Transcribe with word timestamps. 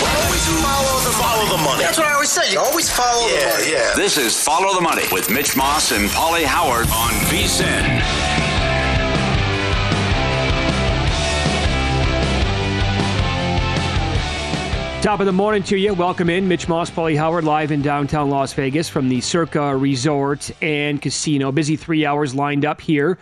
Always 0.00 0.46
follow 0.62 1.00
the, 1.00 1.10
follow 1.10 1.56
the 1.56 1.62
money. 1.62 1.82
That's 1.82 1.98
what 1.98 2.06
I 2.06 2.12
always 2.12 2.30
say. 2.30 2.52
You 2.52 2.60
always 2.60 2.88
follow 2.90 3.26
yeah, 3.26 3.40
the 3.40 3.58
money. 3.58 3.72
Yeah, 3.72 3.94
This 3.96 4.16
is 4.16 4.40
Follow 4.40 4.74
the 4.74 4.80
Money 4.80 5.02
with 5.10 5.30
Mitch 5.30 5.56
Moss 5.56 5.92
and 5.92 6.08
Polly 6.10 6.44
Howard 6.44 6.86
on 6.90 7.10
VSIN. 7.26 8.38
Top 15.02 15.20
of 15.20 15.26
the 15.26 15.32
morning 15.32 15.62
to 15.64 15.76
you. 15.76 15.94
Welcome 15.94 16.28
in. 16.28 16.48
Mitch 16.48 16.68
Moss, 16.68 16.90
Polly 16.90 17.16
Howard, 17.16 17.44
live 17.44 17.70
in 17.70 17.82
downtown 17.82 18.30
Las 18.30 18.52
Vegas 18.52 18.88
from 18.88 19.08
the 19.08 19.20
Circa 19.20 19.76
Resort 19.76 20.50
and 20.60 21.00
Casino. 21.00 21.50
Busy 21.50 21.76
three 21.76 22.04
hours 22.04 22.34
lined 22.34 22.64
up 22.64 22.80
here 22.80 23.16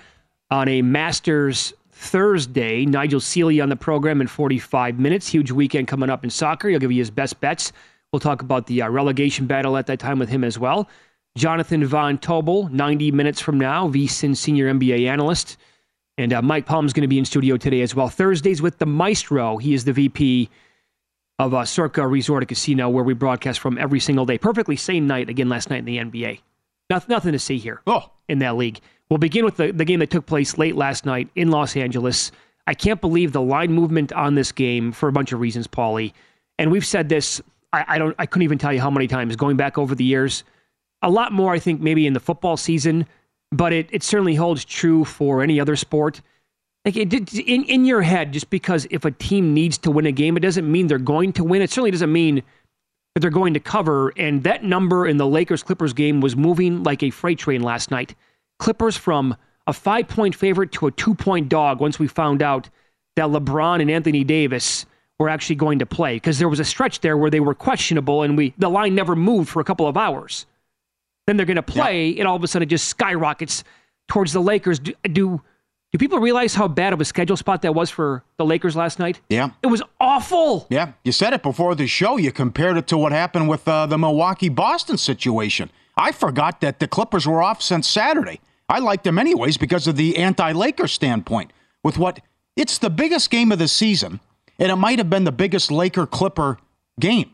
on 0.51 0.69
a 0.69 0.83
Masters 0.83 1.75
Thursday. 2.07 2.87
Nigel 2.87 3.21
Seeley 3.21 3.61
on 3.61 3.69
the 3.69 3.77
program 3.77 4.21
in 4.21 4.27
45 4.27 4.99
minutes. 4.99 5.29
Huge 5.29 5.51
weekend 5.51 5.89
coming 5.89 6.11
up 6.11 6.25
in 6.25 6.31
soccer. 6.31 6.69
He'll 6.69 6.79
give 6.79 6.93
you 6.93 6.99
his 6.99 7.11
best 7.11 7.41
bets. 7.41 7.73
We'll 8.13 8.21
talk 8.21 8.43
about 8.43 8.67
the 8.67 8.83
uh, 8.83 8.89
relegation 8.89 9.47
battle 9.47 9.77
at 9.77 9.87
that 9.87 9.99
time 9.99 10.19
with 10.19 10.29
him 10.29 10.45
as 10.45 10.59
well. 10.59 10.89
Jonathan 11.37 11.85
Von 11.85 12.19
Tobel, 12.19 12.69
90 12.71 13.11
minutes 13.13 13.41
from 13.41 13.59
now, 13.59 13.89
VSIN 13.89 14.37
senior 14.37 14.73
NBA 14.73 15.07
analyst. 15.07 15.59
And 16.17 16.33
uh, 16.33 16.41
Mike 16.41 16.65
Palm 16.65 16.87
is 16.87 16.95
going 16.95 17.03
to 17.03 17.09
be 17.09 17.19
in 17.19 17.27
studio 17.27 17.59
today 17.59 17.83
as 17.83 17.95
well. 17.95 18.09
Thursdays 18.09 18.63
with 18.63 18.79
the 18.79 18.87
Maestro. 18.87 19.59
He 19.59 19.75
is 19.75 19.85
the 19.85 19.93
VP 19.93 20.49
of 21.39 21.53
uh, 21.53 21.65
Circa 21.67 22.07
Resort 22.07 22.43
and 22.43 22.49
Casino, 22.49 22.89
where 22.89 23.05
we 23.05 23.13
broadcast 23.13 23.61
from 23.61 23.77
every 23.77 24.01
single 24.01 24.25
day. 24.25 24.39
Perfectly 24.39 24.77
same 24.77 25.07
night 25.07 25.29
again 25.29 25.51
last 25.51 25.69
night 25.69 25.81
in 25.81 25.85
the 25.85 25.99
NBA. 25.99 26.41
Nothing, 26.89 27.13
nothing 27.13 27.33
to 27.33 27.39
see 27.39 27.59
here 27.59 27.83
oh. 27.87 28.11
in 28.29 28.39
that 28.39 28.57
league. 28.57 28.81
We'll 29.09 29.19
begin 29.19 29.45
with 29.45 29.57
the, 29.57 29.73
the 29.73 29.85
game 29.85 30.01
that 30.01 30.11
took 30.11 30.27
place 30.27 30.59
late 30.59 30.75
last 30.75 31.07
night 31.07 31.29
in 31.35 31.51
Los 31.51 31.77
Angeles. 31.77 32.33
I 32.67 32.75
can't 32.75 33.01
believe 33.01 33.33
the 33.33 33.43
line 33.43 33.73
movement 33.73 34.13
on 34.13 34.35
this 34.35 34.51
game 34.51 34.91
for 34.93 35.09
a 35.09 35.13
bunch 35.13 35.33
of 35.33 35.41
reasons, 35.41 35.69
Paulie. 35.69 36.13
And 36.59 36.71
we've 36.71 36.87
said 36.87 37.09
this. 37.09 37.41
I, 37.73 37.85
I 37.89 37.99
don't. 37.99 38.15
I 38.19 38.27
couldn't 38.27 38.45
even 38.45 38.59
tell 38.59 38.73
you 38.73 38.81
how 38.81 38.91
many 38.91 39.07
times 39.07 39.37
going 39.37 39.57
back 39.57 39.79
over 39.79 39.95
the 39.95 40.05
years. 40.05 40.43
A 41.03 41.11
lot 41.11 41.33
more, 41.33 41.53
I 41.53 41.59
think, 41.59 41.81
maybe 41.81 42.07
in 42.07 42.15
the 42.15 42.21
football 42.21 42.57
season, 42.57 43.07
but 43.53 43.73
it, 43.73 43.89
it 43.93 44.03
certainly 44.03 44.35
holds 44.35 44.65
true 44.65 45.05
for 45.05 45.43
any 45.43 45.61
other 45.61 45.77
sport. 45.77 46.21
Like 46.85 46.97
it, 46.97 47.13
in 47.35 47.65
in 47.65 47.85
your 47.85 48.03
head, 48.03 48.33
just 48.33 48.51
because 48.51 48.87
if 48.91 49.05
a 49.05 49.11
team 49.11 49.55
needs 49.55 49.79
to 49.79 49.91
win 49.91 50.07
a 50.07 50.13
game, 50.13 50.37
it 50.37 50.41
doesn't 50.41 50.71
mean 50.71 50.87
they're 50.87 50.99
going 50.99 51.33
to 51.35 51.45
win. 51.45 51.63
It 51.63 51.71
certainly 51.71 51.91
doesn't 51.91 52.13
mean 52.13 52.43
that 53.15 53.21
they're 53.21 53.31
going 53.31 53.55
to 53.55 53.61
cover. 53.61 54.13
And 54.17 54.43
that 54.45 54.65
number 54.65 55.07
in 55.07 55.17
the 55.17 55.27
Lakers 55.27 55.63
Clippers 55.63 55.93
game 55.93 56.21
was 56.21 56.37
moving 56.37 56.83
like 56.83 57.03
a 57.03 57.11
freight 57.11 57.39
train 57.39 57.63
last 57.63 57.91
night. 57.91 58.15
Clippers 58.59 58.97
from 58.97 59.37
a 59.67 59.73
five 59.73 60.09
point 60.09 60.35
favorite 60.35 60.73
to 60.73 60.87
a 60.87 60.91
two 60.91 61.15
point 61.15 61.49
dog 61.49 61.81
once 61.81 61.99
we 61.99 62.07
found 62.07 62.43
out 62.43 62.69
that 63.17 63.27
LeBron 63.29 63.81
and 63.81 63.91
Anthony 63.91 64.25
Davis 64.25 64.87
were 65.19 65.29
actually 65.29 65.57
going 65.57 65.79
to 65.79 65.87
play 65.87 66.17
because 66.17 66.39
there 66.39 66.49
was 66.49 66.61
a 66.61 66.65
stretch 66.65 67.01
there 67.01 67.17
where 67.17 67.31
they 67.31 67.41
were 67.41 67.55
questionable 67.55 68.23
and 68.23 68.37
we 68.37 68.55
the 68.59 68.69
line 68.69 68.95
never 68.95 69.17
moved 69.17 69.49
for 69.49 69.61
a 69.61 69.65
couple 69.65 69.87
of 69.87 69.97
hours. 69.97 70.47
Then 71.27 71.37
they're 71.37 71.47
going 71.47 71.57
to 71.57 71.63
play, 71.63 72.17
and 72.19 72.29
all 72.29 72.37
of 72.37 72.45
a 72.45 72.47
sudden 72.47 72.67
it 72.67 72.71
just 72.71 72.87
skyrockets 72.87 73.65
towards 74.07 74.33
the 74.33 74.41
Lakers. 74.41 74.79
Do, 74.79 74.93
do 75.11 75.41
do 75.93 75.99
people 75.99 76.19
realize 76.19 76.55
how 76.55 76.69
bad 76.69 76.93
of 76.93 77.01
a 77.01 77.05
schedule 77.05 77.37
spot 77.37 77.63
that 77.63 77.75
was 77.75 77.91
for 77.91 78.23
the 78.37 78.45
Lakers 78.45 78.77
last 78.77 78.99
night? 78.99 79.21
Yeah. 79.29 79.51
It 79.63 79.69
was 79.69 79.83
awful. 80.01 80.67
Yeah. 80.69 80.93
You 81.05 81.13
said 81.13 81.33
it 81.33 81.43
before 81.43 81.75
the 81.75 81.87
show. 81.87 82.17
You 82.17 82.33
compared 82.33 82.77
it 82.77 82.87
to 82.89 82.99
what 82.99 83.13
happened 83.13 83.49
with 83.49 83.67
uh, 83.67 83.87
the 83.87 83.97
Milwaukee 83.97 84.49
Boston 84.49 84.99
situation. 84.99 85.71
I 85.97 86.13
forgot 86.13 86.61
that 86.61 86.79
the 86.79 86.89
Clippers 86.89 87.27
were 87.27 87.43
off 87.43 87.63
since 87.63 87.89
Saturday. 87.89 88.41
I 88.69 88.81
liked 88.81 89.05
them 89.05 89.19
anyways 89.19 89.57
because 89.57 89.87
of 89.87 89.97
the 89.97 90.17
anti 90.19 90.53
Lakers 90.53 90.93
standpoint. 90.93 91.53
With 91.83 91.99
what 91.99 92.21
it's 92.57 92.79
the 92.79 92.91
biggest 92.91 93.31
game 93.31 93.53
of 93.53 93.59
the 93.59 93.69
season, 93.69 94.21
and 94.59 94.73
it 94.73 94.77
might 94.77 94.99
have 94.99 95.09
been 95.09 95.25
the 95.25 95.33
biggest 95.33 95.71
Laker 95.71 96.07
Clipper 96.07 96.59
game. 96.99 97.31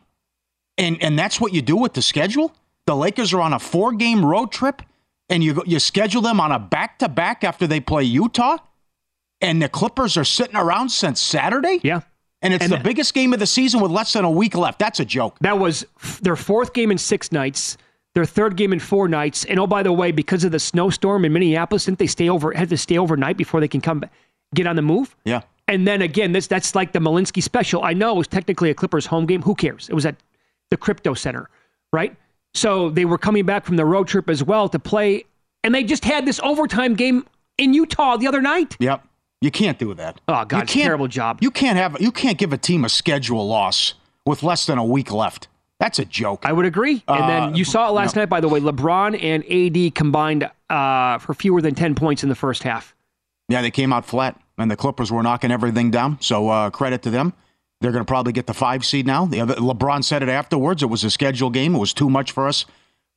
And 0.77 1.01
and 1.01 1.17
that's 1.17 1.41
what 1.41 1.53
you 1.53 1.61
do 1.61 1.75
with 1.75 1.93
the 1.93 2.01
schedule? 2.01 2.53
The 2.85 2.95
Lakers 2.95 3.33
are 3.33 3.41
on 3.41 3.53
a 3.53 3.59
four 3.59 3.93
game 3.93 4.23
road 4.25 4.51
trip 4.51 4.81
and 5.29 5.43
you 5.43 5.63
you 5.65 5.79
schedule 5.79 6.21
them 6.21 6.39
on 6.39 6.51
a 6.51 6.59
back 6.59 6.99
to 6.99 7.09
back 7.09 7.43
after 7.43 7.65
they 7.65 7.79
play 7.79 8.03
Utah, 8.03 8.57
and 9.41 9.61
the 9.61 9.69
Clippers 9.69 10.17
are 10.17 10.23
sitting 10.25 10.55
around 10.55 10.89
since 10.89 11.19
Saturday. 11.21 11.79
Yeah. 11.83 12.01
And 12.41 12.53
it's 12.53 12.61
And 12.63 12.73
the 12.73 12.77
that- 12.77 12.83
biggest 12.83 13.13
game 13.13 13.31
of 13.33 13.39
the 13.39 13.47
season 13.47 13.79
with 13.79 13.89
less 13.91 14.13
than 14.13 14.25
a 14.25 14.29
week 14.31 14.53
left. 14.55 14.77
That's 14.77 14.99
a 14.99 15.05
joke. 15.05 15.37
That 15.41 15.57
was 15.59 15.85
their 16.21 16.35
fourth 16.35 16.73
game 16.73 16.91
in 16.91 16.97
six 16.97 17.31
nights, 17.31 17.77
their 18.15 18.25
third 18.25 18.55
game 18.55 18.73
in 18.73 18.79
four 18.79 19.07
nights. 19.07 19.45
And 19.45 19.59
oh, 19.59 19.67
by 19.67 19.83
the 19.83 19.91
way, 19.91 20.11
because 20.11 20.43
of 20.43 20.51
the 20.51 20.59
snowstorm 20.59 21.25
in 21.25 21.33
Minneapolis, 21.33 21.85
didn't 21.85 21.99
they 21.99 22.07
stay 22.07 22.29
over? 22.29 22.51
Had 22.53 22.69
to 22.69 22.77
stay 22.77 22.97
overnight 22.97 23.37
before 23.37 23.59
they 23.59 23.67
can 23.67 23.81
come 23.81 24.03
get 24.53 24.67
on 24.67 24.75
the 24.75 24.81
move. 24.81 25.15
Yeah. 25.25 25.41
And 25.67 25.87
then 25.87 26.01
again, 26.01 26.31
this 26.31 26.47
that's 26.47 26.75
like 26.75 26.91
the 26.91 26.99
Malinsky 26.99 27.41
special. 27.41 27.83
I 27.83 27.93
know 27.93 28.11
it 28.11 28.17
was 28.17 28.27
technically 28.27 28.69
a 28.69 28.73
Clippers 28.73 29.05
home 29.05 29.25
game. 29.25 29.41
Who 29.41 29.55
cares? 29.55 29.89
It 29.89 29.93
was 29.93 30.05
at 30.05 30.15
the 30.69 30.77
Crypto 30.77 31.13
Center, 31.13 31.49
right? 31.91 32.15
So 32.53 32.89
they 32.89 33.05
were 33.05 33.17
coming 33.17 33.45
back 33.45 33.65
from 33.65 33.77
the 33.77 33.85
road 33.85 34.07
trip 34.07 34.29
as 34.29 34.43
well 34.43 34.69
to 34.69 34.77
play, 34.77 35.25
and 35.63 35.73
they 35.73 35.83
just 35.83 36.05
had 36.05 36.25
this 36.25 36.39
overtime 36.43 36.95
game 36.95 37.25
in 37.57 37.73
Utah 37.73 38.17
the 38.17 38.27
other 38.27 38.41
night. 38.41 38.75
Yep. 38.79 39.07
You 39.41 39.51
can't 39.51 39.77
do 39.77 39.93
that. 39.95 40.21
Oh, 40.27 40.45
God, 40.45 40.51
you 40.51 40.57
can't, 40.59 40.69
terrible 40.69 41.07
job. 41.07 41.39
You 41.41 41.51
can't 41.51 41.77
have 41.77 41.99
you 41.99 42.11
can't 42.11 42.37
give 42.37 42.53
a 42.53 42.57
team 42.57 42.85
a 42.85 42.89
schedule 42.89 43.45
loss 43.47 43.93
with 44.25 44.43
less 44.43 44.65
than 44.65 44.77
a 44.77 44.85
week 44.85 45.11
left. 45.11 45.47
That's 45.79 45.99
a 45.99 46.05
joke. 46.05 46.45
I 46.45 46.53
would 46.53 46.65
agree. 46.65 47.03
And 47.07 47.23
Uh, 47.23 47.27
then 47.27 47.55
you 47.55 47.65
saw 47.65 47.89
it 47.89 47.91
last 47.91 48.15
no. 48.15 48.21
night, 48.21 48.29
by 48.29 48.39
the 48.39 48.47
way. 48.47 48.59
LeBron 48.61 49.21
and 49.21 49.43
AD 49.51 49.95
combined 49.95 50.49
uh, 50.69 51.17
for 51.17 51.33
fewer 51.33 51.61
than 51.61 51.75
10 51.75 51.95
points 51.95 52.23
in 52.23 52.29
the 52.29 52.35
first 52.35 52.63
half. 52.63 52.95
Yeah, 53.49 53.61
they 53.61 53.71
came 53.71 53.91
out 53.91 54.05
flat, 54.05 54.39
and 54.57 54.71
the 54.71 54.75
Clippers 54.77 55.11
were 55.11 55.21
knocking 55.21 55.51
everything 55.51 55.91
down. 55.91 56.17
So 56.21 56.47
uh, 56.49 56.69
credit 56.69 57.01
to 57.03 57.09
them. 57.09 57.33
They're 57.81 57.91
going 57.91 58.05
to 58.05 58.09
probably 58.09 58.31
get 58.31 58.47
the 58.47 58.53
five 58.53 58.85
seed 58.85 59.05
now. 59.05 59.25
The 59.25 59.41
other, 59.41 59.55
LeBron 59.55 60.05
said 60.05 60.23
it 60.23 60.29
afterwards. 60.29 60.81
It 60.81 60.85
was 60.85 61.03
a 61.03 61.09
scheduled 61.09 61.53
game. 61.53 61.75
It 61.75 61.79
was 61.79 61.93
too 61.93 62.09
much 62.09 62.31
for 62.31 62.47
us 62.47 62.65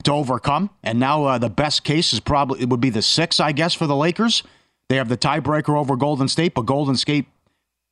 to 0.02 0.10
overcome. 0.12 0.70
And 0.82 0.98
now 0.98 1.24
uh, 1.24 1.38
the 1.38 1.48
best 1.48 1.84
case 1.84 2.12
is 2.12 2.18
probably 2.18 2.60
it 2.62 2.68
would 2.68 2.80
be 2.80 2.90
the 2.90 3.02
six, 3.02 3.38
I 3.38 3.52
guess, 3.52 3.74
for 3.74 3.86
the 3.86 3.94
Lakers. 3.94 4.42
They 4.88 4.96
have 4.96 5.08
the 5.08 5.16
tiebreaker 5.16 5.78
over 5.78 5.94
Golden 5.94 6.26
State, 6.26 6.54
but 6.54 6.66
Golden 6.66 6.96
State 6.96 7.26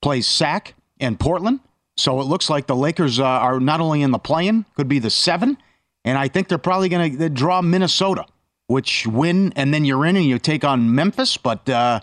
plays 0.03 0.27
Sac 0.27 0.75
and 0.99 1.19
Portland. 1.21 1.61
So 1.97 2.21
it 2.21 2.25
looks 2.25 2.51
like 2.51 2.67
the 2.67 2.77
Lakers 2.77 3.21
uh, 3.21 3.25
are 3.25 3.61
not 3.61 3.81
only 3.81 4.03
in 4.03 4.11
the 4.11 4.19
play-in, 4.19 4.65
could 4.77 4.89
be 4.89 4.99
the 4.99 5.11
seven, 5.11 5.57
and 6.05 6.19
I 6.19 6.29
think 6.29 6.49
they're 6.49 6.59
probably 6.59 6.89
going 6.89 7.19
to 7.19 7.29
draw 7.31 7.63
Minnesota, 7.63 8.27
which 8.67 9.07
win, 9.07 9.53
and 9.57 9.73
then 9.73 9.85
you're 9.85 10.05
in 10.05 10.17
and 10.17 10.25
you 10.25 10.39
take 10.39 10.65
on 10.65 10.95
Memphis. 10.95 11.37
But 11.37 11.69
uh, 11.69 12.01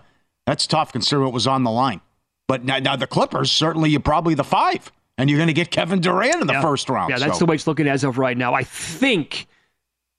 That's 0.47 0.65
tough 0.65 0.91
considering 0.91 1.25
what 1.25 1.33
was 1.33 1.45
on 1.47 1.63
the 1.63 1.71
line. 1.71 2.01
But 2.47 2.63
now, 2.65 2.79
now 2.79 2.95
the 2.95 3.07
Clippers, 3.07 3.51
certainly 3.51 3.89
you're 3.89 3.99
probably 3.99 4.33
the 4.33 4.43
five, 4.43 4.91
and 5.17 5.29
you're 5.29 5.37
going 5.37 5.47
to 5.47 5.53
get 5.53 5.71
Kevin 5.71 5.99
Durant 6.01 6.41
in 6.41 6.47
the 6.47 6.53
Yeah. 6.53 6.61
first 6.61 6.89
round. 6.89 7.09
Yeah, 7.09 7.19
that's 7.19 7.33
so. 7.33 7.39
the 7.39 7.45
way 7.45 7.55
it's 7.55 7.67
looking 7.67 7.87
as 7.87 8.03
of 8.03 8.17
right 8.17 8.37
now. 8.37 8.53
I 8.53 8.63
think 8.63 9.47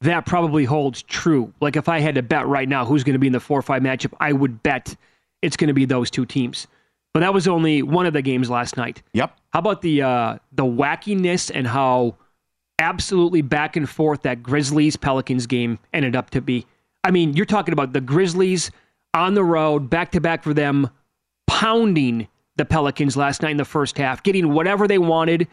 that 0.02 0.26
probably 0.26 0.64
holds 0.64 1.02
true. 1.02 1.52
Like 1.60 1.76
if 1.76 1.88
I 1.88 2.00
had 2.00 2.14
to 2.16 2.22
bet 2.22 2.46
right 2.46 2.68
now 2.68 2.84
who's 2.84 3.04
going 3.04 3.14
to 3.14 3.18
be 3.18 3.26
in 3.26 3.32
the 3.32 3.40
four 3.40 3.58
or 3.58 3.62
five 3.62 3.82
matchup, 3.82 4.12
I 4.20 4.32
would 4.32 4.62
bet 4.62 4.96
it's 5.42 5.56
going 5.56 5.68
to 5.68 5.74
be 5.74 5.84
those 5.84 6.10
two 6.10 6.24
teams. 6.26 6.66
But 7.14 7.20
that 7.20 7.34
was 7.34 7.46
only 7.46 7.82
one 7.82 8.06
of 8.06 8.12
the 8.12 8.22
games 8.22 8.48
last 8.48 8.76
night. 8.76 9.02
Yep. 9.12 9.36
How 9.52 9.58
about 9.58 9.82
the 9.82 10.02
uh, 10.02 10.38
the 10.52 10.64
wackiness 10.64 11.50
and 11.54 11.66
how 11.66 12.16
absolutely 12.78 13.42
back 13.42 13.76
and 13.76 13.88
forth 13.88 14.22
that 14.22 14.42
Grizzlies 14.42 14.96
Pelicans 14.96 15.46
game 15.46 15.78
ended 15.92 16.16
up 16.16 16.30
to 16.30 16.40
be? 16.40 16.66
I 17.04 17.10
mean, 17.10 17.34
you're 17.34 17.46
talking 17.46 17.72
about 17.72 17.92
the 17.92 18.00
Grizzlies 18.00 18.70
on 19.14 19.34
the 19.34 19.44
road, 19.44 19.90
back 19.90 20.12
to 20.12 20.20
back 20.20 20.42
for 20.42 20.54
them, 20.54 20.88
pounding 21.46 22.28
the 22.56 22.64
Pelicans 22.64 23.16
last 23.16 23.42
night 23.42 23.50
in 23.50 23.56
the 23.56 23.64
first 23.64 23.98
half, 23.98 24.22
getting 24.22 24.52
whatever 24.52 24.88
they 24.88 24.98
wanted, 24.98 25.48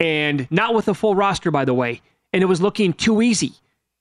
and 0.00 0.48
not 0.50 0.74
with 0.74 0.88
a 0.88 0.94
full 0.94 1.14
roster, 1.14 1.50
by 1.50 1.64
the 1.64 1.74
way. 1.74 2.00
And 2.32 2.42
it 2.42 2.46
was 2.46 2.60
looking 2.60 2.92
too 2.92 3.22
easy. 3.22 3.52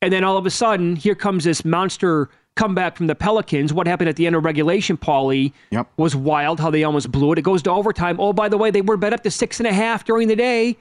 And 0.02 0.12
then 0.12 0.24
all 0.24 0.38
of 0.38 0.46
a 0.46 0.52
sudden, 0.52 0.96
here 0.96 1.16
comes 1.16 1.44
this 1.44 1.66
monster 1.66 2.30
comeback 2.58 2.98
from 2.98 3.08
the 3.08 3.16
Pelicans. 3.16 3.72
What 3.72 3.88
happened 3.88 4.10
at 4.10 4.16
the 4.18 4.28
end 4.28 4.36
of 4.36 4.44
regulation, 4.44 4.98
Paulie, 4.98 5.54
Yep. 5.72 5.88
was 5.98 6.16
wild 6.16 6.60
how 6.60 6.70
they 6.70 6.84
almost 6.84 7.12
blew 7.12 7.32
it. 7.32 7.40
It 7.40 7.44
goes 7.44 7.62
to 7.64 7.72
overtime. 7.72 8.20
Oh, 8.20 8.34
by 8.34 8.50
the 8.50 8.58
way, 8.58 8.72
they 8.72 8.82
were 8.82 8.98
bet 8.98 9.14
up 9.14 9.24
to 9.24 9.32
six 9.32 9.60
and 9.60 9.68
a 9.68 9.74
half 9.74 10.04
during 10.04 10.28
the 10.28 10.36
day. 10.36 10.78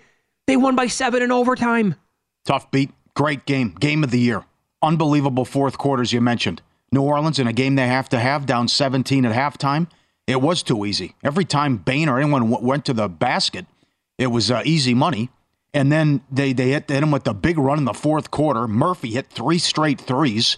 They 0.48 0.56
won 0.56 0.74
by 0.74 0.86
seven 0.88 1.22
in 1.22 1.30
overtime. 1.30 1.94
Tough 2.44 2.70
beat. 2.70 2.90
Great 3.14 3.46
game. 3.46 3.74
Game 3.78 4.02
of 4.02 4.10
the 4.10 4.18
year. 4.20 4.44
Unbelievable 4.82 5.44
fourth 5.44 5.78
quarters 5.78 6.12
you 6.12 6.20
mentioned. 6.20 6.62
New 6.92 7.02
Orleans 7.02 7.38
in 7.38 7.46
a 7.46 7.52
game 7.52 7.74
they 7.74 7.86
have 7.88 8.08
to 8.10 8.18
have 8.18 8.46
down 8.46 8.68
17 8.68 9.24
at 9.24 9.34
halftime. 9.34 9.88
It 10.26 10.40
was 10.40 10.62
too 10.62 10.84
easy. 10.84 11.14
Every 11.24 11.44
time 11.44 11.76
Bane 11.78 12.08
or 12.08 12.18
anyone 12.20 12.50
w- 12.50 12.66
went 12.66 12.84
to 12.86 12.92
the 12.92 13.08
basket, 13.08 13.66
it 14.18 14.28
was 14.28 14.50
uh, 14.50 14.62
easy 14.64 14.94
money. 14.94 15.30
And 15.74 15.90
then 15.90 16.22
they, 16.30 16.52
they 16.52 16.70
hit, 16.70 16.88
hit 16.88 17.02
him 17.02 17.10
with 17.10 17.26
a 17.26 17.34
big 17.34 17.58
run 17.58 17.78
in 17.78 17.84
the 17.84 17.92
fourth 17.92 18.30
quarter. 18.30 18.66
Murphy 18.68 19.10
hit 19.10 19.28
three 19.28 19.58
straight 19.58 20.00
threes. 20.00 20.56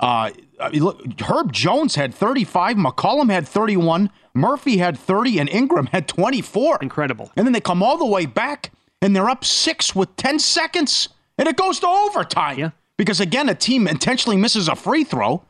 Uh, 0.00 0.30
I 0.60 0.70
mean, 0.70 0.84
look, 0.84 1.02
Herb 1.20 1.52
Jones 1.52 1.94
had 1.94 2.14
35. 2.14 2.76
McCollum 2.76 3.30
had 3.30 3.46
31. 3.46 4.10
Murphy 4.34 4.78
had 4.78 4.98
30. 4.98 5.38
And 5.40 5.48
Ingram 5.48 5.86
had 5.86 6.08
24. 6.08 6.78
Incredible. 6.80 7.32
And 7.36 7.46
then 7.46 7.52
they 7.52 7.60
come 7.60 7.82
all 7.82 7.98
the 7.98 8.06
way 8.06 8.26
back 8.26 8.70
and 9.02 9.14
they're 9.14 9.28
up 9.28 9.44
six 9.44 9.94
with 9.94 10.14
10 10.16 10.38
seconds. 10.38 11.08
And 11.38 11.48
it 11.48 11.56
goes 11.56 11.80
to 11.80 11.88
overtime. 11.88 12.58
Yeah. 12.58 12.70
Because 12.96 13.20
again, 13.20 13.48
a 13.48 13.54
team 13.54 13.88
intentionally 13.88 14.36
misses 14.36 14.68
a 14.68 14.76
free 14.76 15.04
throw 15.04 15.44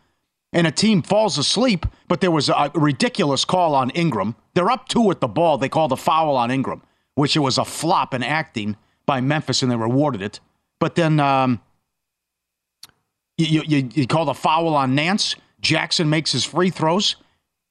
and 0.52 0.66
a 0.66 0.70
team 0.70 1.02
falls 1.02 1.36
asleep, 1.36 1.84
but 2.08 2.20
there 2.20 2.30
was 2.30 2.48
a 2.48 2.70
ridiculous 2.74 3.44
call 3.44 3.74
on 3.74 3.90
Ingram. 3.90 4.36
They're 4.54 4.70
up 4.70 4.88
two 4.88 5.00
with 5.00 5.20
the 5.20 5.28
ball. 5.28 5.58
They 5.58 5.68
called 5.68 5.92
a 5.92 5.96
foul 5.96 6.36
on 6.36 6.50
Ingram, 6.50 6.82
which 7.16 7.36
it 7.36 7.40
was 7.40 7.58
a 7.58 7.64
flop 7.64 8.14
in 8.14 8.22
acting 8.22 8.76
by 9.04 9.20
Memphis 9.20 9.62
and 9.62 9.70
they 9.70 9.76
rewarded 9.76 10.22
it. 10.22 10.40
But 10.78 10.94
then 10.94 11.20
um, 11.20 11.60
you, 13.38 13.62
you, 13.66 13.88
you 13.94 14.06
call 14.06 14.24
the 14.24 14.34
foul 14.34 14.74
on 14.74 14.94
Nance. 14.94 15.36
Jackson 15.60 16.08
makes 16.10 16.32
his 16.32 16.44
free 16.44 16.70
throws, 16.70 17.16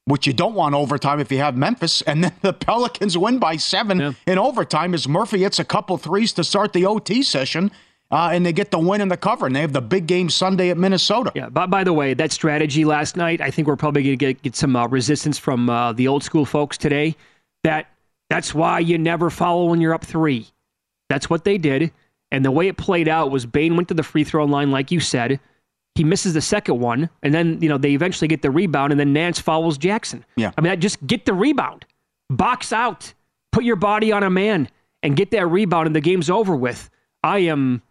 which 0.06 0.26
you 0.28 0.34
don't 0.34 0.56
want 0.56 0.76
overtime 0.76 1.20
if 1.20 1.32
you 1.32 1.38
have 1.40 1.56
Memphis. 1.56 2.02
And 2.04 2.24
then 2.24 2.34
the 2.42 2.54
Pelicans 2.54 3.18
win 3.18 3.40
by 3.40 3.56
seven 3.58 4.00
Yeah. 4.00 4.12
in 4.28 4.38
overtime 4.38 4.94
as 4.94 5.08
Murphy 5.08 5.40
hits 5.40 5.60
a 5.60 5.64
couple 5.66 5.98
threes 5.98 6.34
to 6.34 6.44
start 6.44 6.74
the 6.74 6.86
OT 6.86 7.22
session. 7.24 7.72
Uh, 8.12 8.30
and 8.32 8.46
they 8.46 8.54
get 8.54 8.70
the 8.70 8.78
win 8.78 9.02
in 9.02 9.08
the 9.08 9.18
cover, 9.18 9.48
and 9.48 9.56
they 9.56 9.62
have 9.62 9.74
the 9.74 9.82
big 9.82 10.06
game 10.06 10.30
Sunday 10.30 10.70
at 10.70 10.78
Minnesota. 10.78 11.32
Yeah. 11.34 11.50
But 11.50 11.72
by 11.72 11.84
the 11.84 11.94
way, 11.94 12.14
that 12.14 12.32
strategy 12.32 12.86
last 12.86 13.18
night, 13.18 13.42
I 13.42 13.50
think 13.50 13.68
we're 13.68 13.76
probably 13.76 14.04
going 14.04 14.20
to 14.20 14.26
get 14.34 14.42
get 14.44 14.56
some 14.56 14.76
uh, 14.76 14.86
resistance 14.88 15.40
from 15.40 15.68
uh, 15.68 15.94
the 15.94 16.08
old 16.08 16.24
school 16.24 16.46
folks 16.46 16.78
today. 16.78 17.16
That 17.64 17.88
that's 18.30 18.54
why 18.54 18.80
you 18.80 19.00
never 19.00 19.32
foul 19.32 19.68
when 19.70 19.82
you're 19.82 19.96
up 19.96 20.06
three. 20.06 20.46
That's 21.10 21.28
what 21.28 21.44
they 21.44 21.58
did, 21.58 21.92
and 22.32 22.46
the 22.46 22.52
way 22.52 22.68
it 22.68 22.78
played 22.78 23.08
out 23.08 23.32
was 23.32 23.48
Bane 23.48 23.76
went 23.76 23.88
to 23.88 23.96
the 23.96 24.04
free 24.04 24.24
throw 24.24 24.46
line, 24.46 24.70
like 24.70 24.92
you 24.92 25.00
said. 25.00 25.40
He 25.96 26.04
misses 26.04 26.34
the 26.34 26.42
second 26.42 26.80
one, 26.80 27.10
and 27.22 27.34
then 27.34 27.62
you 27.62 27.70
know 27.70 27.78
they 27.78 27.92
eventually 27.94 28.28
get 28.28 28.42
the 28.42 28.50
rebound, 28.52 28.92
and 28.92 29.00
then 29.00 29.14
Nance 29.14 29.40
fouls 29.40 29.78
Jackson. 29.78 30.26
Yeah. 30.36 30.52
I 30.58 30.62
mean, 30.62 30.72
that- 30.72 30.80
just 30.80 31.06
get 31.06 31.26
the 31.26 31.34
rebound, 31.34 31.86
box 32.30 32.74
out, 32.74 33.14
put 33.52 33.64
your 33.64 33.76
body 33.76 34.12
on 34.12 34.24
a 34.24 34.30
man, 34.30 34.70
and 35.04 35.16
get 35.16 35.30
that 35.32 35.46
rebound, 35.48 35.86
and 35.88 35.96
the 35.96 36.02
game's 36.02 36.30
over 36.30 36.56
with. 36.56 36.90
I 37.24 37.40
am. 37.40 37.82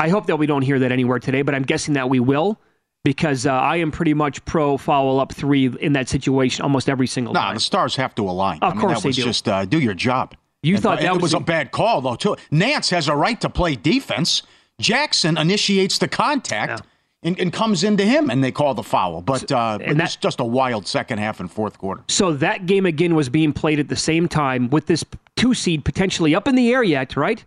I 0.00 0.08
hope 0.08 0.26
that 0.26 0.36
we 0.36 0.46
don't 0.46 0.62
hear 0.62 0.80
that 0.80 0.90
anywhere 0.90 1.20
today, 1.20 1.42
but 1.42 1.54
I'm 1.54 1.62
guessing 1.62 1.94
that 1.94 2.10
we 2.10 2.18
will 2.18 2.58
because 3.04 3.46
uh, 3.46 3.52
I 3.52 3.76
am 3.76 3.92
pretty 3.92 4.14
much 4.14 4.44
pro 4.44 4.76
foul 4.76 5.20
up 5.20 5.32
three 5.32 5.66
in 5.80 5.92
that 5.92 6.08
situation 6.08 6.62
almost 6.64 6.88
every 6.88 7.06
single 7.06 7.32
Nah, 7.34 7.40
time. 7.40 7.48
No, 7.50 7.54
the 7.54 7.60
stars 7.60 7.94
have 7.96 8.14
to 8.16 8.28
align. 8.28 8.58
Of 8.62 8.72
I 8.72 8.74
mean, 8.74 8.80
course 8.80 8.94
that 8.98 9.02
they 9.04 9.08
was 9.10 9.16
do. 9.16 9.22
just 9.22 9.48
uh, 9.48 9.64
do 9.66 9.78
your 9.78 9.94
job. 9.94 10.34
You 10.64 10.74
And- 10.74 10.82
thought 10.82 10.98
and 10.98 11.06
that 11.06 11.10
it 11.10 11.22
was 11.22 11.22
was 11.22 11.34
a 11.34 11.40
bad 11.40 11.70
call 11.70 12.00
though 12.00 12.16
too. 12.16 12.36
Nance 12.50 12.90
has 12.90 13.06
a 13.06 13.14
right 13.14 13.40
to 13.42 13.48
play 13.48 13.76
defense. 13.76 14.42
Jackson 14.80 15.38
initiates 15.38 15.98
the 15.98 16.08
contact 16.08 16.82
and, 17.24 17.38
and 17.40 17.52
comes 17.52 17.82
into 17.82 18.04
him, 18.04 18.30
and 18.30 18.44
they 18.44 18.52
call 18.52 18.74
the 18.74 18.82
foul. 18.82 19.22
But 19.22 19.50
uh, 19.50 19.78
and 19.80 19.82
it 19.82 19.88
was 19.88 19.96
that- 20.14 20.18
just 20.20 20.40
a 20.40 20.44
wild 20.44 20.86
second 20.86 21.18
half 21.18 21.40
and 21.40 21.50
fourth 21.50 21.78
quarter. 21.78 22.02
So 22.08 22.32
that 22.34 22.66
game 22.66 22.86
again 22.86 23.14
was 23.14 23.28
being 23.28 23.52
played 23.52 23.80
at 23.80 23.88
the 23.88 23.96
same 23.96 24.28
time 24.28 24.68
with 24.70 24.86
this 24.86 25.04
two 25.36 25.54
seed 25.54 25.84
potentially 25.84 26.34
up 26.34 26.46
in 26.46 26.54
the 26.54 26.72
air 26.72 26.82
yet, 26.82 27.16
right? 27.16 27.44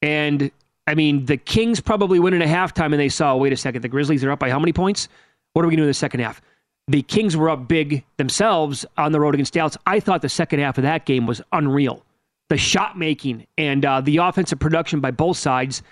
And 0.00 0.50
I 0.86 0.94
mean, 0.94 1.26
the 1.26 1.36
Kings 1.36 1.80
probably 1.80 2.18
win 2.18 2.34
in 2.34 2.42
a 2.42 2.46
halftime, 2.46 2.86
and 2.86 2.94
they 2.94 3.08
saw, 3.08 3.36
wait 3.36 3.52
a 3.52 3.56
second, 3.56 3.82
the 3.82 3.88
Grizzlies 3.88 4.24
are 4.24 4.30
up 4.30 4.38
by 4.38 4.50
how 4.50 4.58
many 4.58 4.72
points? 4.72 5.08
What 5.52 5.64
are 5.64 5.68
we 5.68 5.72
going 5.72 5.78
to 5.78 5.82
do 5.82 5.84
in 5.84 5.88
the 5.90 5.94
second 5.94 6.20
half? 6.20 6.40
The 6.88 7.02
Kings 7.02 7.36
were 7.36 7.48
up 7.50 7.68
big 7.68 8.04
themselves 8.16 8.84
on 8.96 9.12
the 9.12 9.20
road 9.20 9.34
against 9.34 9.54
Dallas. 9.54 9.76
I 9.86 10.00
thought 10.00 10.22
the 10.22 10.28
second 10.28 10.58
half 10.60 10.78
of 10.78 10.82
that 10.82 11.06
game 11.06 11.26
was 11.26 11.40
unreal. 11.52 12.04
The 12.48 12.56
shot 12.58 12.98
making 12.98 13.46
and 13.56 13.84
uh, 13.84 14.00
the 14.00 14.16
offensive 14.16 14.58
production 14.58 14.98
by 15.00 15.12
both 15.12 15.36
sides. 15.36 15.82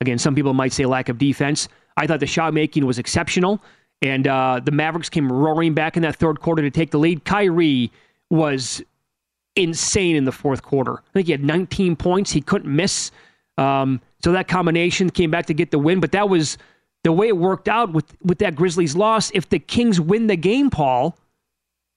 Again, 0.00 0.18
some 0.18 0.34
people 0.34 0.52
might 0.52 0.72
say 0.72 0.84
lack 0.86 1.08
of 1.08 1.18
defense. 1.18 1.68
I 2.00 2.06
thought 2.06 2.20
the 2.20 2.26
shot 2.26 2.54
making 2.54 2.86
was 2.86 2.98
exceptional, 2.98 3.62
and 4.00 4.26
uh, 4.26 4.60
the 4.64 4.70
Mavericks 4.70 5.10
came 5.10 5.30
roaring 5.30 5.74
back 5.74 5.98
in 5.98 6.02
that 6.02 6.16
third 6.16 6.40
quarter 6.40 6.62
to 6.62 6.70
take 6.70 6.90
the 6.92 6.98
lead. 6.98 7.26
Kyrie 7.26 7.92
was 8.30 8.82
insane 9.54 10.16
in 10.16 10.24
the 10.24 10.32
fourth 10.32 10.62
quarter. 10.62 10.94
I 10.94 11.12
think 11.12 11.26
he 11.26 11.32
had 11.32 11.44
19 11.44 11.96
points. 11.96 12.30
He 12.30 12.40
couldn't 12.40 12.74
miss. 12.74 13.10
Um, 13.58 14.00
so 14.24 14.32
that 14.32 14.48
combination 14.48 15.10
came 15.10 15.30
back 15.30 15.44
to 15.46 15.54
get 15.54 15.70
the 15.70 15.78
win. 15.78 16.00
But 16.00 16.12
that 16.12 16.30
was 16.30 16.56
the 17.04 17.12
way 17.12 17.28
it 17.28 17.36
worked 17.36 17.68
out 17.68 17.92
with, 17.92 18.16
with 18.22 18.38
that 18.38 18.54
Grizzlies 18.54 18.96
loss. 18.96 19.30
If 19.34 19.50
the 19.50 19.58
Kings 19.58 20.00
win 20.00 20.26
the 20.26 20.36
game, 20.36 20.70
Paul, 20.70 21.18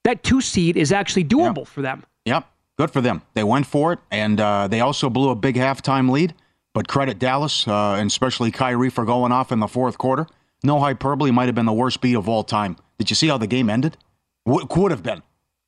that 0.04 0.22
two 0.22 0.42
seed 0.42 0.76
is 0.76 0.92
actually 0.92 1.24
doable 1.24 1.66
for 1.66 1.82
them. 1.82 2.04
Yep, 2.26 2.46
good 2.78 2.92
for 2.92 3.00
them. 3.00 3.22
They 3.36 3.46
went 3.46 3.66
for 3.68 3.94
it, 3.94 4.00
and 4.12 4.38
uh, 4.42 4.68
they 4.68 4.82
also 4.82 5.10
blew 5.10 5.30
a 5.30 5.36
big 5.36 5.56
halftime 5.56 6.10
lead. 6.10 6.34
But 6.74 6.88
credit 6.88 7.20
Dallas, 7.20 7.68
uh, 7.68 7.94
and 8.00 8.08
especially 8.08 8.52
Kyrie, 8.52 8.90
for 8.90 9.06
going 9.06 9.32
off 9.32 9.52
in 9.52 9.60
the 9.60 9.68
fourth 9.68 9.98
quarter. 9.98 10.28
No 10.64 10.80
hyperbole, 10.80 11.30
might 11.32 11.46
have 11.46 11.56
been 11.56 11.66
the 11.66 11.74
worst 11.74 12.02
beat 12.02 12.16
of 12.16 12.28
all 12.28 12.44
time. 12.44 12.78
Did 12.98 13.10
you 13.10 13.16
see 13.16 13.28
how 13.28 13.38
the 13.38 13.48
game 13.48 13.70
ended? 13.70 13.98
W- 14.46 14.66
would 14.76 14.92
have 14.92 15.04
been. 15.04 15.22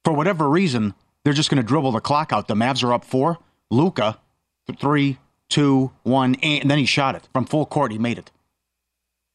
For 0.03 0.13
whatever 0.13 0.49
reason, 0.49 0.93
they're 1.23 1.33
just 1.33 1.49
going 1.49 1.61
to 1.61 1.67
dribble 1.67 1.91
the 1.91 1.99
clock 1.99 2.31
out. 2.33 2.47
The 2.47 2.55
Mavs 2.55 2.83
are 2.83 2.93
up 2.93 3.03
four. 3.03 3.37
Luka, 3.69 4.19
three, 4.79 5.17
two, 5.49 5.91
one, 6.03 6.35
and 6.35 6.69
then 6.71 6.77
he 6.77 6.85
shot 6.85 7.15
it 7.15 7.27
from 7.33 7.45
full 7.45 7.65
court. 7.65 7.91
He 7.91 7.97
made 7.97 8.17
it. 8.17 8.31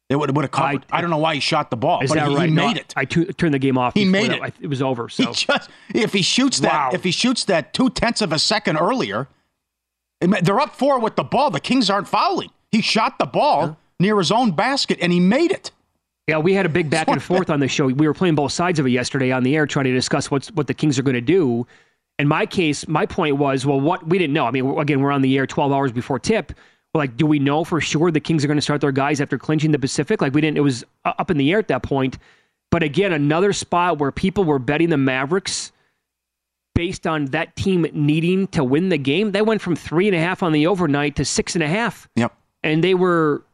It 0.09 0.17
would, 0.17 0.35
would 0.35 0.43
have 0.45 0.51
covered. 0.51 0.87
I, 0.91 0.99
I- 0.99 1.01
don't 1.03 1.11
know 1.11 1.19
why 1.19 1.35
he 1.35 1.41
shot 1.41 1.71
the 1.71 1.77
ball, 1.77 2.01
but 2.01 2.09
he, 2.11 2.35
right? 2.35 2.49
he 2.49 2.55
No, 2.55 2.67
made 2.67 2.79
it. 2.79 2.93
I 2.97 3.05
turned 3.05 3.55
the 3.55 3.59
game 3.61 3.79
off. 3.79 3.95
He 3.95 4.05
made 4.05 4.33
it. 4.33 4.43
I- 4.43 4.53
It 4.61 4.67
was 4.67 4.83
over. 4.83 5.07
He 5.09 5.23
So 5.25 5.33
just 5.33 5.71
if 5.95 6.13
he 6.13 6.23
shoots 6.23 6.59
that 6.61 6.73
Wow. 6.73 6.91
if 6.95 7.05
he 7.05 7.11
shoots 7.13 7.45
that 7.45 7.73
two 7.75 7.91
tenths 7.91 8.21
of 8.23 8.33
a 8.33 8.39
second 8.39 8.77
earlier, 8.79 9.29
they're 10.21 10.61
up 10.61 10.77
four 10.77 10.99
with 10.99 11.17
the 11.17 11.25
ball. 11.25 11.51
The 11.51 11.61
Kings 11.61 11.91
aren't 11.91 12.09
fouling. 12.09 12.51
He 12.71 12.83
shot 12.83 13.19
the 13.19 13.27
ball 13.27 13.77
near 13.99 14.19
his 14.19 14.31
own 14.31 14.53
basket 14.53 14.99
and 15.01 15.13
he 15.13 15.21
made 15.21 15.51
it. 15.51 15.71
Yeah, 16.29 16.39
we 16.39 16.55
had 16.55 16.67
a 16.67 16.69
big 16.69 16.91
back 16.91 17.09
and 17.09 17.23
forth 17.23 17.51
on 17.51 17.59
the 17.59 17.67
show. 17.67 17.87
We 17.87 18.07
were 18.07 18.15
playing 18.15 18.37
both 18.37 18.53
sides 18.53 18.79
of 18.79 18.87
it 18.87 18.91
yesterday 18.91 19.33
on 19.33 19.43
the 19.43 19.57
air, 19.57 19.67
trying 19.67 19.87
to 19.87 19.93
discuss 19.93 20.31
what's 20.31 20.53
what 20.53 20.69
the 20.69 20.75
Kings 20.75 20.99
are 20.99 21.03
going 21.03 21.15
to 21.15 21.21
do. 21.21 21.67
In 22.19 22.29
my 22.29 22.47
case, 22.47 22.87
my 22.87 23.07
point 23.07 23.39
was, 23.39 23.67
well, 23.67 23.81
what 23.81 24.07
we 24.07 24.19
didn't 24.19 24.35
know. 24.35 24.47
I 24.47 24.51
mean, 24.51 24.79
again, 24.79 25.01
we're 25.01 25.11
on 25.11 25.23
the 25.23 25.37
air 25.37 25.47
12 25.47 25.73
hours 25.73 25.91
before 25.91 26.19
tip. 26.19 26.53
We're 26.95 27.01
like, 27.01 27.17
do 27.17 27.27
we 27.27 27.39
know 27.39 27.65
for 27.65 27.81
sure 27.81 28.11
the 28.11 28.21
Kings 28.21 28.45
are 28.45 28.47
going 28.47 28.59
to 28.59 28.63
start 28.63 28.81
their 28.81 28.93
guys 28.93 29.21
after 29.21 29.39
clinching 29.39 29.73
the 29.73 29.79
Pacific? 29.79 30.21
Like, 30.21 30.35
we 30.35 30.41
didn't. 30.41 30.59
It 30.59 30.61
was 30.61 30.85
up 31.05 31.31
in 31.31 31.37
the 31.37 31.51
air 31.51 31.59
at 31.59 31.69
that 31.69 31.83
point. 31.83 32.19
But 32.71 32.83
again, 32.83 33.13
another 33.13 33.53
spot 33.53 33.99
where 33.99 34.13
people 34.13 34.45
were 34.45 34.59
betting 34.59 34.91
the 34.91 34.97
Mavericks 34.97 35.73
based 36.81 37.07
on 37.07 37.27
that 37.27 37.55
team 37.57 37.87
needing 37.93 38.47
to 38.47 38.65
win 38.65 38.89
the 38.89 38.97
game. 38.97 39.33
They 39.33 39.43
went 39.43 39.61
from 39.61 39.77
three 39.77 40.07
and 40.09 40.17
a 40.17 40.19
half 40.19 40.43
on 40.43 40.53
the 40.53 40.67
overnight 40.67 41.15
to 41.17 41.27
six 41.27 41.55
and 41.55 41.63
a 41.63 41.69
half 41.69 42.09
Yep. 42.17 42.33
and 42.63 42.83
they 42.83 42.95
were 42.95 43.45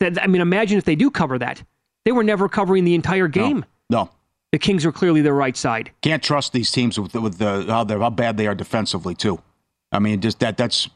I 0.00 0.28
mean 0.28 0.40
imagine 0.40 0.78
if 0.78 0.84
they 0.84 0.94
do 0.94 1.10
cover 1.10 1.40
that. 1.40 1.60
They 2.04 2.12
were 2.12 2.22
never 2.22 2.48
covering 2.48 2.84
the 2.84 2.94
entire 2.94 3.26
game. 3.26 3.64
No. 3.90 4.10
The 4.52 4.60
Kings 4.60 4.86
are 4.86 4.92
clearly 4.92 5.22
the 5.22 5.32
right 5.32 5.56
side. 5.56 5.90
Can't 6.02 6.22
trust 6.22 6.52
these 6.52 6.70
teams 6.70 7.00
with 7.00 7.14
with 7.14 7.38
the 7.38 7.64
how 7.68 7.84
how 7.84 8.10
bad 8.10 8.36
they 8.36 8.46
are 8.46 8.54
defensively 8.54 9.16
too. 9.16 9.40
I 9.90 9.98
mean, 9.98 10.20
just 10.20 10.38
that 10.38 10.56
that's 10.56 10.88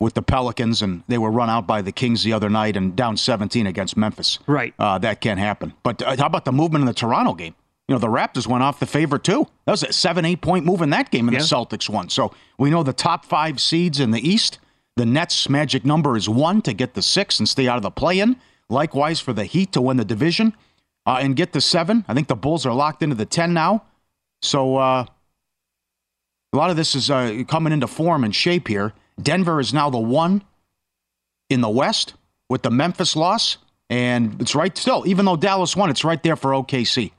with 0.00 0.14
the 0.14 0.22
Pelicans 0.22 0.80
and 0.80 1.02
they 1.08 1.18
were 1.18 1.30
run 1.30 1.50
out 1.50 1.66
by 1.66 1.82
the 1.82 1.92
Kings 1.92 2.22
the 2.24 2.32
other 2.32 2.48
night 2.48 2.76
and 2.78 2.96
down 2.96 3.18
17 3.18 3.66
against 3.66 3.94
Memphis. 3.96 4.38
Right. 4.46 4.72
Uh, 4.78 4.96
that 4.98 5.20
can't 5.20 5.38
happen. 5.38 5.74
But 5.82 6.00
uh, 6.00 6.16
how 6.16 6.26
about 6.26 6.46
the 6.46 6.52
movement 6.52 6.80
in 6.82 6.86
the 6.86 6.94
Toronto 6.94 7.34
game? 7.34 7.54
You 7.88 7.94
know, 7.94 7.98
the 7.98 8.06
Raptors 8.08 8.46
went 8.46 8.62
off 8.62 8.80
the 8.80 8.86
favorite 8.86 9.24
too. 9.24 9.46
That 9.64 9.72
was 9.72 9.82
a 9.82 9.92
seven, 9.92 10.24
eight 10.26 10.42
point 10.42 10.66
move 10.66 10.82
in 10.82 10.90
that 10.90 11.10
game, 11.10 11.26
and 11.26 11.34
Yeah. 11.34 11.40
the 11.40 11.46
Celtics 11.46 11.88
won. 11.88 12.10
So 12.10 12.32
we 12.58 12.68
know 12.70 12.82
the 12.82 12.92
top 12.92 13.24
five 13.24 13.60
seeds 13.60 13.98
in 13.98 14.10
the 14.10 14.26
East. 14.26 14.58
The 14.96 15.06
Nets' 15.06 15.48
magic 15.48 15.84
number 15.86 16.16
is 16.16 16.28
one 16.28 16.60
to 16.62 16.72
get 16.74 16.94
the 16.94 17.02
six 17.02 17.38
and 17.38 17.48
stay 17.48 17.66
out 17.66 17.76
of 17.76 17.82
the 17.82 17.90
play 17.90 18.18
in. 18.20 18.36
Likewise 18.68 19.20
for 19.20 19.32
the 19.32 19.44
Heat 19.44 19.72
to 19.72 19.80
win 19.80 19.96
the 19.96 20.04
division 20.04 20.54
uh, 21.06 21.18
and 21.22 21.34
get 21.34 21.52
the 21.52 21.60
seven. 21.62 22.04
I 22.08 22.14
think 22.14 22.28
the 22.28 22.36
Bulls 22.36 22.66
are 22.66 22.74
locked 22.74 23.02
into 23.02 23.14
the 23.14 23.24
10 23.24 23.54
now. 23.54 23.84
So 24.42 24.76
uh, 24.76 25.06
a 26.52 26.56
lot 26.56 26.68
of 26.70 26.76
this 26.76 26.94
is 26.94 27.10
uh, 27.10 27.44
coming 27.48 27.72
into 27.72 27.86
form 27.86 28.24
and 28.24 28.34
shape 28.34 28.68
here. 28.68 28.92
Denver 29.22 29.60
is 29.60 29.72
now 29.72 29.88
the 29.88 29.98
one 29.98 30.42
in 31.48 31.62
the 31.62 31.70
West 31.70 32.14
with 32.50 32.62
the 32.62 32.70
Memphis 32.70 33.16
loss. 33.16 33.56
And 33.88 34.38
it's 34.42 34.54
right 34.54 34.76
still, 34.76 35.04
even 35.06 35.24
though 35.24 35.36
Dallas 35.36 35.74
won, 35.74 35.88
it's 35.88 36.04
right 36.04 36.22
there 36.22 36.36
for 36.36 36.50
OKC. 36.52 37.12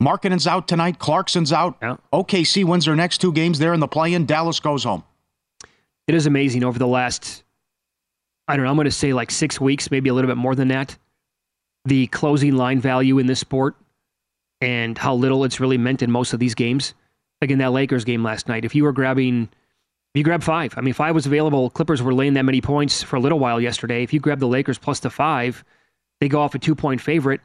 Markkanen's 0.00 0.46
out 0.46 0.66
tonight. 0.66 0.98
Clarkson's 0.98 1.52
out. 1.52 1.76
Yeah. 1.82 1.96
OKC 2.12 2.64
wins 2.64 2.86
their 2.86 2.96
next 2.96 3.18
two 3.18 3.32
games. 3.32 3.58
They're 3.58 3.74
in 3.74 3.80
the 3.80 3.88
play 3.88 4.14
in. 4.14 4.26
Dallas 4.26 4.58
goes 4.58 4.84
home. 4.84 5.04
It 6.08 6.14
is 6.14 6.26
amazing 6.26 6.64
over 6.64 6.78
the 6.78 6.86
last, 6.86 7.44
I 8.48 8.56
don't 8.56 8.64
know, 8.64 8.70
I'm 8.70 8.76
going 8.76 8.86
to 8.86 8.90
say 8.90 9.12
like 9.12 9.30
six 9.30 9.60
weeks, 9.60 9.90
maybe 9.90 10.08
a 10.08 10.14
little 10.14 10.28
bit 10.28 10.36
more 10.36 10.54
than 10.54 10.68
that, 10.68 10.96
the 11.84 12.06
closing 12.08 12.56
line 12.56 12.80
value 12.80 13.18
in 13.18 13.26
this 13.26 13.38
sport 13.38 13.76
and 14.60 14.96
how 14.98 15.14
little 15.14 15.44
it's 15.44 15.60
really 15.60 15.78
meant 15.78 16.02
in 16.02 16.10
most 16.10 16.32
of 16.32 16.40
these 16.40 16.54
games. 16.54 16.94
Like 17.40 17.50
in 17.50 17.58
that 17.58 17.72
Lakers 17.72 18.04
game 18.04 18.22
last 18.22 18.48
night, 18.48 18.64
if 18.64 18.74
you 18.74 18.84
were 18.84 18.92
grabbing, 18.92 19.44
if 20.14 20.18
you 20.18 20.24
grab 20.24 20.42
five, 20.42 20.74
I 20.76 20.80
mean, 20.80 20.94
five 20.94 21.14
was 21.14 21.26
available. 21.26 21.70
Clippers 21.70 22.02
were 22.02 22.12
laying 22.12 22.34
that 22.34 22.44
many 22.44 22.60
points 22.60 23.02
for 23.02 23.16
a 23.16 23.20
little 23.20 23.38
while 23.38 23.60
yesterday. 23.60 24.02
If 24.02 24.12
you 24.12 24.20
grab 24.20 24.40
the 24.40 24.48
Lakers 24.48 24.78
plus 24.78 25.00
the 25.00 25.10
five, 25.10 25.64
they 26.20 26.28
go 26.28 26.40
off 26.40 26.54
a 26.54 26.58
two 26.58 26.74
point 26.74 27.00
favorite. 27.00 27.40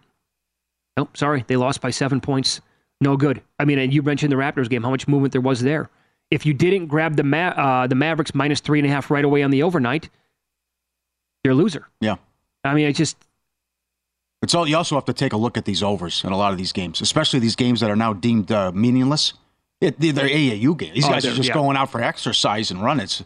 Nope, 0.98 1.16
sorry, 1.18 1.44
they 1.48 1.56
lost 1.58 1.82
by 1.82 1.90
seven 1.90 2.22
points. 2.22 2.62
No 3.02 3.18
good. 3.18 3.42
I 3.60 3.66
mean, 3.66 3.80
and 3.80 3.94
you 3.94 4.02
mentioned 4.02 4.32
the 4.32 4.38
Raptors 4.38 4.70
game, 4.70 4.84
how 4.84 4.90
much 4.90 5.08
movement 5.08 5.32
there 5.34 5.42
was 5.42 5.62
there. 5.62 5.90
If 6.32 6.46
you 6.46 6.54
didn't 6.54 6.88
grab 6.88 7.16
the 7.18 7.24
Ma- 7.24 7.50
uh, 7.50 7.88
the 7.88 7.96
Mavericks 7.96 8.34
minus 8.34 8.60
three 8.62 8.80
and 8.80 8.88
a 8.88 8.92
half 8.92 9.12
right 9.12 9.24
away 9.26 9.44
on 9.44 9.52
the 9.52 9.64
overnight, 9.64 10.10
you're 11.44 11.52
a 11.54 11.56
loser. 11.56 11.88
Yeah. 12.02 12.16
I 12.64 12.74
mean, 12.74 12.88
it's 12.88 12.98
just 12.98 13.18
It's 14.42 14.56
all, 14.56 14.68
you 14.68 14.76
also 14.78 14.96
have 14.96 15.06
to 15.06 15.14
take 15.14 15.34
a 15.34 15.38
look 15.38 15.58
at 15.58 15.66
these 15.66 15.84
overs 15.84 16.24
in 16.24 16.32
a 16.32 16.38
lot 16.38 16.52
of 16.52 16.58
these 16.58 16.72
games, 16.72 17.02
especially 17.02 17.40
these 17.40 17.56
games 17.56 17.80
that 17.82 17.92
are 17.92 17.96
now 17.96 18.14
deemed 18.14 18.52
uh, 18.52 18.72
meaningless. 18.72 19.34
It, 19.82 20.00
they're 20.00 20.14
AAU 20.30 20.78
games. 20.78 20.94
These 20.96 21.06
Oh, 21.06 21.10
guys 21.10 21.26
are 21.26 21.34
just 21.34 21.50
yeah. 21.50 21.54
going 21.54 21.76
out 21.78 21.92
for 21.92 22.02
exercise 22.02 22.72
and 22.72 22.82
run. 22.82 23.00
It's 23.02 23.24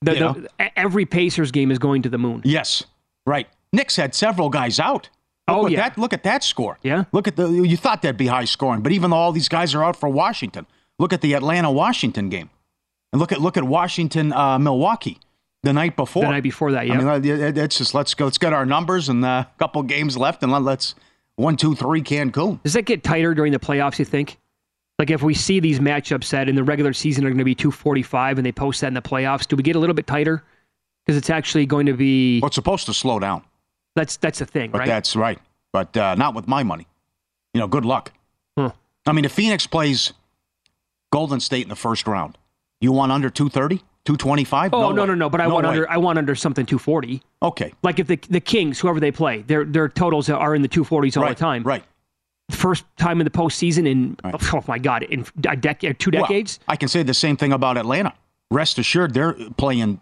the, 0.00 0.12
the, 0.58 0.78
every 0.78 1.04
Pacers 1.04 1.50
game 1.50 1.70
is 1.72 1.78
going 1.78 2.02
to 2.02 2.08
the 2.08 2.18
moon. 2.18 2.40
yes, 2.44 2.84
right. 3.26 3.48
Knicks 3.72 3.96
had 3.96 4.14
several 4.14 4.48
guys 4.48 4.78
out. 4.80 5.10
Look 5.48 5.56
Oh, 5.56 5.62
what 5.62 5.72
yeah. 5.72 5.88
that, 5.88 5.98
look 5.98 6.12
at 6.12 6.22
that 6.24 6.44
score. 6.44 6.78
Yeah. 6.82 7.04
Look 7.12 7.26
at 7.28 7.36
the. 7.36 7.48
You 7.50 7.76
thought 7.76 8.02
that'd 8.02 8.16
be 8.16 8.26
high 8.26 8.44
scoring, 8.44 8.82
but 8.82 8.92
even 8.92 9.10
though 9.10 9.16
all 9.16 9.32
these 9.32 9.48
guys 9.48 9.74
are 9.74 9.82
out 9.82 9.96
for 9.96 10.08
Washington, 10.08 10.66
look 10.98 11.12
at 11.12 11.20
the 11.20 11.34
Atlanta 11.34 11.70
Washington 11.70 12.28
game, 12.28 12.50
and 13.12 13.20
look 13.20 13.32
at 13.32 13.40
look 13.40 13.56
at 13.56 13.64
Washington 13.64 14.32
uh, 14.32 14.58
Milwaukee 14.58 15.18
the 15.62 15.72
night 15.72 15.96
before. 15.96 16.22
The 16.24 16.30
night 16.30 16.42
before 16.42 16.72
that, 16.72 16.86
yeah. 16.86 16.94
I 17.00 17.18
mean, 17.18 17.56
it's 17.56 17.78
just 17.78 17.94
let's 17.94 18.14
go. 18.14 18.26
Let's 18.26 18.38
get 18.38 18.52
our 18.52 18.66
numbers 18.66 19.08
and 19.08 19.24
a 19.24 19.48
couple 19.58 19.82
games 19.82 20.16
left, 20.16 20.42
and 20.42 20.52
let, 20.52 20.62
let's 20.62 20.94
one, 21.36 21.56
two, 21.56 21.74
three, 21.74 22.02
Cancun. 22.02 22.62
Does 22.62 22.72
that 22.74 22.82
get 22.84 23.02
tighter 23.04 23.32
during 23.34 23.52
the 23.52 23.60
playoffs, 23.60 23.98
you 23.98 24.04
think? 24.04 24.38
Like 24.98 25.10
if 25.10 25.22
we 25.22 25.32
see 25.34 25.60
these 25.60 25.78
matchups 25.78 26.24
set 26.24 26.48
in 26.48 26.56
the 26.56 26.64
regular 26.64 26.92
season 26.92 27.24
are 27.24 27.28
going 27.28 27.38
to 27.38 27.44
be 27.44 27.54
245 27.54 28.38
and 28.38 28.44
they 28.44 28.50
post 28.50 28.80
that 28.80 28.88
in 28.88 28.94
the 28.94 29.00
playoffs, 29.02 29.46
do 29.46 29.54
we 29.54 29.62
get 29.62 29.76
a 29.76 29.78
little 29.78 29.94
bit 29.94 30.08
tighter? 30.08 30.42
Because 31.06 31.16
it's 31.16 31.30
actually 31.30 31.66
going 31.66 31.86
to 31.86 31.92
be 31.92 32.40
Well, 32.40 32.48
it's 32.48 32.56
supposed 32.56 32.86
to 32.86 32.92
slow 32.92 33.20
down, 33.20 33.44
that's 33.94 34.16
that's 34.16 34.38
the 34.38 34.46
thing, 34.46 34.70
but 34.70 34.78
right? 34.80 34.86
that's 34.86 35.16
right. 35.16 35.38
But 35.72 35.96
uh, 35.96 36.14
not 36.14 36.34
with 36.34 36.48
my 36.48 36.62
money. 36.62 36.86
You 37.54 37.60
know, 37.60 37.66
good 37.66 37.84
luck. 37.84 38.12
Huh. 38.56 38.72
I 39.06 39.12
mean, 39.12 39.24
if 39.24 39.32
Phoenix 39.32 39.66
plays 39.66 40.12
Golden 41.12 41.40
State 41.40 41.62
in 41.62 41.68
the 41.68 41.76
first 41.76 42.06
round, 42.06 42.36
you 42.80 42.92
want 42.92 43.10
under 43.12 43.30
230, 43.30 43.78
225? 44.04 44.72
Oh 44.74 44.80
no 44.92 45.02
way. 45.02 45.06
no 45.08 45.14
no! 45.14 45.30
But 45.30 45.40
I 45.40 45.46
want 45.46 45.64
way. 45.66 45.70
under 45.70 45.90
I 45.90 45.96
want 45.96 46.18
under 46.18 46.34
something 46.34 46.64
240. 46.66 47.22
Okay. 47.42 47.72
Like 47.82 47.98
if 47.98 48.06
the 48.06 48.16
the 48.28 48.40
Kings, 48.40 48.78
whoever 48.78 49.00
they 49.00 49.10
play, 49.10 49.42
their 49.42 49.64
their 49.64 49.88
totals 49.88 50.28
are 50.28 50.54
in 50.54 50.62
the 50.62 50.68
240s 50.68 51.16
all 51.16 51.22
right, 51.22 51.36
the 51.36 51.40
time. 51.40 51.62
Right. 51.62 51.84
First 52.50 52.84
time 52.96 53.20
in 53.20 53.24
the 53.24 53.30
postseason 53.30 53.86
in 53.86 54.16
Right. 54.24 54.34
oh 54.54 54.64
my 54.66 54.78
god 54.78 55.02
in 55.02 55.26
a 55.46 55.56
decade, 55.56 55.98
two 55.98 56.10
Well, 56.12 56.22
decades. 56.22 56.60
I 56.66 56.76
can 56.76 56.88
say 56.88 57.02
the 57.02 57.14
same 57.14 57.36
thing 57.36 57.52
about 57.52 57.76
Atlanta. 57.76 58.14
Rest 58.50 58.78
assured, 58.78 59.12
they're 59.14 59.34
playing. 59.56 60.00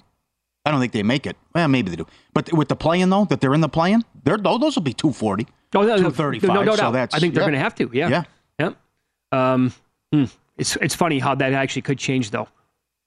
I 0.66 0.70
don't 0.72 0.80
think 0.80 0.92
they 0.92 1.04
make 1.04 1.26
it. 1.26 1.36
Well, 1.54 1.68
maybe 1.68 1.90
they 1.90 1.96
do. 1.96 2.06
But 2.34 2.52
with 2.52 2.68
the 2.68 2.76
play-in 2.76 3.08
though, 3.08 3.24
that 3.26 3.40
they're 3.40 3.54
in 3.54 3.60
the 3.60 3.68
play-in, 3.68 4.02
they're 4.24 4.36
those 4.36 4.74
will 4.74 4.82
be 4.82 4.92
240. 4.92 5.46
Oh, 5.74 5.82
no, 5.82 5.86
no, 5.88 5.96
235, 6.10 6.48
No, 6.48 6.62
no 6.62 6.72
so 6.72 6.76
doubt. 6.82 6.92
that's- 6.92 7.14
I 7.16 7.20
think 7.20 7.34
they're 7.34 7.42
yeah. 7.42 7.46
going 7.46 7.54
to 7.54 7.60
have 7.60 7.74
to. 7.76 7.90
Yeah. 7.92 8.08
Yeah. 8.08 8.22
Yep. 8.58 8.76
Um, 9.32 9.72
hmm. 10.12 10.24
It's 10.58 10.76
it's 10.76 10.94
funny 10.94 11.18
how 11.18 11.34
that 11.34 11.52
actually 11.52 11.82
could 11.82 11.98
change 11.98 12.30
though, 12.30 12.48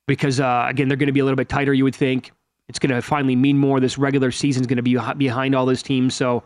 because 0.07 0.39
uh, 0.39 0.67
again 0.69 0.87
they're 0.87 0.97
going 0.97 1.07
to 1.07 1.13
be 1.13 1.19
a 1.19 1.25
little 1.25 1.35
bit 1.35 1.49
tighter. 1.49 1.73
You 1.73 1.83
would 1.83 1.95
think 1.95 2.31
it's 2.67 2.77
going 2.79 2.93
to 2.93 3.01
finally 3.01 3.35
mean 3.35 3.57
more. 3.57 3.79
This 3.79 3.97
regular 3.97 4.31
season 4.31 4.61
is 4.61 4.67
going 4.67 4.77
to 4.77 4.83
be 4.83 4.97
behind 5.17 5.55
all 5.55 5.65
those 5.65 5.81
teams, 5.81 6.13
so 6.13 6.43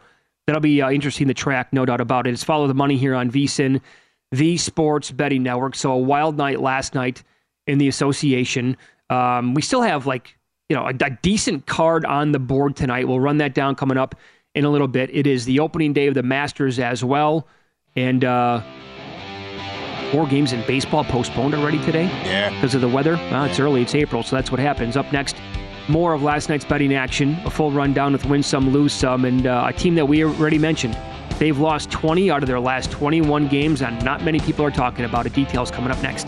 that'll 0.47 0.61
be 0.61 0.81
uh, 0.81 0.89
interesting 0.89 1.27
to 1.27 1.33
track, 1.33 1.73
no 1.73 1.85
doubt 1.85 1.99
about 1.99 2.25
it. 2.25 2.31
It's 2.33 2.43
follow 2.43 2.67
the 2.67 2.73
money 2.73 2.95
here 2.97 3.15
on 3.15 3.29
VSIN, 3.29 3.81
the 4.31 4.55
Sports 4.57 5.11
Betting 5.11 5.43
Network. 5.43 5.75
So 5.75 5.91
a 5.91 5.97
wild 5.97 6.37
night 6.37 6.61
last 6.61 6.95
night 6.95 7.21
in 7.67 7.77
the 7.77 7.89
association. 7.89 8.77
Um, 9.09 9.53
we 9.53 9.61
still 9.61 9.81
have 9.81 10.05
like 10.05 10.37
you 10.69 10.75
know 10.75 10.85
a, 10.85 10.93
a 11.05 11.09
decent 11.21 11.65
card 11.65 12.05
on 12.05 12.31
the 12.31 12.39
board 12.39 12.75
tonight. 12.75 13.07
We'll 13.07 13.19
run 13.19 13.37
that 13.37 13.53
down 13.53 13.75
coming 13.75 13.97
up 13.97 14.15
in 14.55 14.65
a 14.65 14.69
little 14.69 14.87
bit. 14.87 15.09
It 15.13 15.27
is 15.27 15.45
the 15.45 15.59
opening 15.59 15.93
day 15.93 16.07
of 16.07 16.13
the 16.13 16.23
Masters 16.23 16.79
as 16.79 17.03
well, 17.03 17.47
and. 17.95 18.23
Uh, 18.23 18.61
Four 20.11 20.27
games 20.27 20.53
in 20.53 20.63
baseball 20.67 21.03
postponed 21.03 21.55
already 21.55 21.79
today 21.83 22.03
Yeah. 22.23 22.51
because 22.51 22.75
of 22.75 22.81
the 22.81 22.87
weather. 22.87 23.15
Well, 23.31 23.45
it's 23.45 23.59
early, 23.59 23.81
it's 23.81 23.95
April, 23.95 24.21
so 24.21 24.35
that's 24.35 24.51
what 24.51 24.59
happens. 24.59 24.95
Up 24.95 25.11
next, 25.11 25.35
more 25.87 26.13
of 26.13 26.21
last 26.21 26.49
night's 26.49 26.63
betting 26.65 26.93
action, 26.93 27.35
a 27.45 27.49
full 27.49 27.71
rundown 27.71 28.13
with 28.13 28.23
win 28.27 28.43
some, 28.43 28.69
lose 28.69 28.93
some, 28.93 29.25
and 29.25 29.47
uh, 29.47 29.65
a 29.69 29.73
team 29.73 29.95
that 29.95 30.05
we 30.05 30.23
already 30.23 30.59
mentioned. 30.59 30.95
They've 31.39 31.57
lost 31.57 31.89
20 31.89 32.29
out 32.29 32.43
of 32.43 32.47
their 32.47 32.59
last 32.59 32.91
21 32.91 33.47
games, 33.47 33.81
and 33.81 34.05
not 34.05 34.23
many 34.23 34.39
people 34.39 34.63
are 34.63 34.69
talking 34.69 35.03
about 35.05 35.25
it. 35.25 35.33
Details 35.33 35.71
coming 35.71 35.89
up 35.89 35.99
next. 36.03 36.27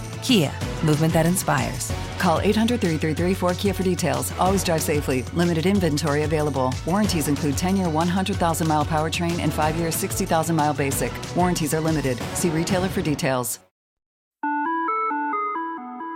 Kia, 0.21 0.51
movement 0.85 1.13
that 1.13 1.25
inspires. 1.25 1.91
Call 2.17 2.39
800 2.39 2.79
333 2.79 3.35
4KIA 3.49 3.75
for 3.75 3.83
details. 3.83 4.31
Always 4.39 4.63
drive 4.63 4.81
safely. 4.81 5.23
Limited 5.33 5.65
inventory 5.65 6.23
available. 6.23 6.73
Warranties 6.85 7.27
include 7.27 7.57
10 7.57 7.77
year 7.77 7.89
100,000 7.89 8.67
mile 8.67 8.85
powertrain 8.85 9.39
and 9.39 9.51
5 9.51 9.75
year 9.75 9.91
60,000 9.91 10.55
mile 10.55 10.73
basic. 10.73 11.11
Warranties 11.35 11.73
are 11.73 11.79
limited. 11.79 12.17
See 12.35 12.49
retailer 12.49 12.87
for 12.87 13.01
details. 13.01 13.59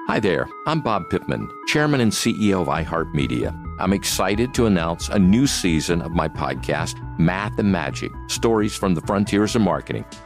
Hi 0.07 0.19
there, 0.19 0.47
I'm 0.67 0.81
Bob 0.81 1.09
Pittman, 1.09 1.49
Chairman 1.67 1.99
and 1.99 2.11
CEO 2.11 2.61
of 2.61 2.67
iHeartMedia. 2.67 3.49
I'm 3.79 3.91
excited 3.91 4.53
to 4.53 4.67
announce 4.67 5.09
a 5.09 5.17
new 5.17 5.47
season 5.47 6.03
of 6.03 6.11
my 6.11 6.29
podcast, 6.29 6.93
Math 7.17 7.57
and 7.57 7.71
Magic 7.71 8.11
Stories 8.27 8.75
from 8.75 8.93
the 8.93 9.01
Frontiers 9.01 9.55
of 9.55 9.63
Marketing. 9.63 10.05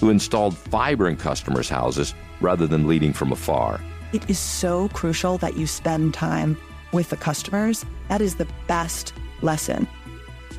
who 0.00 0.10
installed 0.10 0.56
fiber 0.56 1.08
in 1.08 1.16
customers' 1.16 1.68
houses 1.68 2.14
rather 2.40 2.66
than 2.66 2.86
leading 2.86 3.12
from 3.12 3.32
afar. 3.32 3.80
It 4.12 4.28
is 4.30 4.38
so 4.38 4.88
crucial 4.88 5.38
that 5.38 5.56
you 5.56 5.66
spend 5.66 6.14
time 6.14 6.56
with 6.92 7.10
the 7.10 7.16
customers. 7.16 7.84
That 8.08 8.20
is 8.20 8.36
the 8.36 8.48
best 8.66 9.12
lesson. 9.42 9.88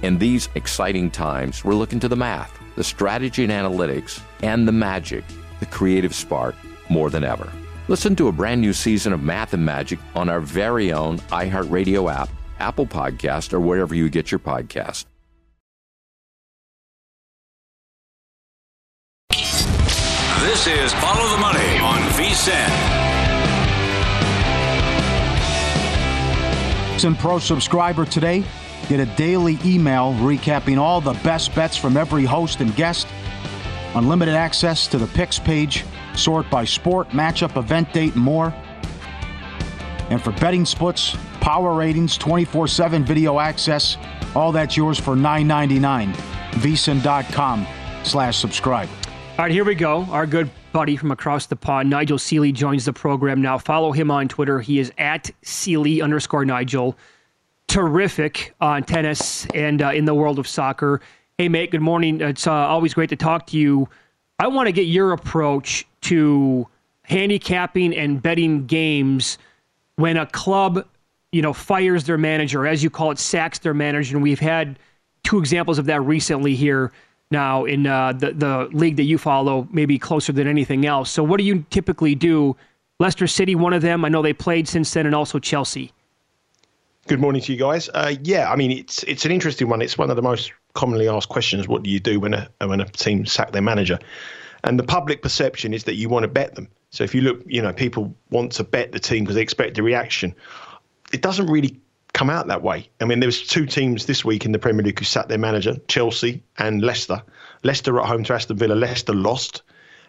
In 0.01 0.17
these 0.17 0.49
exciting 0.55 1.09
times, 1.09 1.65
we're 1.65 1.73
looking 1.73 1.99
to 2.01 2.07
the 2.07 2.15
math, 2.15 2.59
the 2.75 2.83
strategy 2.83 3.43
and 3.43 3.51
analytics, 3.51 4.21
and 4.43 4.67
the 4.67 4.71
magic, 4.71 5.23
the 5.59 5.65
creative 5.65 6.13
spark, 6.13 6.55
more 6.89 7.09
than 7.09 7.23
ever. 7.23 7.51
Listen 7.87 8.15
to 8.17 8.27
a 8.27 8.31
brand 8.31 8.61
new 8.61 8.73
season 8.73 9.13
of 9.13 9.23
Math 9.23 9.53
and 9.53 9.65
Magic 9.65 9.97
on 10.13 10.29
our 10.29 10.41
very 10.41 10.91
own 10.91 11.19
iHeartRadio 11.31 12.13
app, 12.13 12.29
Apple 12.59 12.85
Podcast, 12.85 13.53
or 13.53 13.59
wherever 13.59 13.95
you 13.95 14.09
get 14.09 14.29
your 14.29 14.39
podcast. 14.39 15.05
This 20.47 20.65
is 20.65 20.93
Follow 20.93 21.29
the 21.29 21.41
Money 21.41 21.77
on 21.79 21.99
VSEN. 22.13 22.69
VSIN 26.95 27.19
Pro 27.19 27.37
subscriber 27.37 28.05
today. 28.05 28.45
Get 28.87 29.01
a 29.01 29.05
daily 29.17 29.59
email 29.65 30.13
recapping 30.13 30.77
all 30.77 31.01
the 31.01 31.15
best 31.15 31.53
bets 31.53 31.75
from 31.75 31.97
every 31.97 32.23
host 32.23 32.61
and 32.61 32.73
guest. 32.77 33.09
Unlimited 33.93 34.35
access 34.35 34.87
to 34.87 34.97
the 34.97 35.07
picks 35.07 35.37
page, 35.37 35.83
sort 36.15 36.49
by 36.49 36.63
sport, 36.63 37.09
matchup, 37.09 37.57
event 37.57 37.91
date, 37.91 38.15
and 38.15 38.23
more. 38.23 38.53
And 40.09 40.21
for 40.23 40.31
betting 40.31 40.63
splits, 40.63 41.17
power 41.41 41.73
ratings, 41.73 42.17
24 42.17 42.69
7 42.69 43.03
video 43.03 43.41
access, 43.41 43.97
all 44.33 44.53
that's 44.53 44.77
yours 44.77 44.97
for 44.97 45.13
$9.99. 45.13 46.13
VSIN.com 46.53 47.67
slash 48.03 48.37
subscribe. 48.37 48.87
All 49.37 49.43
right, 49.43 49.51
here 49.51 49.63
we 49.63 49.75
go. 49.75 50.01
Our 50.05 50.25
good 50.25 50.49
buddy 50.71 50.97
from 50.97 51.11
across 51.11 51.45
the 51.45 51.55
pond, 51.55 51.91
Nigel 51.91 52.17
Seeley, 52.17 52.51
joins 52.51 52.85
the 52.85 52.91
program 52.91 53.39
now. 53.39 53.59
Follow 53.59 53.91
him 53.91 54.09
on 54.09 54.27
Twitter. 54.27 54.59
He 54.59 54.79
is 54.79 54.91
at 54.97 55.29
Seeley 55.43 56.01
underscore 56.01 56.43
Nigel. 56.43 56.97
Terrific 57.67 58.55
on 58.59 58.81
tennis 58.81 59.45
and 59.53 59.83
uh, 59.83 59.91
in 59.91 60.05
the 60.05 60.15
world 60.15 60.39
of 60.39 60.47
soccer. 60.47 61.01
Hey, 61.37 61.49
mate, 61.49 61.69
good 61.69 61.81
morning. 61.81 62.19
It's 62.19 62.47
uh, 62.47 62.51
always 62.51 62.95
great 62.95 63.09
to 63.09 63.15
talk 63.15 63.45
to 63.47 63.59
you. 63.59 63.87
I 64.39 64.47
want 64.47 64.69
to 64.69 64.71
get 64.71 64.87
your 64.87 65.11
approach 65.11 65.85
to 66.01 66.67
handicapping 67.03 67.95
and 67.95 68.19
betting 68.19 68.65
games 68.65 69.37
when 69.97 70.17
a 70.17 70.25
club, 70.25 70.83
you 71.31 71.43
know, 71.43 71.53
fires 71.53 72.05
their 72.05 72.17
manager, 72.17 72.65
as 72.65 72.81
you 72.81 72.89
call 72.89 73.11
it, 73.11 73.19
sacks 73.19 73.59
their 73.59 73.75
manager. 73.75 74.15
And 74.15 74.23
we've 74.23 74.39
had 74.39 74.79
two 75.23 75.37
examples 75.37 75.77
of 75.77 75.85
that 75.85 76.01
recently 76.01 76.55
here 76.55 76.91
now 77.31 77.65
in 77.65 77.87
uh, 77.87 78.13
the 78.13 78.33
the 78.33 78.69
league 78.71 78.97
that 78.97 79.03
you 79.03 79.17
follow, 79.17 79.67
maybe 79.71 79.99
closer 79.99 80.31
than 80.31 80.47
anything 80.47 80.85
else. 80.85 81.09
So, 81.09 81.23
what 81.23 81.37
do 81.37 81.43
you 81.43 81.65
typically 81.69 82.15
do? 82.15 82.55
Leicester 82.99 83.27
City, 83.27 83.53
one 83.53 83.73
of 83.73 83.83
them. 83.83 84.03
I 84.03 84.09
know 84.09 84.21
they 84.23 84.33
played 84.33 84.67
since 84.67 84.91
then, 84.91 85.05
and 85.05 85.13
also 85.13 85.37
Chelsea. 85.37 85.91
Good 87.07 87.21
morning 87.21 87.41
to 87.43 87.53
you 87.53 87.57
guys. 87.57 87.89
Uh, 87.93 88.15
yeah, 88.23 88.51
I 88.51 88.55
mean 88.55 88.71
it's 88.71 89.03
it's 89.03 89.23
an 89.25 89.31
interesting 89.31 89.69
one. 89.69 89.81
It's 89.81 89.97
one 89.97 90.09
of 90.09 90.15
the 90.15 90.21
most 90.21 90.51
commonly 90.73 91.07
asked 91.07 91.29
questions. 91.29 91.67
What 91.67 91.83
do 91.83 91.89
you 91.89 91.99
do 91.99 92.19
when 92.19 92.33
a 92.33 92.49
when 92.65 92.81
a 92.81 92.85
team 92.85 93.25
sack 93.25 93.51
their 93.51 93.61
manager? 93.61 93.99
And 94.63 94.77
the 94.77 94.83
public 94.83 95.21
perception 95.21 95.73
is 95.73 95.85
that 95.85 95.95
you 95.95 96.09
want 96.09 96.23
to 96.23 96.27
bet 96.27 96.55
them. 96.55 96.67
So 96.89 97.03
if 97.03 97.13
you 97.13 97.21
look, 97.21 97.41
you 97.45 97.61
know, 97.61 97.71
people 97.71 98.13
want 98.31 98.51
to 98.53 98.63
bet 98.63 98.91
the 98.91 98.99
team 98.99 99.23
because 99.23 99.35
they 99.35 99.41
expect 99.41 99.77
a 99.77 99.83
reaction. 99.83 100.35
It 101.13 101.21
doesn't 101.21 101.47
really 101.47 101.79
come 102.17 102.31
out 102.31 102.47
that 102.47 102.63
way. 102.63 102.89
I 102.99 103.05
mean, 103.05 103.19
there 103.19 103.27
was 103.27 103.43
two 103.43 103.67
teams 103.67 104.07
this 104.07 104.25
week 104.25 104.43
in 104.43 104.51
the 104.51 104.57
Premier 104.57 104.83
League 104.83 104.97
who 104.97 105.05
sat 105.05 105.29
their 105.29 105.37
manager, 105.37 105.75
Chelsea 105.87 106.41
and 106.57 106.81
Leicester. 106.81 107.21
Leicester 107.61 107.99
at 107.99 108.07
home 108.07 108.23
to 108.23 108.33
Aston 108.33 108.57
Villa. 108.57 108.73
Leicester 108.73 109.13
lost, 109.13 109.61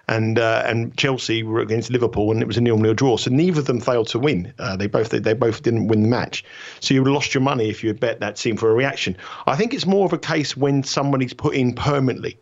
and 0.09 0.38
uh, 0.38 0.62
and 0.64 0.97
Chelsea 0.97 1.42
were 1.42 1.61
against 1.61 1.90
Liverpool, 1.90 2.33
and 2.33 2.40
it 2.40 2.47
was 2.47 2.57
a 2.57 2.62
nil-nil 2.62 2.94
draw. 2.94 3.18
So 3.18 3.31
neither 3.31 3.61
of 3.61 3.66
them 3.66 3.79
failed 3.79 4.09
to 4.09 4.18
win. 4.18 4.55
Uh, 4.59 4.75
they 4.75 4.87
both 4.87 5.11
they, 5.11 5.18
they 5.18 5.35
both 5.35 5.62
didn't 5.62 5.88
win 5.88 6.01
the 6.01 6.09
match. 6.09 6.44
So 6.81 6.94
you 6.94 7.05
lost 7.05 7.35
your 7.35 7.42
money 7.42 7.68
if 7.68 7.85
you 7.85 7.90
had 7.90 8.01
bet 8.01 8.21
that 8.21 8.37
team 8.37 8.57
for 8.57 8.71
a 8.71 8.75
reaction. 8.75 9.14
I 9.47 9.57
think 9.57 9.75
it's 9.75 9.87
more 9.87 10.07
of 10.07 10.14
a 10.14 10.18
case 10.18 10.57
when 10.57 10.85
somebody's 10.85 11.35
put 11.35 11.55
in 11.55 11.75
permanently. 11.75 12.38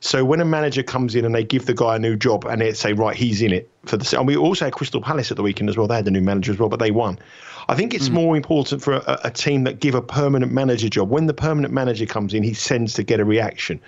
So 0.00 0.24
when 0.24 0.40
a 0.40 0.44
manager 0.44 0.82
comes 0.82 1.14
in 1.14 1.24
and 1.24 1.34
they 1.34 1.44
give 1.44 1.66
the 1.66 1.74
guy 1.74 1.96
a 1.96 1.98
new 1.98 2.16
job 2.16 2.44
and 2.44 2.60
they 2.60 2.72
say, 2.74 2.92
right, 2.92 3.16
he's 3.16 3.40
in 3.40 3.52
it 3.52 3.70
for 3.84 3.96
the. 3.96 4.18
And 4.18 4.26
we 4.26 4.36
also 4.36 4.64
had 4.64 4.74
Crystal 4.74 5.00
Palace 5.00 5.30
at 5.30 5.36
the 5.36 5.42
weekend 5.42 5.70
as 5.70 5.76
well. 5.76 5.86
They 5.86 5.96
had 5.96 6.08
a 6.08 6.10
new 6.10 6.20
manager 6.20 6.52
as 6.52 6.58
well, 6.58 6.68
but 6.68 6.80
they 6.80 6.90
won. 6.90 7.18
I 7.68 7.74
think 7.74 7.94
it's 7.94 8.08
mm. 8.08 8.12
more 8.12 8.36
important 8.36 8.82
for 8.82 8.94
a, 8.94 9.20
a, 9.24 9.30
team 9.30 9.64
that 9.64 9.80
give 9.80 9.94
a 9.94 10.02
permanent 10.02 10.52
manager 10.52 10.88
job. 10.88 11.10
When 11.10 11.26
the 11.26 11.34
permanent 11.34 11.74
manager 11.74 12.06
comes 12.06 12.32
in, 12.32 12.42
he 12.42 12.54
tends 12.54 12.94
to 12.94 13.02
get 13.02 13.18
a 13.18 13.24
reaction. 13.24 13.80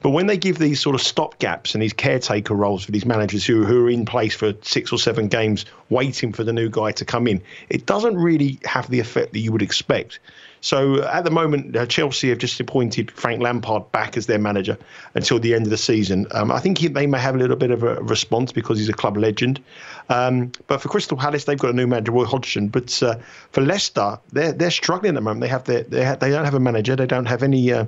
But 0.00 0.10
when 0.10 0.26
they 0.26 0.36
give 0.36 0.58
these 0.58 0.80
sort 0.80 0.94
of 0.94 1.02
stop 1.02 1.38
gaps 1.38 1.74
and 1.74 1.82
these 1.82 1.92
caretaker 1.92 2.54
roles 2.54 2.84
for 2.84 2.92
these 2.92 3.04
managers 3.04 3.44
who, 3.44 3.64
who 3.64 3.86
are 3.86 3.90
in 3.90 4.06
place 4.06 4.34
for 4.34 4.54
six 4.62 4.92
or 4.92 4.98
seven 4.98 5.28
games, 5.28 5.66
waiting 5.90 6.32
for 6.32 6.44
the 6.44 6.52
new 6.52 6.68
guy 6.68 6.92
to 6.92 7.04
come 7.04 7.26
in, 7.26 7.42
it 7.68 7.86
doesn't 7.86 8.16
really 8.16 8.58
have 8.64 8.90
the 8.90 9.00
effect 9.00 9.32
that 9.32 9.40
you 9.40 9.52
would 9.52 9.62
expect. 9.62 10.18
So 10.60 11.02
at 11.04 11.24
the 11.24 11.30
moment, 11.30 11.76
uh, 11.76 11.86
Chelsea 11.86 12.30
have 12.30 12.38
just 12.38 12.58
appointed 12.58 13.10
Frank 13.12 13.40
Lampard 13.40 13.92
back 13.92 14.16
as 14.16 14.26
their 14.26 14.38
manager 14.38 14.76
until 15.14 15.38
the 15.38 15.54
end 15.54 15.64
of 15.64 15.70
the 15.70 15.76
season. 15.76 16.26
Um, 16.32 16.50
I 16.50 16.58
think 16.58 16.78
he, 16.78 16.88
they 16.88 17.06
may 17.06 17.20
have 17.20 17.36
a 17.36 17.38
little 17.38 17.56
bit 17.56 17.70
of 17.70 17.82
a 17.82 18.02
response 18.02 18.50
because 18.50 18.78
he's 18.78 18.88
a 18.88 18.94
club 18.94 19.16
legend. 19.16 19.62
Um, 20.08 20.52
but 20.66 20.80
for 20.80 20.88
Crystal 20.88 21.16
Palace, 21.16 21.44
they've 21.44 21.58
got 21.58 21.70
a 21.70 21.72
new 21.72 21.86
manager, 21.86 22.12
Roy 22.12 22.24
Hodgson. 22.24 22.68
But 22.68 23.02
uh, 23.02 23.16
for 23.50 23.60
Leicester, 23.60 24.18
they're 24.32 24.52
they're 24.52 24.70
struggling 24.70 25.10
at 25.10 25.14
the 25.16 25.20
moment. 25.20 25.40
They 25.40 25.48
have 25.48 25.64
their, 25.64 25.82
they 25.82 26.04
they 26.20 26.30
don't 26.30 26.44
have 26.44 26.54
a 26.54 26.60
manager. 26.60 26.96
They 26.96 27.06
don't 27.06 27.26
have 27.26 27.42
any 27.42 27.72
uh, 27.72 27.86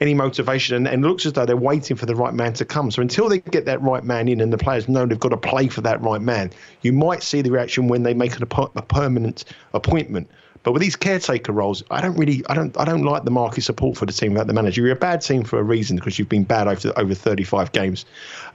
any 0.00 0.14
motivation, 0.14 0.76
and, 0.76 0.88
and 0.88 1.04
it 1.04 1.08
looks 1.08 1.26
as 1.26 1.34
though 1.34 1.46
they're 1.46 1.56
waiting 1.56 1.96
for 1.96 2.06
the 2.06 2.14
right 2.14 2.34
man 2.34 2.52
to 2.54 2.64
come. 2.64 2.90
So 2.90 3.02
until 3.02 3.28
they 3.28 3.40
get 3.40 3.66
that 3.66 3.82
right 3.82 4.04
man 4.04 4.28
in, 4.28 4.40
and 4.40 4.52
the 4.52 4.58
players 4.58 4.88
know 4.88 5.06
they've 5.06 5.18
got 5.18 5.30
to 5.30 5.36
play 5.36 5.68
for 5.68 5.82
that 5.82 6.00
right 6.00 6.22
man, 6.22 6.50
you 6.82 6.92
might 6.92 7.22
see 7.22 7.42
the 7.42 7.50
reaction 7.50 7.88
when 7.88 8.02
they 8.02 8.14
make 8.14 8.40
a, 8.40 8.46
a 8.76 8.82
permanent 8.82 9.44
appointment. 9.74 10.30
But 10.62 10.72
with 10.72 10.82
these 10.82 10.96
caretaker 10.96 11.52
roles, 11.52 11.82
I 11.90 12.00
don't 12.00 12.16
really, 12.16 12.44
I 12.48 12.54
don't, 12.54 12.76
I 12.78 12.84
don't 12.84 13.02
like 13.02 13.24
the 13.24 13.30
market 13.30 13.62
support 13.62 13.96
for 13.96 14.06
the 14.06 14.12
team 14.12 14.32
without 14.32 14.46
the 14.46 14.52
manager. 14.52 14.82
You're 14.82 14.92
a 14.92 14.96
bad 14.96 15.20
team 15.20 15.44
for 15.44 15.58
a 15.58 15.62
reason 15.62 15.96
because 15.96 16.18
you've 16.18 16.28
been 16.28 16.44
bad 16.44 16.68
over 16.68 16.92
over 16.96 17.14
35 17.14 17.72
games. 17.72 18.04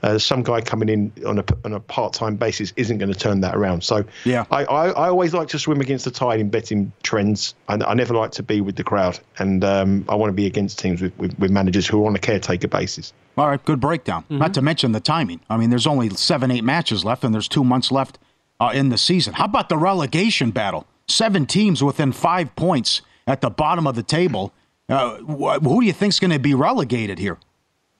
Uh, 0.02 0.18
some 0.18 0.42
guy 0.42 0.60
coming 0.60 0.88
in 0.88 1.12
on 1.26 1.38
a 1.38 1.44
on 1.64 1.72
a 1.72 1.80
part 1.80 2.12
time 2.12 2.36
basis 2.36 2.72
isn't 2.76 2.98
going 2.98 3.12
to 3.12 3.18
turn 3.18 3.40
that 3.40 3.56
around. 3.56 3.82
So 3.82 4.04
yeah, 4.24 4.44
I, 4.50 4.64
I, 4.64 4.88
I, 4.90 5.08
always 5.08 5.32
like 5.32 5.48
to 5.48 5.58
swim 5.58 5.80
against 5.80 6.04
the 6.04 6.10
tide 6.10 6.40
in 6.40 6.50
betting 6.50 6.92
trends. 7.02 7.54
I, 7.68 7.74
I 7.74 7.94
never 7.94 8.14
like 8.14 8.32
to 8.32 8.42
be 8.42 8.60
with 8.60 8.76
the 8.76 8.84
crowd, 8.84 9.18
and 9.38 9.64
um, 9.64 10.04
I 10.08 10.14
want 10.14 10.28
to 10.28 10.34
be 10.34 10.46
against 10.46 10.78
teams 10.78 11.00
with, 11.00 11.16
with, 11.18 11.38
with, 11.38 11.50
managers 11.50 11.86
who 11.86 12.04
are 12.04 12.06
on 12.06 12.14
a 12.14 12.18
caretaker 12.18 12.68
basis. 12.68 13.12
All 13.36 13.48
right, 13.48 13.64
good 13.64 13.80
breakdown. 13.80 14.22
Mm-hmm. 14.24 14.38
Not 14.38 14.54
to 14.54 14.62
mention 14.62 14.92
the 14.92 15.00
timing. 15.00 15.40
I 15.48 15.56
mean, 15.56 15.70
there's 15.70 15.86
only 15.86 16.10
seven, 16.10 16.50
eight 16.50 16.64
matches 16.64 17.04
left, 17.04 17.24
and 17.24 17.34
there's 17.34 17.48
two 17.48 17.64
months 17.64 17.90
left 17.90 18.18
uh, 18.60 18.72
in 18.74 18.90
the 18.90 18.98
season. 18.98 19.34
How 19.34 19.46
about 19.46 19.68
the 19.68 19.76
relegation 19.76 20.50
battle? 20.50 20.86
Seven 21.08 21.46
teams 21.46 21.82
within 21.82 22.12
five 22.12 22.54
points 22.56 23.02
at 23.26 23.40
the 23.40 23.50
bottom 23.50 23.86
of 23.86 23.94
the 23.94 24.02
table. 24.02 24.52
Uh, 24.88 25.16
who 25.16 25.80
do 25.80 25.86
you 25.86 25.92
think 25.92 26.12
is 26.12 26.20
going 26.20 26.30
to 26.30 26.38
be 26.38 26.54
relegated 26.54 27.18
here? 27.18 27.38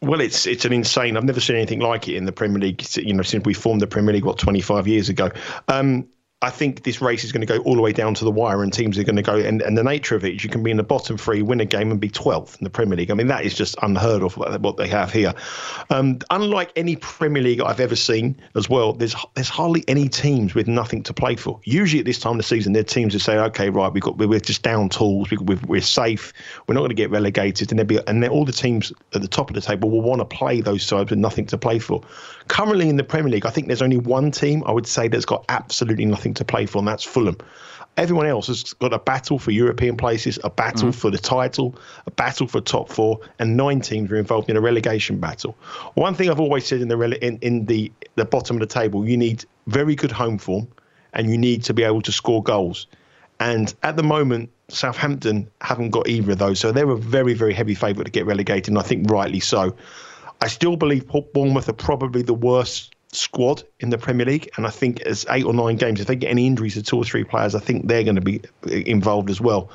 Well, 0.02 0.20
it's 0.20 0.46
it's 0.46 0.66
an 0.66 0.72
insane. 0.72 1.16
I've 1.16 1.24
never 1.24 1.40
seen 1.40 1.56
anything 1.56 1.80
like 1.80 2.08
it 2.08 2.16
in 2.16 2.26
the 2.26 2.32
Premier 2.32 2.58
League. 2.58 2.84
You 2.96 3.14
know, 3.14 3.22
since 3.22 3.44
we 3.46 3.54
formed 3.54 3.80
the 3.80 3.86
Premier 3.86 4.12
League, 4.12 4.24
what 4.24 4.38
25 4.38 4.86
years 4.86 5.08
ago. 5.08 5.30
Um, 5.68 6.06
I 6.44 6.50
think 6.50 6.82
this 6.82 7.00
race 7.00 7.24
is 7.24 7.32
going 7.32 7.40
to 7.40 7.46
go 7.46 7.62
all 7.62 7.74
the 7.74 7.80
way 7.80 7.92
down 7.92 8.12
to 8.14 8.24
the 8.24 8.30
wire, 8.30 8.62
and 8.62 8.70
teams 8.70 8.98
are 8.98 9.02
going 9.02 9.16
to 9.16 9.22
go. 9.22 9.36
And, 9.36 9.62
and 9.62 9.78
the 9.78 9.82
nature 9.82 10.14
of 10.14 10.26
it 10.26 10.34
is, 10.34 10.44
you 10.44 10.50
can 10.50 10.62
be 10.62 10.70
in 10.70 10.76
the 10.76 10.82
bottom 10.82 11.16
three, 11.16 11.40
win 11.40 11.58
a 11.58 11.64
game, 11.64 11.90
and 11.90 11.98
be 11.98 12.10
12th 12.10 12.60
in 12.60 12.64
the 12.64 12.70
Premier 12.70 12.98
League. 12.98 13.10
I 13.10 13.14
mean, 13.14 13.28
that 13.28 13.46
is 13.46 13.54
just 13.54 13.76
unheard 13.80 14.22
of 14.22 14.36
what 14.36 14.76
they 14.76 14.86
have 14.88 15.10
here. 15.10 15.32
Um, 15.88 16.18
unlike 16.28 16.70
any 16.76 16.96
Premier 16.96 17.42
League 17.42 17.62
I've 17.62 17.80
ever 17.80 17.96
seen, 17.96 18.36
as 18.56 18.68
well, 18.68 18.92
there's 18.92 19.16
there's 19.34 19.48
hardly 19.48 19.84
any 19.88 20.06
teams 20.06 20.54
with 20.54 20.68
nothing 20.68 21.02
to 21.04 21.14
play 21.14 21.34
for. 21.34 21.58
Usually 21.64 22.00
at 22.00 22.04
this 22.04 22.18
time 22.18 22.32
of 22.32 22.38
the 22.38 22.42
season, 22.42 22.74
there 22.74 22.80
are 22.80 22.84
teams 22.84 23.14
that 23.14 23.20
say, 23.20 23.38
okay, 23.38 23.70
right, 23.70 23.90
we've 23.90 24.02
got 24.02 24.18
we're 24.18 24.38
just 24.38 24.62
down 24.62 24.90
tools, 24.90 25.30
we, 25.30 25.38
we're 25.38 25.80
safe, 25.80 26.34
we're 26.66 26.74
not 26.74 26.80
going 26.80 26.90
to 26.90 26.94
get 26.94 27.10
relegated, 27.10 27.72
and 27.72 27.88
be 27.88 27.98
and 28.06 28.22
all 28.28 28.44
the 28.44 28.52
teams 28.52 28.92
at 29.14 29.22
the 29.22 29.28
top 29.28 29.48
of 29.48 29.54
the 29.54 29.62
table 29.62 29.90
will 29.90 30.02
want 30.02 30.20
to 30.20 30.26
play 30.26 30.60
those 30.60 30.82
sides 30.82 31.08
with 31.08 31.18
nothing 31.18 31.46
to 31.46 31.56
play 31.56 31.78
for. 31.78 32.02
Currently 32.48 32.88
in 32.88 32.96
the 32.96 33.04
Premier 33.04 33.30
League, 33.30 33.46
I 33.46 33.50
think 33.50 33.68
there's 33.68 33.82
only 33.82 33.96
one 33.96 34.30
team 34.30 34.62
I 34.66 34.72
would 34.72 34.86
say 34.86 35.08
that's 35.08 35.24
got 35.24 35.44
absolutely 35.48 36.04
nothing 36.04 36.34
to 36.34 36.44
play 36.44 36.66
for, 36.66 36.78
and 36.78 36.88
that's 36.88 37.04
Fulham. 37.04 37.38
Everyone 37.96 38.26
else 38.26 38.48
has 38.48 38.72
got 38.74 38.92
a 38.92 38.98
battle 38.98 39.38
for 39.38 39.52
European 39.52 39.96
places, 39.96 40.38
a 40.42 40.50
battle 40.50 40.88
mm. 40.88 40.94
for 40.94 41.10
the 41.10 41.18
title, 41.18 41.76
a 42.06 42.10
battle 42.10 42.48
for 42.48 42.60
top 42.60 42.88
four, 42.88 43.20
and 43.38 43.56
nine 43.56 43.80
teams 43.80 44.10
are 44.10 44.16
involved 44.16 44.50
in 44.50 44.56
a 44.56 44.60
relegation 44.60 45.20
battle. 45.20 45.56
One 45.94 46.14
thing 46.14 46.28
I've 46.28 46.40
always 46.40 46.66
said 46.66 46.80
in 46.80 46.88
the 46.88 46.96
rele- 46.96 47.18
in, 47.18 47.38
in 47.38 47.66
the 47.66 47.92
the 48.16 48.24
bottom 48.24 48.56
of 48.56 48.60
the 48.60 48.66
table, 48.66 49.08
you 49.08 49.16
need 49.16 49.44
very 49.68 49.94
good 49.94 50.12
home 50.12 50.38
form, 50.38 50.68
and 51.12 51.30
you 51.30 51.38
need 51.38 51.62
to 51.64 51.74
be 51.74 51.84
able 51.84 52.02
to 52.02 52.12
score 52.12 52.42
goals. 52.42 52.88
And 53.40 53.72
at 53.82 53.96
the 53.96 54.02
moment, 54.02 54.50
Southampton 54.68 55.48
haven't 55.60 55.90
got 55.90 56.08
either 56.08 56.32
of 56.32 56.38
those. 56.38 56.60
So 56.60 56.72
they're 56.72 56.90
a 56.90 56.96
very, 56.96 57.34
very 57.34 57.54
heavy 57.54 57.74
favourite 57.74 58.06
to 58.06 58.10
get 58.10 58.26
relegated, 58.26 58.68
and 58.68 58.78
I 58.78 58.82
think 58.82 59.10
rightly 59.10 59.40
so. 59.40 59.76
I 60.44 60.48
still 60.48 60.76
believe 60.76 61.08
Bournemouth 61.32 61.70
are 61.70 61.72
probably 61.72 62.20
the 62.20 62.34
worst 62.34 62.94
squad 63.12 63.62
in 63.80 63.88
the 63.88 63.96
Premier 63.96 64.26
League. 64.26 64.50
And 64.58 64.66
I 64.66 64.70
think 64.70 65.00
as 65.00 65.24
eight 65.30 65.46
or 65.46 65.54
nine 65.54 65.76
games, 65.76 66.02
if 66.02 66.06
they 66.06 66.16
get 66.16 66.30
any 66.30 66.46
injuries 66.46 66.74
to 66.74 66.82
two 66.82 66.98
or 66.98 67.04
three 67.04 67.24
players, 67.24 67.54
I 67.54 67.60
think 67.60 67.88
they're 67.88 68.04
going 68.04 68.16
to 68.16 68.20
be 68.20 68.42
uh, 68.66 68.72
involved 68.72 69.30
as 69.30 69.40
well. 69.40 69.70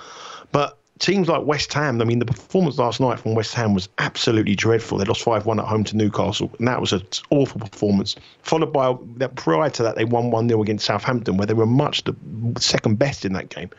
But 0.52 0.78
teams 1.00 1.28
like 1.28 1.44
West 1.44 1.74
Ham, 1.74 2.00
I 2.04 2.06
mean, 2.06 2.20
the 2.20 2.26
performance 2.26 2.78
last 2.78 3.00
night 3.00 3.20
from 3.20 3.34
West 3.34 3.56
Ham 3.56 3.74
was 3.74 3.90
absolutely 3.98 4.56
dreadful. 4.56 5.00
They 5.00 5.06
lost 5.06 5.24
5 5.24 5.48
1 5.48 5.60
at 5.60 5.66
home 5.66 5.84
to 5.86 5.98
Newcastle, 5.98 6.52
and 6.60 6.68
that 6.68 6.80
was 6.80 6.94
an 6.94 7.02
awful 7.32 7.60
performance. 7.60 8.16
Followed 8.44 8.72
by 8.72 8.96
that, 9.18 9.34
prior 9.38 9.72
to 9.72 9.82
that, 9.82 9.96
they 9.96 10.06
won 10.06 10.30
1 10.30 10.50
0 10.50 10.62
against 10.62 10.86
Southampton, 10.86 11.38
where 11.38 11.48
they 11.48 11.56
were 11.56 11.66
much 11.66 12.04
the 12.04 12.16
second 12.60 13.00
best 13.00 13.26
in 13.26 13.34
that 13.34 13.50
game. 13.50 13.72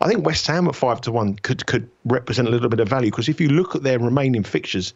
I 0.00 0.08
think 0.08 0.26
West 0.26 0.48
Ham 0.48 0.66
at 0.66 0.74
5 0.74 1.02
to 1.02 1.12
1 1.12 1.36
could, 1.36 1.66
could 1.66 1.88
represent 2.04 2.48
a 2.48 2.50
little 2.50 2.68
bit 2.68 2.80
of 2.80 2.88
value 2.88 3.12
because 3.12 3.28
if 3.28 3.40
you 3.40 3.48
look 3.48 3.76
at 3.76 3.84
their 3.84 4.00
remaining 4.00 4.42
fixtures, 4.42 4.92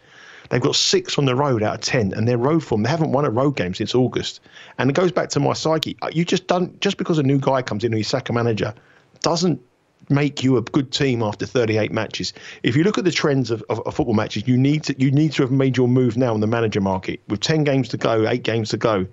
They've 0.50 0.60
got 0.60 0.76
six 0.76 1.18
on 1.18 1.24
the 1.24 1.34
road 1.34 1.62
out 1.62 1.74
of 1.74 1.80
10, 1.80 2.12
and 2.12 2.26
their 2.26 2.38
road 2.38 2.62
form, 2.62 2.82
they 2.82 2.90
haven't 2.90 3.12
won 3.12 3.24
a 3.24 3.30
road 3.30 3.56
game 3.56 3.74
since 3.74 3.94
August. 3.94 4.40
And 4.78 4.90
it 4.90 4.94
goes 4.94 5.12
back 5.12 5.28
to 5.30 5.40
my 5.40 5.52
psyche. 5.52 5.96
Uh, 6.02 6.10
you 6.12 6.24
just 6.24 6.46
don't, 6.46 6.80
just 6.80 6.96
because 6.96 7.18
a 7.18 7.22
new 7.22 7.38
guy 7.38 7.62
comes 7.62 7.84
in 7.84 7.92
and 7.92 7.98
he's 7.98 8.08
sack 8.08 8.28
a 8.28 8.32
manager, 8.32 8.74
doesn't 9.20 9.60
make 10.08 10.42
you 10.42 10.56
a 10.56 10.62
good 10.62 10.92
team 10.92 11.22
after 11.22 11.46
38 11.46 11.92
matches. 11.92 12.32
If 12.62 12.76
you 12.76 12.84
look 12.84 12.98
at 12.98 13.04
the 13.04 13.10
trends 13.10 13.50
of, 13.50 13.62
of, 13.68 13.80
of, 13.86 13.94
football 13.94 14.14
matches, 14.14 14.46
you 14.46 14.56
need 14.56 14.84
to 14.84 14.94
you 14.98 15.10
need 15.10 15.32
to 15.32 15.42
have 15.42 15.50
made 15.50 15.76
your 15.76 15.88
move 15.88 16.16
now 16.16 16.34
in 16.34 16.40
the 16.40 16.46
manager 16.46 16.80
market. 16.80 17.20
With 17.28 17.40
10 17.40 17.64
games 17.64 17.88
to 17.90 17.96
go, 17.96 18.28
eight 18.28 18.42
games 18.42 18.70
to 18.70 18.76
go, 18.76 19.06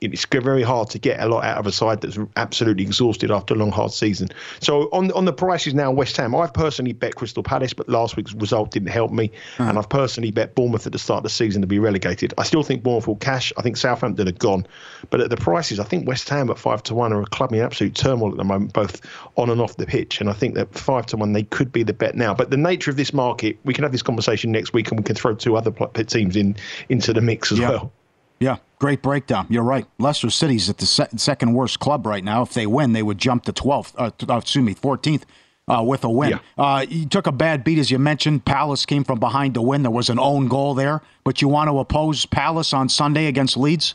it's 0.00 0.24
very 0.24 0.62
hard 0.62 0.88
to 0.90 0.98
get 0.98 1.20
a 1.20 1.26
lot 1.26 1.44
out 1.44 1.58
of 1.58 1.66
a 1.66 1.72
side 1.72 2.00
that's 2.00 2.18
absolutely 2.36 2.82
exhausted 2.82 3.30
after 3.30 3.52
a 3.52 3.56
long, 3.56 3.70
hard 3.70 3.92
season. 3.92 4.28
So 4.60 4.88
on 4.92 5.12
on 5.12 5.26
the 5.26 5.32
prices 5.32 5.74
now, 5.74 5.90
West 5.90 6.16
Ham, 6.16 6.34
I've 6.34 6.54
personally 6.54 6.92
bet 6.92 7.16
Crystal 7.16 7.42
Palace, 7.42 7.74
but 7.74 7.88
last 7.88 8.16
week's 8.16 8.32
result 8.32 8.70
didn't 8.70 8.88
help 8.88 9.12
me, 9.12 9.30
uh-huh. 9.58 9.68
and 9.68 9.78
I've 9.78 9.88
personally 9.88 10.30
bet 10.30 10.54
Bournemouth 10.54 10.86
at 10.86 10.92
the 10.92 10.98
start 10.98 11.18
of 11.18 11.22
the 11.24 11.30
season 11.30 11.60
to 11.60 11.68
be 11.68 11.78
relegated. 11.78 12.32
I 12.38 12.44
still 12.44 12.62
think 12.62 12.82
Bournemouth 12.82 13.06
will 13.06 13.16
cash. 13.16 13.52
I 13.58 13.62
think 13.62 13.76
Southampton 13.76 14.26
are 14.26 14.32
gone, 14.32 14.66
but 15.10 15.20
at 15.20 15.28
the 15.28 15.36
prices, 15.36 15.78
I 15.78 15.84
think 15.84 16.08
West 16.08 16.28
Ham 16.30 16.50
at 16.50 16.58
five 16.58 16.82
to 16.84 16.94
one 16.94 17.12
are 17.12 17.20
a 17.20 17.26
club 17.26 17.52
in 17.52 17.60
absolute 17.60 17.94
turmoil 17.94 18.30
at 18.30 18.38
the 18.38 18.44
moment, 18.44 18.72
both 18.72 19.02
on 19.36 19.50
and 19.50 19.60
off 19.60 19.76
the 19.76 19.86
pitch, 19.86 20.20
and 20.20 20.30
I 20.30 20.32
think 20.32 20.54
that 20.54 20.74
five 20.74 21.06
to 21.06 21.18
one 21.18 21.34
they 21.34 21.42
could 21.42 21.72
be 21.72 21.82
the 21.82 21.92
bet 21.92 22.14
now. 22.14 22.32
But 22.32 22.50
the 22.50 22.56
nature 22.56 22.90
of 22.90 22.96
this 22.96 23.12
market, 23.12 23.58
we 23.64 23.74
can 23.74 23.84
have 23.84 23.92
this 23.92 24.02
conversation 24.02 24.50
next 24.50 24.72
week, 24.72 24.90
and 24.90 24.98
we 24.98 25.04
can 25.04 25.16
throw 25.16 25.34
two 25.34 25.56
other 25.56 25.70
teams 26.04 26.36
in 26.36 26.56
into 26.88 27.12
the 27.12 27.20
mix 27.20 27.52
as 27.52 27.58
yeah. 27.58 27.68
well. 27.68 27.92
Yeah, 28.38 28.56
great 28.80 29.02
breakdown. 29.02 29.46
You're 29.48 29.62
right. 29.62 29.86
Leicester 29.98 30.30
City's 30.30 30.68
at 30.68 30.78
the 30.78 30.86
se- 30.86 31.08
second 31.16 31.52
worst 31.52 31.78
club 31.78 32.06
right 32.06 32.24
now. 32.24 32.42
If 32.42 32.54
they 32.54 32.66
win, 32.66 32.92
they 32.92 33.02
would 33.02 33.18
jump 33.18 33.44
to 33.44 33.52
12th, 33.52 33.92
uh, 33.96 34.10
uh, 34.28 34.38
excuse 34.38 34.64
me, 34.64 34.74
14th 34.74 35.22
uh, 35.68 35.82
with 35.82 36.02
a 36.02 36.10
win. 36.10 36.30
Yeah. 36.30 36.38
Uh, 36.58 36.84
you 36.88 37.06
took 37.06 37.26
a 37.28 37.32
bad 37.32 37.62
beat, 37.62 37.78
as 37.78 37.90
you 37.90 37.98
mentioned. 37.98 38.44
Palace 38.44 38.84
came 38.86 39.04
from 39.04 39.20
behind 39.20 39.54
to 39.54 39.62
win. 39.62 39.82
There 39.82 39.90
was 39.90 40.10
an 40.10 40.18
own 40.18 40.48
goal 40.48 40.74
there, 40.74 41.02
but 41.22 41.40
you 41.40 41.48
want 41.48 41.68
to 41.68 41.78
oppose 41.78 42.26
Palace 42.26 42.72
on 42.72 42.88
Sunday 42.88 43.26
against 43.26 43.56
Leeds? 43.56 43.94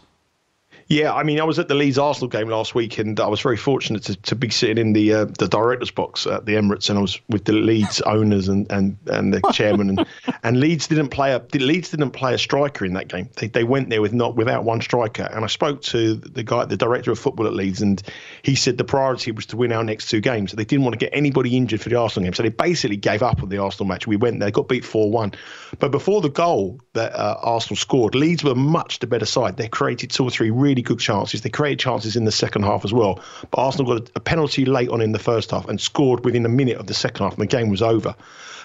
Yeah, 0.88 1.16
I 1.16 1.24
mean, 1.24 1.40
I 1.40 1.44
was 1.44 1.58
at 1.58 1.68
the 1.68 1.74
Leeds 1.74 1.98
Arsenal 1.98 2.30
game 2.30 2.48
last 2.48 2.76
week, 2.76 3.00
and 3.00 3.20
I 3.20 3.26
was 3.28 3.42
very 3.42 3.58
fortunate 3.58 4.04
to, 4.04 4.16
to 4.18 4.36
be 4.36 4.52
sitting 4.52 4.78
in 4.78 4.94
the 4.94 5.14
uh, 5.14 5.26
the 5.26 5.48
director's 5.48 5.90
box 5.90 6.28
at 6.28 6.46
the 6.46 6.54
Emirates, 6.54 6.92
and 6.92 7.00
I 7.00 7.02
was 7.02 7.20
with 7.28 7.46
the 7.46 7.54
Leeds 7.54 8.02
owners 8.06 8.48
and, 8.48 8.72
and, 8.72 8.96
and 9.08 9.34
the 9.34 9.42
chairman, 9.52 9.90
and, 9.90 10.06
and 10.44 10.60
Leeds 10.60 10.86
didn't 10.86 11.10
play 11.10 11.34
a 11.34 11.44
Leeds 11.58 11.90
didn't 11.90 12.12
play 12.12 12.36
a 12.36 12.38
striker 12.38 12.86
in 12.86 12.94
that 12.94 13.08
game. 13.08 13.28
They, 13.38 13.48
they 13.48 13.64
went 13.64 13.90
there 13.90 14.00
with 14.00 14.14
not 14.14 14.36
without 14.36 14.64
one 14.64 14.80
striker, 14.80 15.24
and 15.24 15.44
I 15.44 15.48
spoke 15.48 15.82
to 15.84 16.16
the 16.18 16.44
guy, 16.44 16.66
the 16.66 16.78
director 16.78 17.12
of 17.12 17.18
football 17.18 17.48
at 17.48 17.54
Leeds, 17.54 17.82
and 17.82 18.04
he 18.44 18.54
said 18.54 18.78
the 18.78 18.84
priority 18.84 19.32
was 19.32 19.48
to 19.48 19.58
win 19.58 19.72
our 19.72 19.84
next 19.84 20.12
two 20.12 20.22
games. 20.22 20.52
They 20.52 20.66
didn't 20.66 20.86
want 20.86 20.94
to 20.94 21.04
get 21.04 21.10
anybody 21.14 21.58
injured 21.58 21.82
for 21.82 21.90
the 21.90 21.96
Arsenal 21.96 22.26
game, 22.28 22.34
so 22.34 22.44
they 22.44 22.50
basically 22.50 22.98
gave 22.98 23.24
up 23.24 23.42
on 23.42 23.50
the 23.50 23.58
Arsenal 23.58 23.88
match. 23.88 24.06
We 24.06 24.18
went 24.18 24.40
there, 24.40 24.52
got 24.52 24.68
beat 24.68 24.86
four 24.86 25.10
one, 25.10 25.34
but 25.80 25.90
before 25.90 26.22
the 26.22 26.30
goal 26.30 26.80
that 26.94 27.12
uh, 27.16 27.38
Arsenal 27.42 27.76
scored, 27.76 28.14
Leeds 28.14 28.44
were 28.44 28.54
much 28.54 29.00
the 29.00 29.08
better 29.08 29.26
side. 29.26 29.58
They 29.58 29.68
created 29.68 30.12
two 30.12 30.26
or 30.26 30.30
three 30.30 30.52
really 30.52 30.75
good 30.82 31.00
chances. 31.00 31.42
They 31.42 31.50
created 31.50 31.80
chances 31.80 32.16
in 32.16 32.26
the 32.26 32.32
second 32.32 32.64
half 32.64 32.86
as 32.86 32.94
well. 32.94 33.20
But 33.52 33.60
Arsenal 33.60 33.98
got 33.98 34.12
a 34.16 34.20
penalty 34.20 34.66
late 34.66 34.90
on 34.90 35.02
in 35.02 35.12
the 35.12 35.20
first 35.20 35.52
half 35.52 35.68
and 35.68 35.80
scored 35.80 36.26
within 36.26 36.46
a 36.46 36.50
minute 36.50 36.78
of 36.78 36.88
the 36.88 36.94
second 36.94 37.24
half, 37.24 37.34
and 37.34 37.42
the 37.42 37.48
game 37.48 37.70
was 37.70 37.82
over. 37.82 38.16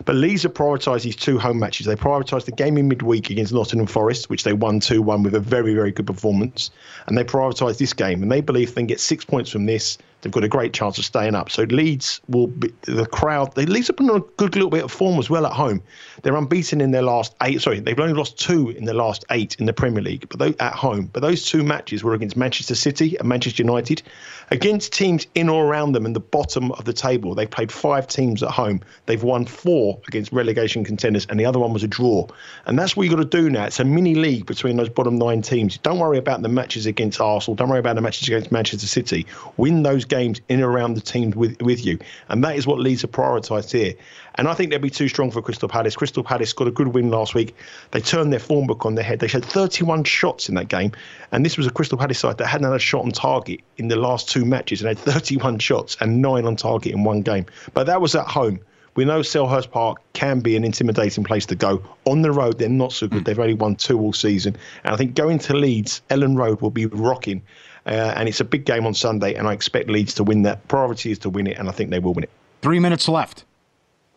But 0.04 0.16
Leeds 0.16 0.44
have 0.44 0.54
prioritised 0.54 1.02
these 1.02 1.16
two 1.16 1.38
home 1.38 1.58
matches. 1.58 1.86
They 1.86 1.96
prioritised 1.96 2.46
the 2.46 2.52
game 2.52 2.78
in 2.78 2.88
midweek 2.88 3.30
against 3.30 3.52
Nottingham 3.52 3.86
Forest, 3.86 4.30
which 4.30 4.44
they 4.44 4.52
won 4.52 4.80
2 4.80 5.02
1 5.02 5.22
with 5.22 5.34
a 5.34 5.40
very, 5.40 5.74
very 5.74 5.92
good 5.92 6.06
performance. 6.06 6.70
And 7.06 7.18
they 7.18 7.24
prioritised 7.24 7.78
this 7.78 7.92
game. 7.92 8.22
And 8.22 8.32
they 8.32 8.40
believe 8.40 8.68
they 8.68 8.80
can 8.80 8.86
get 8.86 9.00
six 9.00 9.24
points 9.24 9.50
from 9.50 9.66
this 9.66 9.98
They've 10.22 10.32
got 10.32 10.44
a 10.44 10.48
great 10.48 10.72
chance 10.72 10.98
of 10.98 11.04
staying 11.04 11.34
up. 11.34 11.50
So 11.50 11.62
Leeds 11.64 12.20
will 12.28 12.48
be 12.48 12.72
the 12.82 13.06
crowd. 13.06 13.54
They 13.54 13.66
Leeds 13.66 13.86
have 13.86 13.96
been 13.96 14.10
on 14.10 14.20
a 14.20 14.24
good 14.36 14.54
little 14.54 14.70
bit 14.70 14.84
of 14.84 14.92
form 14.92 15.18
as 15.18 15.30
well 15.30 15.46
at 15.46 15.52
home. 15.52 15.82
They're 16.22 16.36
unbeaten 16.36 16.80
in 16.80 16.90
their 16.90 17.02
last 17.02 17.34
eight. 17.42 17.62
Sorry, 17.62 17.80
they've 17.80 17.98
only 17.98 18.14
lost 18.14 18.38
two 18.38 18.70
in 18.70 18.84
the 18.84 18.94
last 18.94 19.24
eight 19.30 19.56
in 19.58 19.66
the 19.66 19.72
Premier 19.72 20.02
League, 20.02 20.26
but 20.28 20.38
they, 20.38 20.54
at 20.64 20.74
home. 20.74 21.08
But 21.12 21.20
those 21.20 21.44
two 21.44 21.62
matches 21.62 22.04
were 22.04 22.14
against 22.14 22.36
Manchester 22.36 22.74
City 22.74 23.16
and 23.18 23.28
Manchester 23.28 23.62
United, 23.62 24.02
against 24.50 24.92
teams 24.92 25.26
in 25.34 25.48
or 25.48 25.64
around 25.64 25.92
them 25.92 26.04
in 26.04 26.12
the 26.12 26.20
bottom 26.20 26.72
of 26.72 26.84
the 26.84 26.92
table. 26.92 27.34
They've 27.34 27.50
played 27.50 27.72
five 27.72 28.06
teams 28.06 28.42
at 28.42 28.50
home. 28.50 28.80
They've 29.06 29.22
won 29.22 29.46
four 29.46 30.00
against 30.08 30.32
relegation 30.32 30.84
contenders, 30.84 31.26
and 31.30 31.40
the 31.40 31.46
other 31.46 31.58
one 31.58 31.72
was 31.72 31.82
a 31.82 31.88
draw. 31.88 32.26
And 32.66 32.78
that's 32.78 32.96
what 32.96 33.04
you've 33.04 33.16
got 33.16 33.30
to 33.30 33.42
do 33.42 33.48
now. 33.48 33.64
It's 33.64 33.80
a 33.80 33.84
mini 33.84 34.14
league 34.14 34.46
between 34.46 34.76
those 34.76 34.88
bottom 34.88 35.16
nine 35.16 35.42
teams. 35.42 35.78
Don't 35.78 35.98
worry 35.98 36.18
about 36.18 36.42
the 36.42 36.48
matches 36.48 36.86
against 36.86 37.20
Arsenal. 37.20 37.54
Don't 37.54 37.68
worry 37.68 37.78
about 37.78 37.96
the 37.96 38.02
matches 38.02 38.28
against 38.28 38.52
Manchester 38.52 38.86
City. 38.86 39.26
Win 39.56 39.82
those 39.82 40.04
games 40.10 40.40
in 40.48 40.56
and 40.56 40.64
around 40.64 40.94
the 40.94 41.00
teams 41.00 41.34
with, 41.34 41.60
with 41.62 41.84
you. 41.84 41.98
And 42.28 42.44
that 42.44 42.56
is 42.56 42.66
what 42.66 42.78
Leeds 42.78 43.02
have 43.02 43.12
prioritised 43.12 43.72
here. 43.72 43.94
And 44.34 44.46
I 44.46 44.54
think 44.54 44.70
they'll 44.70 44.78
be 44.78 44.90
too 44.90 45.08
strong 45.08 45.30
for 45.30 45.40
Crystal 45.40 45.68
Palace. 45.68 45.96
Crystal 45.96 46.22
Palace 46.22 46.52
got 46.52 46.68
a 46.68 46.70
good 46.70 46.88
win 46.88 47.10
last 47.10 47.34
week. 47.34 47.56
They 47.92 48.00
turned 48.00 48.32
their 48.32 48.40
form 48.40 48.66
book 48.66 48.84
on 48.84 48.94
their 48.94 49.04
head. 49.04 49.20
They 49.20 49.28
had 49.28 49.44
31 49.44 50.04
shots 50.04 50.48
in 50.48 50.54
that 50.56 50.68
game. 50.68 50.92
And 51.32 51.44
this 51.44 51.56
was 51.56 51.66
a 51.66 51.70
Crystal 51.70 51.96
Palace 51.96 52.18
side 52.18 52.38
that 52.38 52.46
hadn't 52.46 52.66
had 52.66 52.76
a 52.76 52.78
shot 52.78 53.04
on 53.04 53.12
target 53.12 53.60
in 53.78 53.88
the 53.88 53.96
last 53.96 54.28
two 54.28 54.44
matches 54.44 54.82
and 54.82 54.88
had 54.88 54.98
31 54.98 55.58
shots 55.58 55.96
and 56.00 56.20
nine 56.20 56.44
on 56.44 56.56
target 56.56 56.92
in 56.92 57.04
one 57.04 57.22
game. 57.22 57.46
But 57.72 57.86
that 57.86 58.00
was 58.00 58.14
at 58.14 58.26
home. 58.26 58.60
We 58.96 59.04
know 59.04 59.20
Selhurst 59.20 59.70
Park 59.70 59.98
can 60.14 60.40
be 60.40 60.56
an 60.56 60.64
intimidating 60.64 61.22
place 61.22 61.46
to 61.46 61.54
go. 61.54 61.82
On 62.06 62.22
the 62.22 62.32
road, 62.32 62.58
they're 62.58 62.68
not 62.68 62.92
so 62.92 63.06
good. 63.06 63.22
Mm. 63.22 63.24
They've 63.24 63.38
only 63.38 63.54
won 63.54 63.76
two 63.76 63.98
all 63.98 64.12
season. 64.12 64.56
And 64.84 64.92
I 64.92 64.96
think 64.96 65.14
going 65.14 65.38
to 65.40 65.56
Leeds, 65.56 66.02
Elland 66.10 66.36
Road 66.36 66.60
will 66.60 66.70
be 66.70 66.86
rocking. 66.86 67.42
Uh, 67.86 67.90
and 68.16 68.28
it's 68.28 68.40
a 68.40 68.44
big 68.44 68.64
game 68.64 68.86
on 68.86 68.94
Sunday, 68.94 69.34
and 69.34 69.48
I 69.48 69.52
expect 69.52 69.88
Leeds 69.88 70.14
to 70.14 70.24
win 70.24 70.42
that. 70.42 70.66
Priority 70.68 71.10
is 71.12 71.18
to 71.20 71.30
win 71.30 71.46
it, 71.46 71.58
and 71.58 71.68
I 71.68 71.72
think 71.72 71.90
they 71.90 71.98
will 71.98 72.14
win 72.14 72.24
it. 72.24 72.30
Three 72.62 72.78
minutes 72.78 73.08
left. 73.08 73.44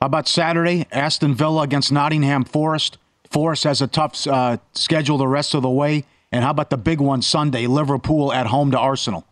How 0.01 0.07
about 0.07 0.27
Saturday? 0.27 0.85
Aston 0.91 1.33
Villa 1.33 1.61
against 1.61 1.91
Nottingham 1.91 2.43
Forest. 2.43 2.97
Forest 3.29 3.63
has 3.63 3.81
a 3.81 3.87
tough 3.87 4.27
uh, 4.27 4.57
schedule 4.73 5.17
the 5.17 5.27
rest 5.27 5.53
of 5.53 5.61
the 5.61 5.69
way. 5.69 6.03
And 6.31 6.43
how 6.43 6.51
about 6.51 6.69
the 6.69 6.77
big 6.77 6.99
one 6.99 7.21
Sunday? 7.21 7.67
Liverpool 7.67 8.33
at 8.33 8.47
home 8.47 8.71
to 8.71 8.79
Arsenal. 8.79 9.25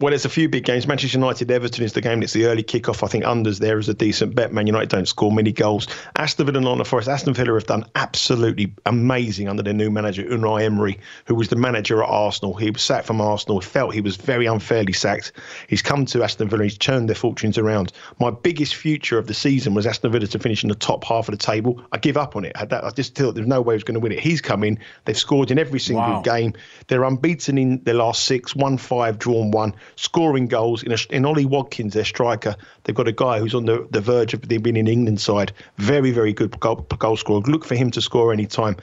Well, 0.00 0.12
there's 0.12 0.24
a 0.24 0.30
few 0.30 0.48
big 0.48 0.64
games. 0.64 0.86
Manchester 0.86 1.18
United, 1.18 1.50
Everton 1.50 1.84
is 1.84 1.92
the 1.92 2.00
game. 2.00 2.22
It's 2.22 2.32
the 2.32 2.46
early 2.46 2.62
kickoff. 2.62 3.02
I 3.04 3.06
think 3.06 3.22
unders 3.22 3.58
there 3.58 3.78
is 3.78 3.86
a 3.86 3.92
decent 3.92 4.34
bet. 4.34 4.50
Man 4.50 4.66
United 4.66 4.88
don't 4.88 5.06
score 5.06 5.30
many 5.30 5.52
goals. 5.52 5.86
Aston 6.16 6.46
Villa 6.46 6.56
and 6.56 6.64
Nottingham 6.64 6.86
Forest. 6.86 7.10
Aston 7.10 7.34
Villa 7.34 7.52
have 7.52 7.66
done 7.66 7.84
absolutely 7.96 8.72
amazing 8.86 9.46
under 9.46 9.62
their 9.62 9.74
new 9.74 9.90
manager 9.90 10.22
Unai 10.22 10.62
Emery, 10.62 10.98
who 11.26 11.34
was 11.34 11.48
the 11.48 11.56
manager 11.56 12.02
at 12.02 12.08
Arsenal. 12.08 12.54
He 12.54 12.70
was 12.70 12.80
sacked 12.80 13.06
from 13.06 13.20
Arsenal. 13.20 13.60
Felt 13.60 13.92
he 13.92 14.00
was 14.00 14.16
very 14.16 14.46
unfairly 14.46 14.94
sacked. 14.94 15.32
He's 15.68 15.82
come 15.82 16.06
to 16.06 16.22
Aston 16.22 16.48
Villa. 16.48 16.62
He's 16.62 16.78
turned 16.78 17.10
their 17.10 17.14
fortunes 17.14 17.58
around. 17.58 17.92
My 18.18 18.30
biggest 18.30 18.76
future 18.76 19.18
of 19.18 19.26
the 19.26 19.34
season 19.34 19.74
was 19.74 19.86
Aston 19.86 20.12
Villa 20.12 20.26
to 20.28 20.38
finish 20.38 20.62
in 20.62 20.70
the 20.70 20.76
top 20.76 21.04
half 21.04 21.28
of 21.28 21.32
the 21.32 21.44
table. 21.44 21.84
I 21.92 21.98
give 21.98 22.16
up 22.16 22.36
on 22.36 22.46
it. 22.46 22.52
I, 22.56 22.66
I 22.70 22.90
just 22.92 23.14
thought 23.16 23.34
there's 23.34 23.46
no 23.46 23.60
way 23.60 23.74
he 23.74 23.76
was 23.76 23.84
going 23.84 23.96
to 23.96 24.00
win 24.00 24.12
it. 24.12 24.20
He's 24.20 24.40
come 24.40 24.64
in. 24.64 24.78
They've 25.04 25.14
scored 25.14 25.50
in 25.50 25.58
every 25.58 25.78
single 25.78 26.08
wow. 26.08 26.22
game. 26.22 26.54
They're 26.86 27.04
unbeaten 27.04 27.58
in 27.58 27.84
their 27.84 27.92
last 27.92 28.24
six. 28.24 28.56
One 28.56 28.78
five, 28.78 29.18
drawn 29.18 29.50
one 29.50 29.74
scoring 29.96 30.46
goals. 30.46 30.82
In, 30.82 30.92
a, 30.92 30.96
in 31.10 31.24
Ollie 31.24 31.44
Watkins, 31.44 31.94
their 31.94 32.04
striker, 32.04 32.56
they've 32.84 32.94
got 32.94 33.08
a 33.08 33.12
guy 33.12 33.38
who's 33.38 33.54
on 33.54 33.66
the, 33.66 33.86
the 33.90 34.00
verge 34.00 34.34
of 34.34 34.42
being 34.42 34.76
in 34.76 34.86
England 34.86 35.20
side. 35.20 35.52
Very, 35.76 36.10
very 36.10 36.32
good 36.32 36.58
goal, 36.60 36.76
goal 36.98 37.16
scorer. 37.16 37.40
Look 37.40 37.64
for 37.64 37.74
him 37.74 37.90
to 37.92 38.00
score 38.00 38.32
any 38.32 38.46
time. 38.46 38.76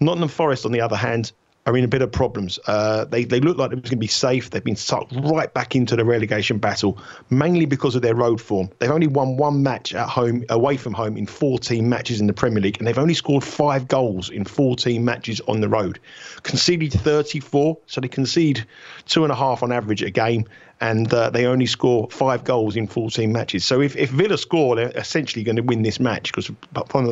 Nottingham 0.00 0.28
Forest, 0.28 0.66
on 0.66 0.72
the 0.72 0.80
other 0.80 0.96
hand, 0.96 1.32
are 1.66 1.76
in 1.76 1.84
a 1.84 1.88
bit 1.88 2.02
of 2.02 2.10
problems. 2.10 2.58
Uh, 2.66 3.04
they 3.04 3.24
they 3.24 3.40
look 3.40 3.56
like 3.56 3.72
it 3.72 3.76
was 3.76 3.82
going 3.82 3.90
to 3.90 3.96
be 3.96 4.06
safe. 4.06 4.50
They've 4.50 4.64
been 4.64 4.76
sucked 4.76 5.12
right 5.16 5.52
back 5.52 5.76
into 5.76 5.94
the 5.94 6.04
relegation 6.04 6.58
battle, 6.58 6.98
mainly 7.30 7.66
because 7.66 7.94
of 7.94 8.02
their 8.02 8.14
road 8.14 8.40
form. 8.40 8.68
They've 8.78 8.90
only 8.90 9.06
won 9.06 9.36
one 9.36 9.62
match 9.62 9.94
at 9.94 10.08
home, 10.08 10.44
away 10.48 10.76
from 10.76 10.92
home, 10.92 11.16
in 11.16 11.26
14 11.26 11.88
matches 11.88 12.20
in 12.20 12.26
the 12.26 12.32
Premier 12.32 12.60
League, 12.60 12.78
and 12.78 12.86
they've 12.86 12.98
only 12.98 13.14
scored 13.14 13.44
five 13.44 13.86
goals 13.86 14.28
in 14.28 14.44
14 14.44 15.04
matches 15.04 15.40
on 15.46 15.60
the 15.60 15.68
road. 15.68 16.00
Conceded 16.42 16.92
34, 16.92 17.78
so 17.86 18.00
they 18.00 18.08
concede 18.08 18.66
two 19.06 19.22
and 19.22 19.32
a 19.32 19.36
half 19.36 19.62
on 19.62 19.70
average 19.70 20.02
a 20.02 20.10
game, 20.10 20.44
and 20.80 21.14
uh, 21.14 21.30
they 21.30 21.46
only 21.46 21.66
score 21.66 22.08
five 22.10 22.42
goals 22.42 22.74
in 22.74 22.88
14 22.88 23.32
matches. 23.32 23.64
So 23.64 23.80
if, 23.80 23.94
if 23.96 24.10
Villa 24.10 24.36
score, 24.36 24.74
they're 24.74 24.90
essentially 24.96 25.44
going 25.44 25.56
to 25.56 25.62
win 25.62 25.82
this 25.82 26.00
match 26.00 26.32
because 26.32 26.50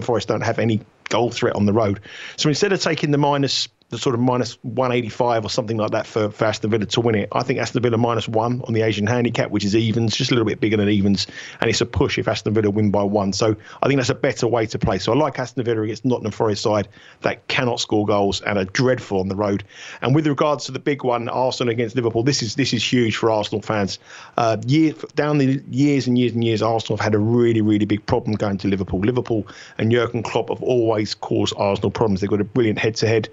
Forest 0.02 0.26
don't 0.26 0.40
have 0.40 0.58
any 0.58 0.80
goal 1.08 1.30
threat 1.30 1.54
on 1.54 1.66
the 1.66 1.72
road. 1.72 2.00
So 2.36 2.48
instead 2.48 2.72
of 2.72 2.80
taking 2.80 3.12
the 3.12 3.18
minus 3.18 3.68
the 3.90 3.98
sort 3.98 4.14
of 4.14 4.20
minus 4.20 4.54
185 4.62 5.44
or 5.44 5.50
something 5.50 5.76
like 5.76 5.90
that 5.90 6.06
for, 6.06 6.30
for 6.30 6.44
Aston 6.44 6.70
Villa 6.70 6.86
to 6.86 7.00
win 7.00 7.16
it. 7.16 7.28
I 7.32 7.42
think 7.42 7.58
Aston 7.58 7.82
Villa 7.82 7.98
minus 7.98 8.28
one 8.28 8.62
on 8.66 8.72
the 8.72 8.82
Asian 8.82 9.06
handicap, 9.06 9.50
which 9.50 9.64
is 9.64 9.74
evens, 9.74 10.16
just 10.16 10.30
a 10.30 10.34
little 10.34 10.46
bit 10.46 10.60
bigger 10.60 10.76
than 10.76 10.88
evens, 10.88 11.26
and 11.60 11.68
it's 11.68 11.80
a 11.80 11.86
push 11.86 12.16
if 12.16 12.28
Aston 12.28 12.54
Villa 12.54 12.70
win 12.70 12.92
by 12.92 13.02
one. 13.02 13.32
So 13.32 13.56
I 13.82 13.88
think 13.88 13.98
that's 13.98 14.10
a 14.10 14.14
better 14.14 14.46
way 14.46 14.66
to 14.66 14.78
play. 14.78 14.98
So 14.98 15.12
I 15.12 15.16
like 15.16 15.40
Aston 15.40 15.64
Villa 15.64 15.82
against 15.82 16.04
Nottingham 16.04 16.30
Forest 16.30 16.62
side 16.62 16.88
that 17.22 17.46
cannot 17.48 17.80
score 17.80 18.06
goals 18.06 18.40
and 18.42 18.58
are 18.58 18.64
dreadful 18.64 19.18
on 19.18 19.28
the 19.28 19.34
road. 19.34 19.64
And 20.02 20.14
with 20.14 20.26
regards 20.28 20.66
to 20.66 20.72
the 20.72 20.78
big 20.78 21.02
one, 21.02 21.28
Arsenal 21.28 21.72
against 21.72 21.96
Liverpool, 21.96 22.22
this 22.22 22.42
is 22.42 22.54
this 22.54 22.72
is 22.72 22.84
huge 22.84 23.16
for 23.16 23.30
Arsenal 23.30 23.60
fans. 23.60 23.98
Uh, 24.36 24.56
year, 24.66 24.94
down 25.16 25.38
the 25.38 25.60
years 25.68 26.06
and 26.06 26.16
years 26.16 26.32
and 26.32 26.44
years, 26.44 26.62
Arsenal 26.62 26.96
have 26.96 27.04
had 27.04 27.14
a 27.14 27.18
really 27.18 27.60
really 27.60 27.86
big 27.86 28.06
problem 28.06 28.36
going 28.36 28.56
to 28.58 28.68
Liverpool. 28.68 29.00
Liverpool 29.00 29.48
and 29.78 29.90
Jurgen 29.90 30.22
Klopp 30.22 30.48
have 30.48 30.62
always 30.62 31.14
caused 31.14 31.54
Arsenal 31.56 31.90
problems. 31.90 32.20
They've 32.20 32.30
got 32.30 32.40
a 32.40 32.44
brilliant 32.44 32.78
head 32.78 32.94
to 32.96 33.08
head 33.08 33.28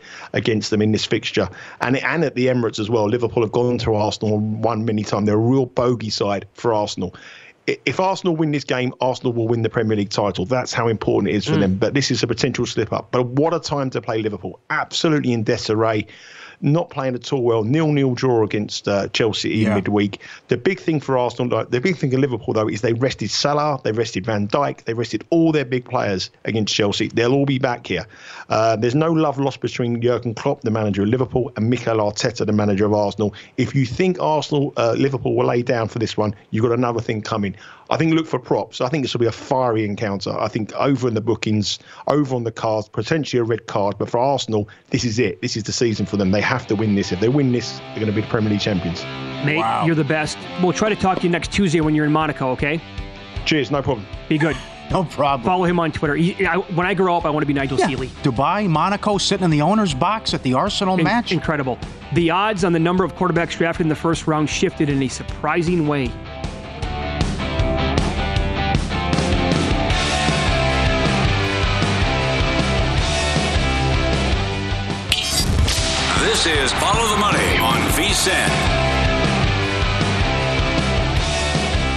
against 0.48 0.70
them 0.70 0.82
in 0.82 0.92
this 0.92 1.06
fixture. 1.06 1.50
And, 1.82 1.98
and 1.98 2.24
at 2.24 2.36
the 2.36 2.48
Emirates 2.48 2.80
as 2.80 2.90
well. 2.90 3.06
Liverpool 3.06 3.44
have 3.44 3.52
gone 3.52 3.78
to 3.80 3.96
Arsenal 3.96 4.40
one 4.40 4.86
many 4.86 5.04
times. 5.04 5.26
They're 5.26 5.36
a 5.36 5.38
real 5.38 5.66
bogey 5.66 6.10
side 6.10 6.48
for 6.54 6.74
Arsenal 6.74 7.16
if 7.86 8.00
Arsenal 8.00 8.34
win 8.34 8.52
this 8.52 8.64
game, 8.64 8.94
Arsenal 9.02 9.34
will 9.34 9.50
win 9.50 9.62
the 9.62 9.70
Premier 9.70 9.98
League 9.98 10.10
title. 10.10 10.46
That's 10.46 10.72
how 10.72 10.88
important 10.88 11.34
it 11.34 11.36
is 11.36 11.46
for 11.46 11.56
mm. 11.56 11.60
them. 11.60 11.76
But 11.76 11.94
this 11.94 12.12
is 12.12 12.24
a 12.24 12.28
potential 12.28 12.66
slip 12.66 12.94
up. 12.94 13.12
But 13.12 13.26
what 13.26 13.54
a 13.54 13.60
time 13.60 13.90
to 13.90 14.02
play 14.02 14.22
Liverpool. 14.22 14.62
Absolutely 14.70 15.34
in 15.34 15.44
disarray 15.44 16.08
not 16.62 16.90
playing 16.90 17.16
at 17.16 17.32
all 17.32 17.44
well. 17.44 17.64
Nil 17.64 17.92
nil 17.92 18.16
draw 18.16 18.44
against 18.44 18.88
uh, 18.88 19.08
Chelsea 19.10 19.50
yeah. 19.50 19.76
midweek. 19.76 20.22
The 20.48 20.58
big 20.58 20.80
thing 20.80 21.00
for 21.00 21.18
Arsenal, 21.18 21.66
the 21.66 21.80
big 21.82 21.98
thing 21.98 22.12
for 22.12 22.18
Liverpool 22.18 22.54
though, 22.54 22.68
is 22.68 22.82
they 22.82 22.94
rested 22.94 23.30
Salah, 23.30 23.80
they 23.84 23.92
rested 23.92 24.26
Van 24.26 24.48
Dijk, 24.48 24.84
they 24.86 24.94
rested 24.94 25.24
all 25.30 25.52
their 25.52 25.66
big 25.66 25.86
players 25.86 26.30
against 26.46 26.74
Chelsea. 26.74 27.08
They'll 27.10 27.34
all 27.34 27.46
be 27.46 27.60
back 27.60 27.86
here. 27.86 28.08
Uh, 28.50 28.76
there's 28.76 28.96
no 28.96 29.12
love 29.12 29.40
lost 29.40 29.62
between 29.62 30.02
Jurgen 30.02 30.34
Klopp, 30.34 30.62
the 30.62 30.72
manager 30.72 31.04
of 31.04 31.10
Liverpool, 31.10 31.52
and 31.56 31.70
Mikel 31.70 31.98
Arteta, 31.98 32.46
the 32.46 32.54
manager 32.54 32.86
of 32.86 32.94
Arsenal. 32.94 33.34
If 33.58 33.76
you 33.76 33.86
think 33.86 34.20
Arsenal, 34.20 34.74
uh, 34.78 34.96
Liverpool 34.98 35.36
will 35.36 35.46
lay 35.46 35.62
down 35.62 35.88
for 35.88 36.00
this 36.00 36.18
one, 36.18 36.34
you've 36.52 36.64
got 36.64 36.72
another 36.72 37.02
thing 37.02 37.22
coming. 37.22 37.56
I 37.90 37.98
think 37.98 38.14
look 38.14 38.28
for 38.28 38.40
props. 38.40 38.82
I 38.82 38.90
think 38.90 39.04
this 39.04 39.14
will 39.14 39.22
be 39.22 39.28
a 39.28 39.32
fiery 39.32 39.86
encounter. 39.86 40.38
I 40.38 40.48
think 40.48 40.74
over 40.74 41.08
in 41.08 41.14
the 41.14 41.22
bookings, 41.22 41.80
over 42.08 42.36
on 42.36 42.44
the 42.44 42.52
cards, 42.52 42.90
potentially 42.90 43.40
a 43.40 43.44
red 43.44 43.68
card. 43.68 43.98
But 43.98 44.10
for 44.10 44.20
Arsenal, 44.20 44.68
this 44.90 45.04
is 45.04 45.20
it. 45.20 45.42
This 45.42 45.56
is 45.56 45.64
the 45.64 45.72
season 45.72 46.06
for 46.06 46.18
them. 46.18 46.32
They 46.32 46.42
have 46.42 46.68
to 46.68 46.76
win 46.76 46.96
this. 46.96 47.12
If 47.12 47.20
they 47.20 47.30
win 47.30 47.52
this, 47.52 47.80
they're 47.80 47.96
going 47.96 48.08
to 48.08 48.12
be 48.12 48.22
the 48.22 48.28
Premier 48.28 48.52
League 48.52 48.62
champions. 48.62 49.04
Mate, 49.46 49.58
wow. 49.58 49.86
you're 49.86 49.96
the 49.96 50.04
best. 50.04 50.38
We'll 50.62 50.74
try 50.74 50.90
to 50.90 50.96
talk 50.96 51.20
to 51.20 51.24
you 51.24 51.30
next 51.30 51.52
Tuesday 51.52 51.80
when 51.80 51.96
you're 51.96 52.06
in 52.06 52.12
Monaco, 52.12 52.50
okay? 52.52 52.82
Cheers, 53.46 53.72
no 53.72 53.82
problem. 53.82 54.06
Be 54.28 54.38
good. 54.38 54.58
No 54.90 55.04
problem. 55.04 55.46
Follow 55.46 55.66
him 55.66 55.80
on 55.80 55.92
Twitter. 55.92 56.16
He, 56.16 56.46
I, 56.46 56.58
when 56.58 56.88
I 56.88 56.94
grow 56.94 57.18
up, 57.18 57.26
I 57.26 57.30
want 57.30 57.42
to 57.42 57.46
be 57.46 57.54
Nigel 57.54 57.78
yeah. 57.78 57.88
Seeley. 57.88 58.08
Dubai, 58.24 58.70
Monaco, 58.70 59.18
sitting 59.18 59.44
in 59.44 59.52
the 59.52 59.62
owner's 59.62 59.94
box 59.94 60.34
at 60.34 60.44
the 60.44 60.54
Arsenal 60.54 60.98
in, 60.98 61.04
match. 61.04 61.34
Incredible. 61.34 61.78
The 62.14 62.30
odds 62.30 62.64
on 62.64 62.72
the 62.72 62.80
number 62.80 63.04
of 63.04 63.14
quarterbacks 63.16 63.58
drafted 63.58 63.86
in 63.86 63.90
the 63.90 63.96
first 63.96 64.28
round 64.28 64.50
shifted 64.50 64.90
in 64.90 65.04
a 65.04 65.10
surprising 65.10 65.88
way. 65.88 66.10
Is 76.48 76.72
Follow 76.72 77.10
the 77.10 77.18
Money 77.18 77.58
on 77.58 77.76
VSIN. 77.92 78.48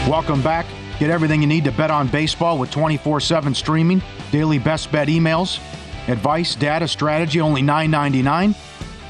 Welcome 0.09 0.43
back. 0.43 0.67
Get 0.99 1.09
everything 1.09 1.41
you 1.41 1.47
need 1.47 1.63
to 1.63 1.71
bet 1.71 1.93
on 1.93 2.09
baseball 2.09 2.59
with 2.59 2.73
24 2.73 3.21
7 3.21 3.55
streaming, 3.55 4.03
daily 4.33 4.59
best 4.59 4.91
bet 4.91 5.07
emails, 5.07 5.61
advice, 6.09 6.57
data, 6.57 6.89
strategy, 6.89 7.41
only 7.41 7.63
$9.99. 7.63 8.57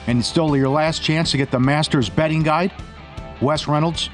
And 0.09 0.23
still 0.23 0.55
your 0.55 0.69
last 0.69 1.03
chance 1.03 1.31
to 1.31 1.39
get 1.39 1.51
the 1.51 1.59
Masters 1.59 2.11
betting 2.11 2.43
guide. 2.43 2.71
Wes 3.41 3.67
Reynolds, 3.67 4.11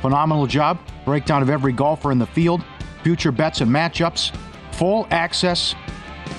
phenomenal 0.00 0.46
job. 0.46 0.78
Breakdown 1.04 1.42
of 1.42 1.50
every 1.50 1.74
golfer 1.74 2.10
in 2.10 2.18
the 2.18 2.26
field, 2.26 2.64
future 3.02 3.32
bets 3.32 3.60
and 3.60 3.70
matchups, 3.70 4.34
full 4.72 5.06
access 5.10 5.74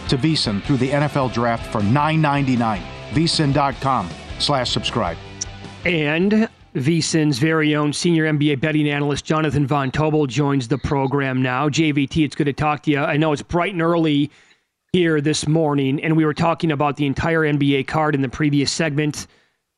to 0.10 0.17
VSIN 0.17 0.63
through 0.63 0.77
the 0.77 0.89
NFL 0.89 1.32
draft 1.32 1.71
for 1.71 1.82
$9.99. 1.82 2.82
VSIN.com 3.12 4.10
slash 4.41 4.71
subscribe. 4.71 5.17
And 5.86 6.49
VSIN's 6.75 7.38
very 7.39 7.75
own 7.75 7.91
senior 7.91 8.32
NBA 8.32 8.62
betting 8.62 8.89
analyst 8.89 9.25
Jonathan 9.25 9.67
Von 9.67 9.91
Tobel 9.91 10.25
joins 10.25 10.67
the 10.67 10.77
program 10.77 11.41
now. 11.41 11.67
JVT, 11.67 12.23
it's 12.23 12.36
good 12.36 12.45
to 12.45 12.54
talk 12.54 12.84
to 12.84 12.91
you. 12.91 12.99
I 12.99 13.17
know 13.17 13.34
it's 13.34 13.41
bright 13.41 13.73
and 13.73 13.82
early 13.82 14.32
here 14.93 15.21
this 15.21 15.47
morning, 15.47 16.01
and 16.04 16.15
we 16.15 16.25
were 16.25 16.34
talking 16.34 16.71
about 16.71 16.97
the 16.97 17.06
entire 17.06 17.41
NBA 17.41 17.88
card 17.88 18.15
in 18.15 18.21
the 18.21 18.30
previous 18.30 18.71
segment. 18.71 19.27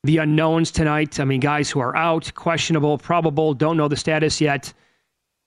The 0.03 0.17
unknowns 0.17 0.69
tonight. 0.69 1.19
I 1.19 1.25
mean, 1.25 1.39
guys 1.39 1.69
who 1.69 1.79
are 1.79 1.95
out, 1.95 2.33
questionable, 2.35 2.97
probable, 2.97 3.53
don't 3.53 3.77
know 3.77 3.87
the 3.87 3.95
status 3.95 4.41
yet. 4.41 4.73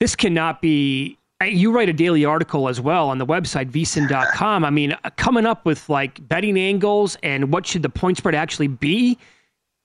This 0.01 0.17
cannot 0.17 0.61
be. 0.63 1.19
You 1.45 1.71
write 1.71 1.91
a 1.91 1.93
daily 1.93 2.25
article 2.25 2.69
as 2.69 2.81
well 2.81 3.11
on 3.11 3.19
the 3.19 3.27
website, 3.27 3.71
vsin.com. 3.71 4.65
I 4.65 4.71
mean, 4.71 4.97
coming 5.17 5.45
up 5.45 5.67
with 5.67 5.89
like 5.89 6.27
betting 6.29 6.59
angles 6.59 7.19
and 7.23 7.53
what 7.53 7.67
should 7.67 7.83
the 7.83 7.91
point 7.91 8.17
spread 8.17 8.35
actually 8.35 8.69
be 8.69 9.19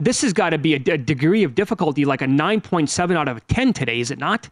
this 0.02 0.22
has 0.24 0.34
got 0.34 0.50
to 0.50 0.58
be 0.58 0.74
a, 0.74 0.80
degree 0.80 1.44
of 1.44 1.54
difficulty 1.54 2.06
like 2.06 2.22
a 2.22 2.26
9.7 2.26 3.16
out 3.16 3.28
of 3.28 3.46
10 3.48 3.74
today, 3.74 4.00
is 4.00 4.10
it 4.10 4.18
not? 4.18 4.50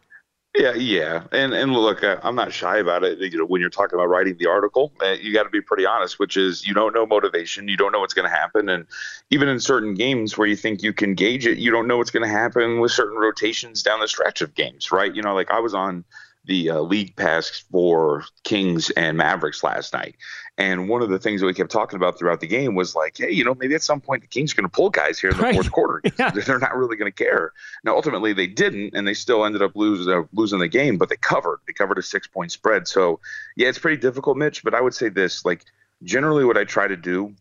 Yeah, 0.57 0.73
yeah, 0.73 1.23
and 1.31 1.53
and 1.53 1.73
look, 1.73 2.03
I'm 2.03 2.33
not 2.33 2.51
shy 2.51 2.79
about 2.79 3.03
it. 3.03 3.19
You 3.19 3.37
know, 3.37 3.45
when 3.45 3.61
you're 3.61 3.69
talking 3.69 3.97
about 3.99 4.09
writing 4.09 4.35
the 4.39 4.47
article, 4.47 4.91
uh, 4.99 5.11
you 5.11 5.31
got 5.31 5.43
to 5.43 5.49
be 5.49 5.61
pretty 5.61 5.85
honest, 5.85 6.17
which 6.17 6.37
is 6.37 6.65
you 6.65 6.73
don't 6.73 6.93
know 6.93 7.05
motivation, 7.05 7.67
you 7.67 7.77
don't 7.77 7.91
know 7.91 7.99
what's 7.99 8.15
going 8.15 8.27
to 8.27 8.35
happen, 8.35 8.67
and 8.67 8.87
even 9.29 9.47
in 9.47 9.59
certain 9.59 9.93
games 9.93 10.39
where 10.39 10.47
you 10.47 10.55
think 10.55 10.81
you 10.81 10.91
can 10.91 11.13
gauge 11.13 11.45
it, 11.45 11.59
you 11.59 11.69
don't 11.69 11.87
know 11.87 11.97
what's 11.97 12.09
going 12.09 12.23
to 12.23 12.29
happen 12.29 12.79
with 12.79 12.91
certain 12.91 13.17
rotations 13.17 13.83
down 13.83 13.99
the 13.99 14.07
stretch 14.07 14.41
of 14.41 14.55
games, 14.55 14.91
right? 14.91 15.13
You 15.13 15.21
know, 15.21 15.35
like 15.35 15.51
I 15.51 15.59
was 15.59 15.75
on 15.75 16.03
the 16.45 16.69
uh, 16.71 16.79
league 16.79 17.15
pass 17.15 17.63
for 17.71 18.23
Kings 18.43 18.89
and 18.91 19.17
Mavericks 19.17 19.63
last 19.63 19.93
night. 19.93 20.15
And 20.57 20.89
one 20.89 21.01
of 21.01 21.09
the 21.09 21.19
things 21.19 21.39
that 21.39 21.47
we 21.47 21.53
kept 21.53 21.71
talking 21.71 21.95
about 21.95 22.19
throughout 22.19 22.41
the 22.41 22.47
game 22.47 22.75
was 22.75 22.95
like, 22.95 23.17
hey, 23.17 23.31
you 23.31 23.45
know, 23.45 23.55
maybe 23.55 23.75
at 23.75 23.83
some 23.83 24.01
point 24.01 24.21
the 24.21 24.27
Kings 24.27 24.51
are 24.51 24.55
going 24.55 24.69
to 24.69 24.69
pull 24.69 24.89
guys 24.89 25.19
here 25.19 25.29
in 25.29 25.37
the 25.37 25.43
right. 25.43 25.53
fourth 25.53 25.71
quarter. 25.71 26.01
Yeah. 26.19 26.31
They're 26.31 26.59
not 26.59 26.75
really 26.75 26.97
going 26.97 27.09
to 27.09 27.23
care. 27.23 27.53
Now, 27.85 27.95
ultimately, 27.95 28.33
they 28.33 28.47
didn't, 28.47 28.93
and 28.93 29.07
they 29.07 29.13
still 29.13 29.45
ended 29.45 29.61
up 29.61 29.71
losing 29.75 30.11
uh, 30.11 30.23
losing 30.33 30.59
the 30.59 30.67
game, 30.67 30.97
but 30.97 31.07
they 31.07 31.15
covered. 31.15 31.59
They 31.65 31.71
covered 31.71 31.97
a 31.97 32.01
six 32.01 32.27
point 32.27 32.51
spread. 32.51 32.89
So, 32.89 33.21
yeah, 33.55 33.69
it's 33.69 33.79
pretty 33.79 33.97
difficult, 33.97 34.35
Mitch. 34.35 34.63
But 34.63 34.73
I 34.73 34.81
would 34.81 34.93
say 34.93 35.07
this: 35.07 35.45
like, 35.45 35.63
generally, 36.03 36.43
what 36.43 36.57
I 36.57 36.65
try 36.65 36.87
to 36.87 36.97
do 36.97 37.35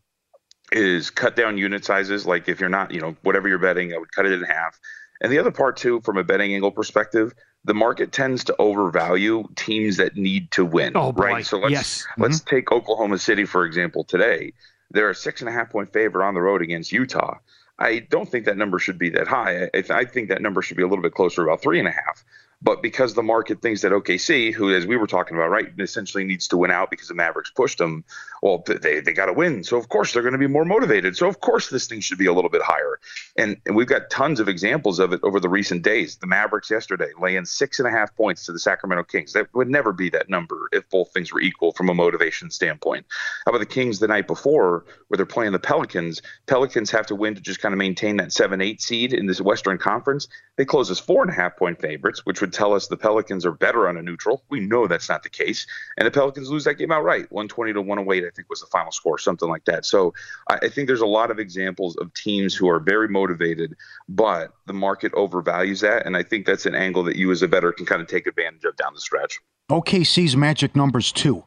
is 0.71 1.11
cut 1.11 1.35
down 1.35 1.59
unit 1.59 1.85
sizes. 1.85 2.25
Like, 2.25 2.49
if 2.49 2.61
you're 2.61 2.69
not, 2.69 2.93
you 2.93 3.01
know, 3.01 3.17
whatever 3.23 3.49
you're 3.49 3.59
betting, 3.59 3.93
I 3.93 3.99
would 3.99 4.13
cut 4.13 4.27
it 4.27 4.33
in 4.33 4.43
half. 4.43 4.79
And 5.21 5.33
the 5.33 5.39
other 5.39 5.51
part 5.51 5.77
too, 5.77 6.01
from 6.03 6.17
a 6.17 6.25
betting 6.25 6.55
angle 6.55 6.71
perspective, 6.71 7.35
the 7.69 7.75
market 7.75 8.13
tends 8.13 8.45
to 8.45 8.57
overvalue 8.59 9.47
teams 9.55 9.99
that 9.99 10.17
need 10.17 10.51
to 10.53 10.65
win. 10.65 10.93
Oh, 10.97 11.13
boy. 11.13 11.25
right. 11.25 11.47
So 11.47 11.59
let's 11.59 11.71
yes. 11.71 12.07
let's 12.17 12.41
mm-hmm. 12.41 12.57
take 12.57 12.73
Oklahoma 12.73 13.19
City 13.19 13.45
for 13.45 13.67
example. 13.67 14.05
Today, 14.05 14.55
they're 14.91 15.11
a 15.11 15.15
six 15.15 15.43
and 15.43 15.51
a 15.51 15.53
half 15.53 15.71
point 15.71 15.93
favorite 15.93 16.27
on 16.27 16.33
the 16.33 16.41
road 16.41 16.63
against 16.63 16.93
Utah. 16.93 17.37
I 17.79 18.01
don't 18.01 18.29
think 18.29 18.47
that 18.47 18.57
number 18.57 18.79
should 18.79 18.99
be 18.99 19.11
that 19.11 19.29
high. 19.29 19.69
I, 19.75 19.85
I 19.91 20.05
think 20.07 20.31
that 20.31 20.41
number 20.41 20.63
should 20.63 20.79
be 20.79 20.83
a 20.83 20.89
little 20.89 21.03
bit 21.03 21.13
closer, 21.13 21.45
about 21.45 21.61
three 21.61 21.79
and 21.79 21.87
a 21.87 21.93
half. 21.93 22.25
But 22.61 22.83
because 22.83 23.15
the 23.15 23.23
market 23.23 23.63
thinks 23.63 23.83
that 23.83 23.93
OKC, 23.93 24.53
who 24.53 24.75
as 24.75 24.85
we 24.85 24.97
were 24.97 25.07
talking 25.07 25.37
about, 25.37 25.51
right, 25.51 25.69
essentially 25.79 26.25
needs 26.25 26.49
to 26.49 26.57
win 26.57 26.73
out 26.73 26.91
because 26.91 27.07
the 27.07 27.15
Mavericks 27.15 27.51
pushed 27.51 27.79
them, 27.79 28.05
well, 28.43 28.65
they 28.67 29.01
they 29.01 29.13
got 29.13 29.27
to 29.27 29.33
win. 29.33 29.63
So 29.63 29.77
of 29.77 29.89
course 29.89 30.13
they're 30.13 30.23
going 30.23 30.33
to 30.33 30.39
be 30.39 30.49
more 30.49 30.65
motivated. 30.65 31.17
So 31.17 31.29
of 31.29 31.41
course 31.41 31.71
this 31.71 31.87
thing 31.87 32.01
should 32.01 32.19
be 32.19 32.27
a 32.27 32.33
little 32.33 32.51
bit 32.51 32.63
higher. 32.63 32.99
And, 33.37 33.59
and 33.65 33.77
we've 33.77 33.87
got 33.87 34.11
tons 34.11 34.41
of 34.41 34.49
examples 34.49 34.99
of 34.99 35.13
it 35.13 35.21
over 35.23 35.39
the 35.39 35.49
recent 35.49 35.83
days. 35.83 36.17
The 36.17 36.27
Mavericks 36.27 36.69
yesterday 36.69 37.11
laying 37.21 37.45
six 37.45 37.79
and 37.79 37.87
a 37.87 37.93
half 37.93 38.15
points 38.17 38.45
to 38.47 38.53
the 38.53 38.59
Sacramento 38.59 39.05
Kings. 39.05 39.33
That 39.35 39.55
would 39.55 39.69
never 39.69 39.93
be 39.93 40.11
that 40.11 40.29
number 40.29 40.69
if 40.73 40.89
both 40.91 41.13
things 41.13 41.33
were 41.33 41.41
equal 41.41 41.73
from 41.73 41.89
a 41.89 41.95
motivation 41.95 42.51
standpoint. 42.51 43.07
How 43.45 43.51
about 43.51 43.61
the 43.61 43.67
Kings 43.67 44.01
the 44.01 44.09
night 44.09 44.27
before, 44.27 44.85
where 45.07 45.17
they're 45.17 45.27
playing 45.27 45.53
the 45.53 45.61
Pelicans? 45.61 46.23
Pelicans 46.47 46.91
have 46.91 47.07
to 47.07 47.15
win 47.15 47.37
to 47.37 47.41
just 47.41 47.61
kind 47.61 47.73
of 47.73 47.79
maintain 47.79 48.17
that 48.17 48.33
seven 48.33 48.61
eight 48.61 48.83
seed 48.83 49.13
in 49.13 49.27
this 49.27 49.41
Western 49.41 49.79
Conference. 49.79 50.27
They 50.57 50.65
close 50.65 50.91
as 50.91 50.99
four 50.99 51.23
and 51.23 51.31
a 51.31 51.35
half 51.35 51.57
point 51.57 51.81
favorites, 51.81 52.27
which 52.27 52.41
would 52.41 52.48
tell 52.53 52.75
us 52.75 52.87
the 52.87 52.97
Pelicans 52.97 53.45
are 53.47 53.53
bettor 53.53 53.89
on 53.89 53.97
a 53.97 54.03
neutral. 54.03 54.43
We 54.49 54.61
know 54.61 54.87
that's 54.87 55.09
not 55.09 55.23
the 55.23 55.29
case. 55.29 55.67
And 55.97 56.07
the 56.07 56.11
Pelicans 56.11 56.51
lose 56.51 56.65
that 56.65 56.75
game 56.75 56.93
outright. 56.93 57.31
120 57.31 57.73
to 57.73 57.83
108, 57.83 58.25
I 58.25 58.31
think 58.35 58.49
was 58.49 58.61
the 58.61 58.67
final 58.67 58.93
score, 58.93 59.19
something 59.19 59.49
like 59.49 59.65
that. 59.67 59.85
So 59.87 60.15
I, 60.51 60.59
I 60.63 60.69
think 60.69 60.87
there's 60.87 61.01
a 61.01 61.07
lot 61.07 61.31
of 61.31 61.39
examples 61.39 61.97
of 61.97 62.13
teams 62.15 62.55
who 62.55 62.69
are 62.69 62.81
very 62.81 63.09
motivated, 63.09 63.77
but 64.09 64.53
the 64.67 64.73
market 64.73 65.13
overvalues 65.13 65.81
that. 65.81 66.07
And 66.07 66.17
I 66.17 66.23
think 66.23 66.47
that's 66.47 66.67
an 66.67 66.75
angle 66.75 67.03
that 67.05 67.17
you 67.17 67.31
as 67.31 67.43
a 67.43 67.49
better 67.49 67.73
can 67.73 67.87
kind 67.87 68.03
of 68.03 68.09
take 68.09 68.27
advantage 68.27 68.65
of 68.65 68.77
down 68.77 68.95
the 68.95 69.01
stretch. 69.01 69.39
OKC's 69.71 70.37
magic 70.37 70.75
numbers 70.75 71.13
two. 71.13 71.45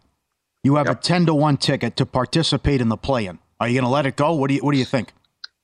You 0.63 0.75
have 0.75 0.87
yep. 0.87 0.99
a 0.99 1.01
10 1.01 1.25
to 1.25 1.33
1 1.33 1.57
ticket 1.57 1.95
to 1.95 2.05
participate 2.05 2.81
in 2.81 2.89
the 2.89 2.97
play 2.97 3.25
in. 3.25 3.39
Are 3.59 3.67
you 3.67 3.73
going 3.73 3.85
to 3.85 3.89
let 3.89 4.05
it 4.05 4.15
go? 4.15 4.33
What 4.33 4.49
do 4.49 4.55
you 4.55 4.61
What 4.61 4.73
do 4.73 4.77
you 4.77 4.85
think? 4.85 5.13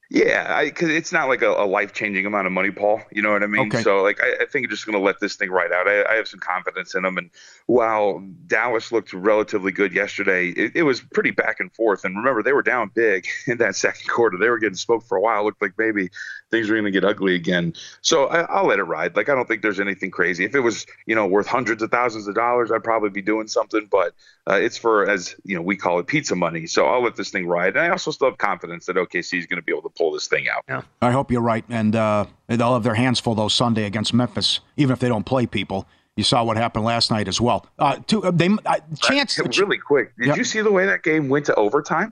Yeah, 0.10 0.64
because 0.64 0.90
it's 0.90 1.12
not 1.12 1.28
like 1.28 1.42
a, 1.42 1.50
a 1.50 1.66
life 1.66 1.92
changing 1.94 2.26
amount 2.26 2.48
of 2.48 2.54
money, 2.54 2.72
Paul. 2.72 3.02
You 3.12 3.22
know 3.22 3.34
what 3.34 3.44
I 3.44 3.48
mean? 3.48 3.68
Okay. 3.68 3.82
So, 3.82 4.04
like, 4.04 4.22
I, 4.22 4.44
I 4.44 4.46
think 4.46 4.66
I'm 4.66 4.70
just 4.70 4.86
going 4.86 4.98
to 4.98 5.04
let 5.04 5.20
this 5.20 5.36
thing 5.36 5.52
ride 5.52 5.74
out. 5.74 5.86
I, 5.88 6.06
I 6.06 6.16
have 6.16 6.30
some 6.30 6.40
confidence 6.40 6.96
in 6.96 7.04
them. 7.04 7.18
And 7.18 7.30
while 7.66 8.24
Dallas 8.48 8.94
looked 8.94 9.12
relatively 9.12 9.74
good 9.74 9.92
yesterday, 9.92 10.50
it, 10.50 10.72
it 10.76 10.84
was 10.84 11.02
pretty 11.02 11.32
back 11.32 11.60
and 11.60 11.74
forth. 11.74 12.06
And 12.06 12.16
remember, 12.16 12.42
they 12.42 12.54
were 12.54 12.64
down 12.64 12.90
big 12.96 13.28
in 13.48 13.58
that 13.58 13.76
second 13.76 14.08
quarter. 14.08 14.38
They 14.38 14.50
were 14.50 14.60
getting 14.60 14.78
smoked 14.78 15.08
for 15.08 15.18
a 15.18 15.22
while. 15.22 15.42
It 15.42 15.46
looked 15.46 15.62
like 15.62 15.74
maybe 15.78 16.10
things 16.52 16.70
were 16.70 16.76
going 16.76 16.86
to 16.86 16.92
get 16.92 17.04
ugly 17.04 17.36
again. 17.36 17.74
So 18.00 18.28
I, 18.28 18.42
I'll 18.44 18.68
let 18.68 18.80
it 18.80 18.84
ride. 18.84 19.18
Like, 19.18 19.28
I 19.28 19.36
don't 19.36 19.48
think 19.48 19.62
there's 19.62 19.82
anything 19.82 20.12
crazy. 20.12 20.46
If 20.46 20.56
it 20.56 20.62
was, 20.62 20.86
you 21.06 21.16
know, 21.16 21.28
worth 21.28 21.48
hundreds 21.48 21.84
of 21.84 21.92
thousands 21.92 22.30
of 22.30 22.36
dollars, 22.36 22.72
I'd 22.72 22.84
probably 22.84 23.10
be 23.10 23.22
doing 23.22 23.48
something. 23.48 23.90
But 23.92 24.14
uh, 24.50 24.56
it's 24.56 24.78
for, 24.78 25.10
as 25.10 25.36
you 25.44 25.58
know, 25.58 25.62
we 25.62 25.76
call 25.76 26.00
it 26.00 26.08
pizza 26.08 26.36
money. 26.36 26.66
So 26.66 26.86
I'll 26.86 27.04
let 27.04 27.18
this 27.18 27.30
thing 27.30 27.46
ride. 27.46 27.76
And 27.76 27.80
I 27.80 27.90
also 27.90 28.12
still 28.12 28.30
have 28.30 28.38
confidence 28.38 28.86
that 28.86 28.96
OKC 28.96 29.40
is 29.40 29.46
going 29.48 29.58
to 29.58 29.62
be 29.62 29.74
able 29.74 29.90
to 29.90 29.97
pull 29.98 30.12
this 30.12 30.28
thing 30.28 30.48
out. 30.50 30.64
Yeah. 30.68 30.82
I 31.02 31.12
hope 31.12 31.32
you're 31.32 31.42
right, 31.42 31.66
and 31.70 31.96
uh, 31.96 32.26
they'll 32.48 32.74
have 32.74 32.84
their 32.84 32.96
hands 32.96 33.20
full 33.20 33.36
though 33.36 33.48
Sunday 33.48 33.86
against 33.86 34.14
Memphis, 34.14 34.60
even 34.78 34.94
if 34.94 35.00
they 35.00 35.08
don't 35.10 35.26
play 35.26 35.46
people. 35.46 35.88
You 36.16 36.24
saw 36.24 36.44
what 36.44 36.58
happened 36.58 36.84
last 36.86 37.12
night 37.12 37.28
as 37.28 37.40
well. 37.40 37.68
Uh, 37.78 37.98
to, 38.08 38.24
uh, 38.24 38.32
they 38.32 38.50
uh, 38.66 38.76
chance 39.00 39.38
really 39.60 39.78
quick. 39.78 40.16
Did 40.18 40.28
Yep. 40.28 40.38
you 40.38 40.44
see 40.44 40.62
the 40.62 40.72
way 40.72 40.86
that 40.88 41.04
game 41.04 41.30
went 41.30 41.46
to 41.46 41.56
overtime? 41.56 42.12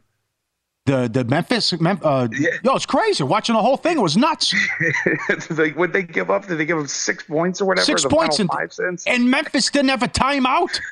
the 0.86 1.10
the 1.12 1.24
Memphis. 1.24 1.74
Mem- 1.80 2.00
uh, 2.04 2.28
Yo, 2.63 2.76
it's 2.76 2.86
crazy. 2.86 3.24
Watching 3.24 3.56
the 3.56 3.62
whole 3.62 3.78
thing 3.78 3.98
it 3.98 4.02
was 4.02 4.15
nuts. 4.15 4.54
like, 5.50 5.76
would 5.76 5.93
they 5.93 6.04
give 6.04 6.30
up? 6.30 6.48
Did 6.48 6.60
they 6.60 6.65
give 6.65 6.78
them 6.78 6.88
six 6.88 7.24
points 7.24 7.62
or 7.62 7.65
whatever? 7.65 7.86
Six 7.86 8.06
points 8.06 8.39
and, 8.39 8.50
five 8.50 8.71
cents. 8.71 9.06
and 9.08 9.30
Memphis 9.30 9.69
didn't 9.71 9.89
have 9.89 10.04
a 10.04 10.08
timeout. 10.08 10.80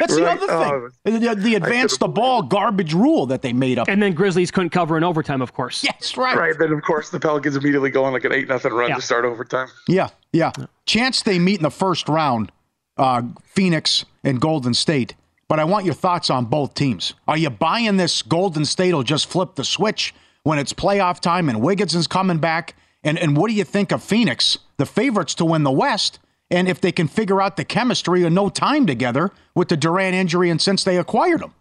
That's 0.00 0.14
Right. 0.18 0.38
the 0.40 0.46
other 0.46 0.52
Oh, 0.52 0.88
thing. 1.04 1.20
the, 1.20 1.34
the 1.34 1.54
advance 1.56 1.96
the 1.98 2.08
ball 2.08 2.42
garbage 2.42 2.94
rule 2.94 3.26
that 3.26 3.42
they 3.42 3.52
made 3.52 3.78
up. 3.78 3.88
And 3.88 4.02
then 4.02 4.12
Grizzlies 4.14 4.50
couldn't 4.50 4.70
cover 4.70 4.96
in 4.96 5.04
overtime, 5.04 5.42
of 5.42 5.52
course. 5.52 5.84
Yes, 5.84 6.16
right. 6.16 6.36
Right. 6.36 6.54
Then 6.58 6.72
of 6.72 6.82
course 6.82 7.10
the 7.10 7.20
Pelicans 7.20 7.56
immediately 7.56 7.90
go 7.90 8.04
on 8.04 8.12
like 8.12 8.24
an 8.24 8.32
eight 8.32 8.48
nothing 8.48 8.72
run 8.72 8.88
Yeah. 8.88 8.96
to 8.96 9.02
start 9.02 9.24
overtime. 9.24 9.68
Yeah, 9.86 10.08
yeah. 10.32 10.52
Chance 10.86 11.22
they 11.22 11.38
meet 11.38 11.56
in 11.58 11.62
the 11.62 11.70
first 11.70 12.08
round, 12.08 12.50
uh, 12.96 13.22
Phoenix 13.44 14.04
and 14.22 14.40
Golden 14.40 14.72
State. 14.74 15.14
But 15.48 15.60
I 15.60 15.64
want 15.64 15.84
your 15.84 15.94
thoughts 15.94 16.30
on 16.30 16.46
both 16.46 16.72
teams. 16.74 17.12
Are 17.28 17.36
you 17.36 17.50
buying 17.50 17.98
this 17.98 18.22
Golden 18.22 18.64
State 18.64 18.94
will 18.94 19.02
just 19.02 19.26
flip 19.28 19.54
the 19.56 19.64
switch 19.64 20.14
when 20.42 20.58
it's 20.58 20.72
playoff 20.72 21.20
time 21.20 21.48
and 21.50 21.60
Wiggins 21.60 21.94
is 21.94 22.06
coming 22.06 22.38
back? 22.38 22.74
And 23.04 23.18
and 23.18 23.36
what 23.36 23.48
do 23.50 23.54
you 23.54 23.64
think 23.64 23.92
of 23.92 24.02
Phoenix, 24.02 24.56
the 24.78 24.86
favorites 24.86 25.34
to 25.36 25.44
win 25.44 25.62
the 25.62 25.70
West? 25.70 26.18
And 26.54 26.68
if 26.68 26.80
they 26.80 26.92
can 26.92 27.08
figure 27.08 27.42
out 27.42 27.56
the 27.56 27.64
chemistry 27.64 28.24
or 28.24 28.30
no 28.30 28.48
time 28.48 28.86
together 28.86 29.32
with 29.54 29.68
the 29.68 29.76
Durant 29.76 30.14
injury 30.14 30.50
and 30.50 30.60
since 30.60 30.84
they 30.84 30.98
acquired 30.98 31.42
him. 31.42 31.52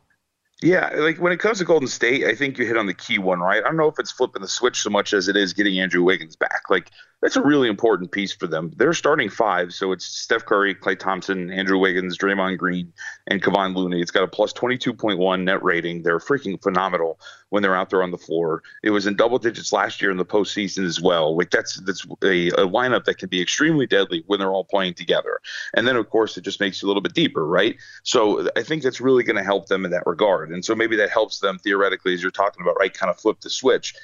Yeah, 0.61 0.89
like 0.95 1.17
when 1.17 1.33
it 1.33 1.39
comes 1.39 1.57
to 1.57 1.65
Golden 1.65 1.87
State, 1.89 2.25
I 2.25 2.35
think 2.35 2.57
you 2.57 2.65
hit 2.65 2.77
on 2.77 2.85
the 2.85 2.93
key 2.93 3.17
one, 3.17 3.39
right? 3.39 3.61
I 3.61 3.67
don't 3.67 3.75
know 3.75 3.89
if 3.89 3.99
it's 3.99 4.11
flipping 4.11 4.41
the 4.41 4.47
switch 4.47 4.81
so 4.81 4.89
much 4.89 5.13
as 5.13 5.27
it 5.27 5.35
is 5.35 5.51
getting 5.51 5.77
Andrew 5.79 6.03
Wiggins 6.03 6.37
back. 6.37 6.69
Like 6.69 6.91
that's 7.23 7.37
a 7.37 7.41
really 7.41 7.69
important 7.69 8.11
piece 8.11 8.33
for 8.33 8.47
them. 8.47 8.73
They're 8.75 8.93
starting 8.93 9.29
five, 9.29 9.73
so 9.73 9.93
it's 9.93 10.03
Steph 10.03 10.45
Curry, 10.45 10.75
Klay 10.75 10.99
Thompson, 10.99 11.49
Andrew 11.49 11.77
Wiggins, 11.77 12.17
Draymond 12.17 12.57
Green, 12.57 12.91
and 13.27 13.41
Kevon 13.41 13.73
Looney. 13.73 14.01
It's 14.01 14.11
got 14.11 14.23
a 14.23 14.27
plus 14.27 14.51
22.1 14.51 15.43
net 15.43 15.63
rating. 15.63 16.03
They're 16.03 16.19
freaking 16.19 16.61
phenomenal 16.61 17.17
when 17.47 17.63
they're 17.63 17.77
out 17.77 17.89
there 17.89 18.03
on 18.03 18.11
the 18.11 18.17
floor. 18.17 18.61
It 18.83 18.89
was 18.89 19.07
in 19.07 19.15
double 19.15 19.37
digits 19.37 19.71
last 19.71 20.01
year 20.01 20.11
in 20.11 20.17
the 20.17 20.25
postseason 20.25 20.83
as 20.83 20.99
well. 20.99 21.37
Like 21.37 21.49
that's 21.49 21.75
that's 21.75 22.05
a, 22.23 22.49
a 22.49 22.67
lineup 22.67 23.05
that 23.05 23.19
can 23.19 23.29
be 23.29 23.41
extremely 23.41 23.87
deadly 23.87 24.25
when 24.27 24.39
they're 24.39 24.51
all 24.51 24.65
playing 24.65 24.95
together. 24.95 25.39
And 25.75 25.87
then 25.87 25.95
of 25.95 26.09
course 26.09 26.35
it 26.35 26.41
just 26.41 26.59
makes 26.59 26.81
you 26.81 26.87
a 26.87 26.89
little 26.89 27.01
bit 27.01 27.13
deeper, 27.13 27.47
right? 27.47 27.77
So 28.03 28.49
I 28.57 28.63
think 28.63 28.83
that's 28.83 28.99
really 28.99 29.23
going 29.23 29.37
to 29.37 29.43
help 29.43 29.67
them 29.67 29.85
in 29.85 29.91
that 29.91 30.05
regard. 30.05 30.51
And 30.51 30.65
so 30.65 30.75
maybe 30.75 30.97
that 30.97 31.09
helps 31.09 31.39
them 31.39 31.57
theoretically, 31.57 32.13
as 32.15 32.21
you're 32.21 32.31
talking 32.31 32.63
about, 32.63 32.75
right? 32.79 32.93
Kind 32.93 33.09
of 33.09 33.17
flip 33.17 33.39
the 33.39 33.49
switch. 33.49 33.95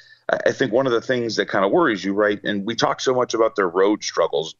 I 0.46 0.52
think 0.52 0.72
one 0.72 0.86
of 0.86 0.92
the 0.92 1.00
things 1.00 1.36
that 1.36 1.46
kind 1.46 1.64
of 1.64 1.72
worries 1.72 2.04
you, 2.04 2.14
right? 2.14 2.38
And 2.44 2.64
we 2.64 2.74
talk 2.74 3.00
so 3.00 3.14
much 3.14 3.34
about 3.34 3.56
their 3.56 3.68
road 3.68 4.04
struggles. 4.04 4.54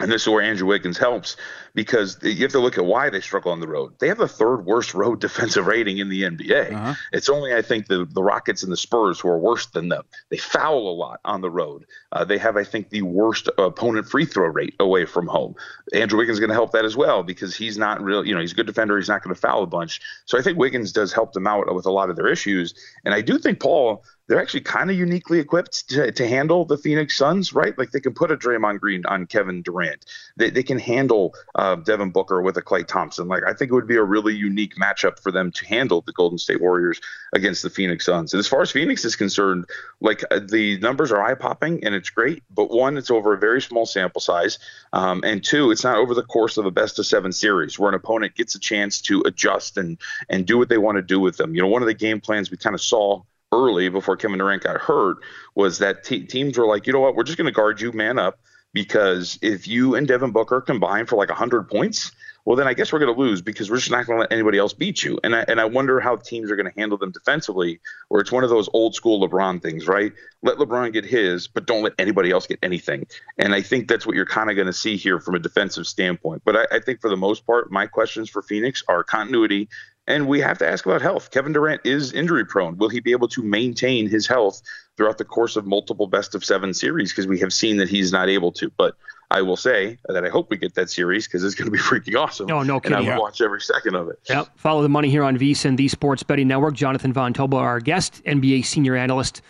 And 0.00 0.12
this 0.12 0.22
is 0.22 0.28
where 0.28 0.42
Andrew 0.42 0.68
Wiggins 0.68 0.96
helps 0.96 1.36
because 1.74 2.18
you 2.22 2.42
have 2.42 2.52
to 2.52 2.60
look 2.60 2.78
at 2.78 2.84
why 2.84 3.10
they 3.10 3.20
struggle 3.20 3.50
on 3.50 3.58
the 3.58 3.66
road. 3.66 3.94
They 3.98 4.06
have 4.06 4.18
the 4.18 4.28
third 4.28 4.64
worst 4.64 4.94
road 4.94 5.20
defensive 5.20 5.66
rating 5.66 5.98
in 5.98 6.08
the 6.08 6.22
NBA. 6.22 6.70
It's 7.12 7.28
only, 7.28 7.52
I 7.52 7.62
think, 7.62 7.86
the, 7.88 8.06
the 8.08 8.22
Rockets 8.22 8.62
and 8.62 8.70
the 8.70 8.76
Spurs 8.76 9.18
who 9.18 9.28
are 9.28 9.38
worse 9.38 9.66
than 9.66 9.88
them. 9.88 10.04
They 10.30 10.36
foul 10.36 10.88
a 10.88 10.94
lot 10.94 11.18
on 11.24 11.40
the 11.40 11.50
road. 11.50 11.84
Uh, 12.12 12.24
they 12.24 12.38
have, 12.38 12.56
I 12.56 12.62
think, 12.62 12.90
the 12.90 13.02
worst 13.02 13.48
opponent 13.58 14.08
free 14.08 14.24
throw 14.24 14.46
rate 14.46 14.74
away 14.78 15.04
from 15.04 15.26
home. 15.26 15.56
Andrew 15.92 16.18
Wiggins 16.18 16.36
is 16.36 16.40
going 16.40 16.50
to 16.50 16.54
help 16.54 16.72
that 16.72 16.84
as 16.84 16.96
well 16.96 17.24
because 17.24 17.56
he's 17.56 17.76
not 17.76 18.00
real, 18.00 18.24
you 18.24 18.34
know, 18.34 18.40
he's 18.40 18.52
a 18.52 18.56
good 18.56 18.66
defender. 18.66 18.96
He's 18.98 19.08
not 19.08 19.24
going 19.24 19.34
to 19.34 19.40
foul 19.40 19.64
a 19.64 19.66
bunch. 19.66 20.00
So 20.26 20.38
I 20.38 20.42
think 20.42 20.58
Wiggins 20.58 20.92
does 20.92 21.12
help 21.12 21.32
them 21.32 21.48
out 21.48 21.74
with 21.74 21.86
a 21.86 21.92
lot 21.92 22.08
of 22.08 22.14
their 22.14 22.28
issues. 22.28 22.72
And 23.04 23.14
I 23.14 23.20
do 23.20 23.36
think 23.38 23.58
Paul, 23.58 24.04
they're 24.28 24.40
actually 24.40 24.60
kind 24.60 24.90
of 24.90 24.96
uniquely 24.96 25.40
equipped 25.40 25.88
to, 25.88 26.12
to 26.12 26.28
handle 26.28 26.64
the 26.64 26.76
Phoenix 26.76 27.16
Suns, 27.16 27.52
right? 27.52 27.76
Like 27.78 27.90
they 27.90 28.00
can 28.00 28.12
put 28.14 28.30
a 28.30 28.36
Draymond 28.36 28.78
Green 28.78 29.04
on 29.06 29.26
Kevin 29.26 29.62
Durant. 29.62 30.04
They, 30.36 30.50
they 30.50 30.62
can 30.62 30.78
handle 30.78 31.34
uh, 31.54 31.76
Devin 31.76 32.10
Booker 32.10 32.42
with 32.42 32.56
a 32.58 32.62
Klay 32.62 32.86
Thompson. 32.86 33.26
Like 33.26 33.42
I 33.44 33.54
think 33.54 33.70
it 33.70 33.74
would 33.74 33.88
be 33.88 33.96
a 33.96 34.04
really 34.04 34.34
unique 34.34 34.76
matchup 34.76 35.18
for 35.18 35.32
them 35.32 35.50
to 35.52 35.66
handle 35.66 36.02
the 36.02 36.12
Golden 36.12 36.38
State 36.38 36.60
Warriors 36.60 37.00
against 37.32 37.62
the 37.62 37.70
Phoenix 37.70 38.04
Suns. 38.04 38.34
And 38.34 38.38
as 38.38 38.46
far 38.46 38.60
as 38.60 38.70
Phoenix 38.70 39.04
is 39.04 39.16
concerned, 39.16 39.64
like 40.00 40.22
uh, 40.30 40.40
the 40.46 40.78
numbers 40.78 41.10
are 41.10 41.22
eye 41.22 41.34
popping 41.34 41.82
and 41.84 41.94
it's 41.94 42.10
great, 42.10 42.42
but 42.50 42.70
one, 42.70 42.98
it's 42.98 43.10
over 43.10 43.32
a 43.32 43.38
very 43.38 43.62
small 43.62 43.86
sample 43.86 44.20
size, 44.20 44.58
um, 44.92 45.22
and 45.24 45.42
two, 45.42 45.70
it's 45.70 45.84
not 45.84 45.96
over 45.96 46.14
the 46.14 46.22
course 46.22 46.58
of 46.58 46.66
a 46.66 46.70
best 46.70 46.98
of 46.98 47.06
seven 47.06 47.32
series 47.32 47.78
where 47.78 47.88
an 47.88 47.94
opponent 47.94 48.34
gets 48.34 48.54
a 48.54 48.58
chance 48.58 49.00
to 49.02 49.22
adjust 49.22 49.78
and 49.78 49.98
and 50.28 50.46
do 50.46 50.58
what 50.58 50.68
they 50.68 50.78
want 50.78 50.96
to 50.96 51.02
do 51.02 51.18
with 51.18 51.36
them. 51.36 51.54
You 51.54 51.62
know, 51.62 51.68
one 51.68 51.82
of 51.82 51.86
the 51.88 51.94
game 51.94 52.20
plans 52.20 52.50
we 52.50 52.56
kind 52.56 52.74
of 52.74 52.80
saw 52.80 53.22
early 53.52 53.88
before 53.88 54.16
Kevin 54.16 54.38
Durant 54.38 54.62
got 54.62 54.76
hurt 54.78 55.18
was 55.54 55.78
that 55.78 56.04
te- 56.04 56.26
teams 56.26 56.58
were 56.58 56.66
like, 56.66 56.86
you 56.86 56.92
know 56.92 57.00
what, 57.00 57.14
we're 57.14 57.24
just 57.24 57.38
going 57.38 57.46
to 57.46 57.52
guard 57.52 57.80
you 57.80 57.92
man 57.92 58.18
up 58.18 58.38
because 58.72 59.38
if 59.42 59.66
you 59.66 59.94
and 59.94 60.06
Devin 60.06 60.32
Booker 60.32 60.60
combine 60.60 61.06
for 61.06 61.16
like 61.16 61.30
100 61.30 61.68
points, 61.68 62.12
well, 62.44 62.56
then 62.56 62.66
I 62.66 62.72
guess 62.72 62.92
we're 62.92 62.98
going 62.98 63.14
to 63.14 63.20
lose 63.20 63.42
because 63.42 63.70
we're 63.70 63.76
just 63.76 63.90
not 63.90 64.06
going 64.06 64.16
to 64.16 64.20
let 64.22 64.32
anybody 64.32 64.56
else 64.56 64.72
beat 64.72 65.02
you. 65.02 65.18
And 65.22 65.36
I, 65.36 65.44
and 65.48 65.60
I 65.60 65.66
wonder 65.66 66.00
how 66.00 66.16
teams 66.16 66.50
are 66.50 66.56
going 66.56 66.70
to 66.70 66.80
handle 66.80 66.96
them 66.96 67.10
defensively, 67.10 67.80
or 68.08 68.20
it's 68.20 68.32
one 68.32 68.42
of 68.42 68.48
those 68.48 68.70
old 68.72 68.94
school 68.94 69.26
LeBron 69.26 69.60
things, 69.60 69.86
right? 69.86 70.12
Let 70.42 70.56
LeBron 70.56 70.94
get 70.94 71.04
his, 71.04 71.46
but 71.46 71.66
don't 71.66 71.82
let 71.82 71.92
anybody 71.98 72.30
else 72.30 72.46
get 72.46 72.58
anything. 72.62 73.06
And 73.36 73.54
I 73.54 73.60
think 73.60 73.86
that's 73.86 74.06
what 74.06 74.16
you're 74.16 74.24
kind 74.24 74.48
of 74.48 74.56
going 74.56 74.66
to 74.66 74.72
see 74.72 74.96
here 74.96 75.20
from 75.20 75.34
a 75.34 75.38
defensive 75.38 75.86
standpoint. 75.86 76.42
But 76.44 76.56
I, 76.56 76.76
I 76.76 76.80
think 76.80 77.02
for 77.02 77.10
the 77.10 77.18
most 77.18 77.46
part, 77.46 77.70
my 77.70 77.86
questions 77.86 78.30
for 78.30 78.40
Phoenix 78.40 78.82
are 78.88 79.04
continuity 79.04 79.68
and 80.08 80.26
we 80.26 80.40
have 80.40 80.58
to 80.58 80.66
ask 80.66 80.86
about 80.86 81.02
health. 81.02 81.30
Kevin 81.30 81.52
Durant 81.52 81.82
is 81.84 82.12
injury 82.12 82.44
prone. 82.44 82.78
Will 82.78 82.88
he 82.88 82.98
be 82.98 83.12
able 83.12 83.28
to 83.28 83.42
maintain 83.42 84.08
his 84.08 84.26
health 84.26 84.62
throughout 84.96 85.18
the 85.18 85.24
course 85.24 85.54
of 85.54 85.66
multiple 85.66 86.06
best 86.06 86.34
of 86.34 86.42
seven 86.42 86.72
series? 86.72 87.12
Because 87.12 87.26
we 87.26 87.38
have 87.40 87.52
seen 87.52 87.76
that 87.76 87.90
he's 87.90 88.10
not 88.10 88.30
able 88.30 88.50
to. 88.52 88.72
But 88.78 88.96
I 89.30 89.42
will 89.42 89.58
say 89.58 89.98
that 90.08 90.24
I 90.24 90.30
hope 90.30 90.48
we 90.50 90.56
get 90.56 90.74
that 90.76 90.88
series 90.88 91.26
because 91.26 91.44
it's 91.44 91.54
going 91.54 91.66
to 91.66 91.70
be 91.70 91.78
freaking 91.78 92.18
awesome. 92.18 92.46
No, 92.46 92.62
no 92.62 92.80
kidding. 92.80 92.96
And 92.96 92.96
I 92.96 93.04
kidding. 93.04 93.16
would 93.16 93.22
watch 93.22 93.42
every 93.42 93.60
second 93.60 93.96
of 93.96 94.08
it. 94.08 94.18
Yep. 94.30 94.48
Follow 94.56 94.82
the 94.82 94.88
money 94.88 95.10
here 95.10 95.22
on 95.24 95.38
VSIN, 95.38 95.76
the 95.76 95.88
Sports 95.88 96.22
Betting 96.22 96.48
Network. 96.48 96.74
Jonathan 96.74 97.12
Von 97.12 97.34
Tobel, 97.34 97.58
our 97.58 97.78
guest, 97.78 98.24
NBA 98.24 98.64
senior 98.64 98.96
analyst 98.96 99.42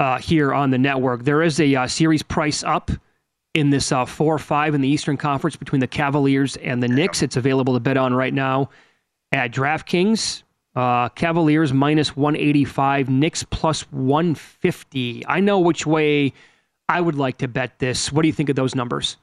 uh, 0.00 0.16
here 0.16 0.54
on 0.54 0.70
the 0.70 0.78
network. 0.78 1.24
There 1.24 1.42
is 1.42 1.60
a 1.60 1.74
uh, 1.74 1.86
series 1.86 2.22
price 2.22 2.64
up 2.64 2.90
in 3.52 3.68
this 3.68 3.92
uh, 3.92 4.06
4 4.06 4.38
5 4.38 4.74
in 4.74 4.80
the 4.80 4.88
Eastern 4.88 5.18
Conference 5.18 5.56
between 5.56 5.80
the 5.80 5.86
Cavaliers 5.86 6.56
and 6.56 6.82
the 6.82 6.88
Knicks. 6.88 7.20
It's 7.20 7.36
available 7.36 7.74
to 7.74 7.80
bet 7.80 7.98
on 7.98 8.14
right 8.14 8.32
now 8.32 8.70
at 9.32 9.52
DraftKings. 9.52 10.42
Uh, 10.76 11.08
Cavaliers 11.10 11.72
minus 11.72 12.16
185, 12.16 13.08
Knicks 13.08 13.42
plus 13.44 13.82
150. 13.90 15.26
I 15.26 15.40
know 15.40 15.58
which 15.58 15.84
way 15.84 16.32
I 16.88 17.00
would 17.00 17.16
like 17.16 17.38
to 17.38 17.48
bet 17.48 17.78
this. 17.78 18.12
What 18.12 18.22
do 18.22 18.28
you 18.28 18.34
think 18.34 18.48
of 18.48 18.56
those 18.56 18.74
numbers? 18.74 19.16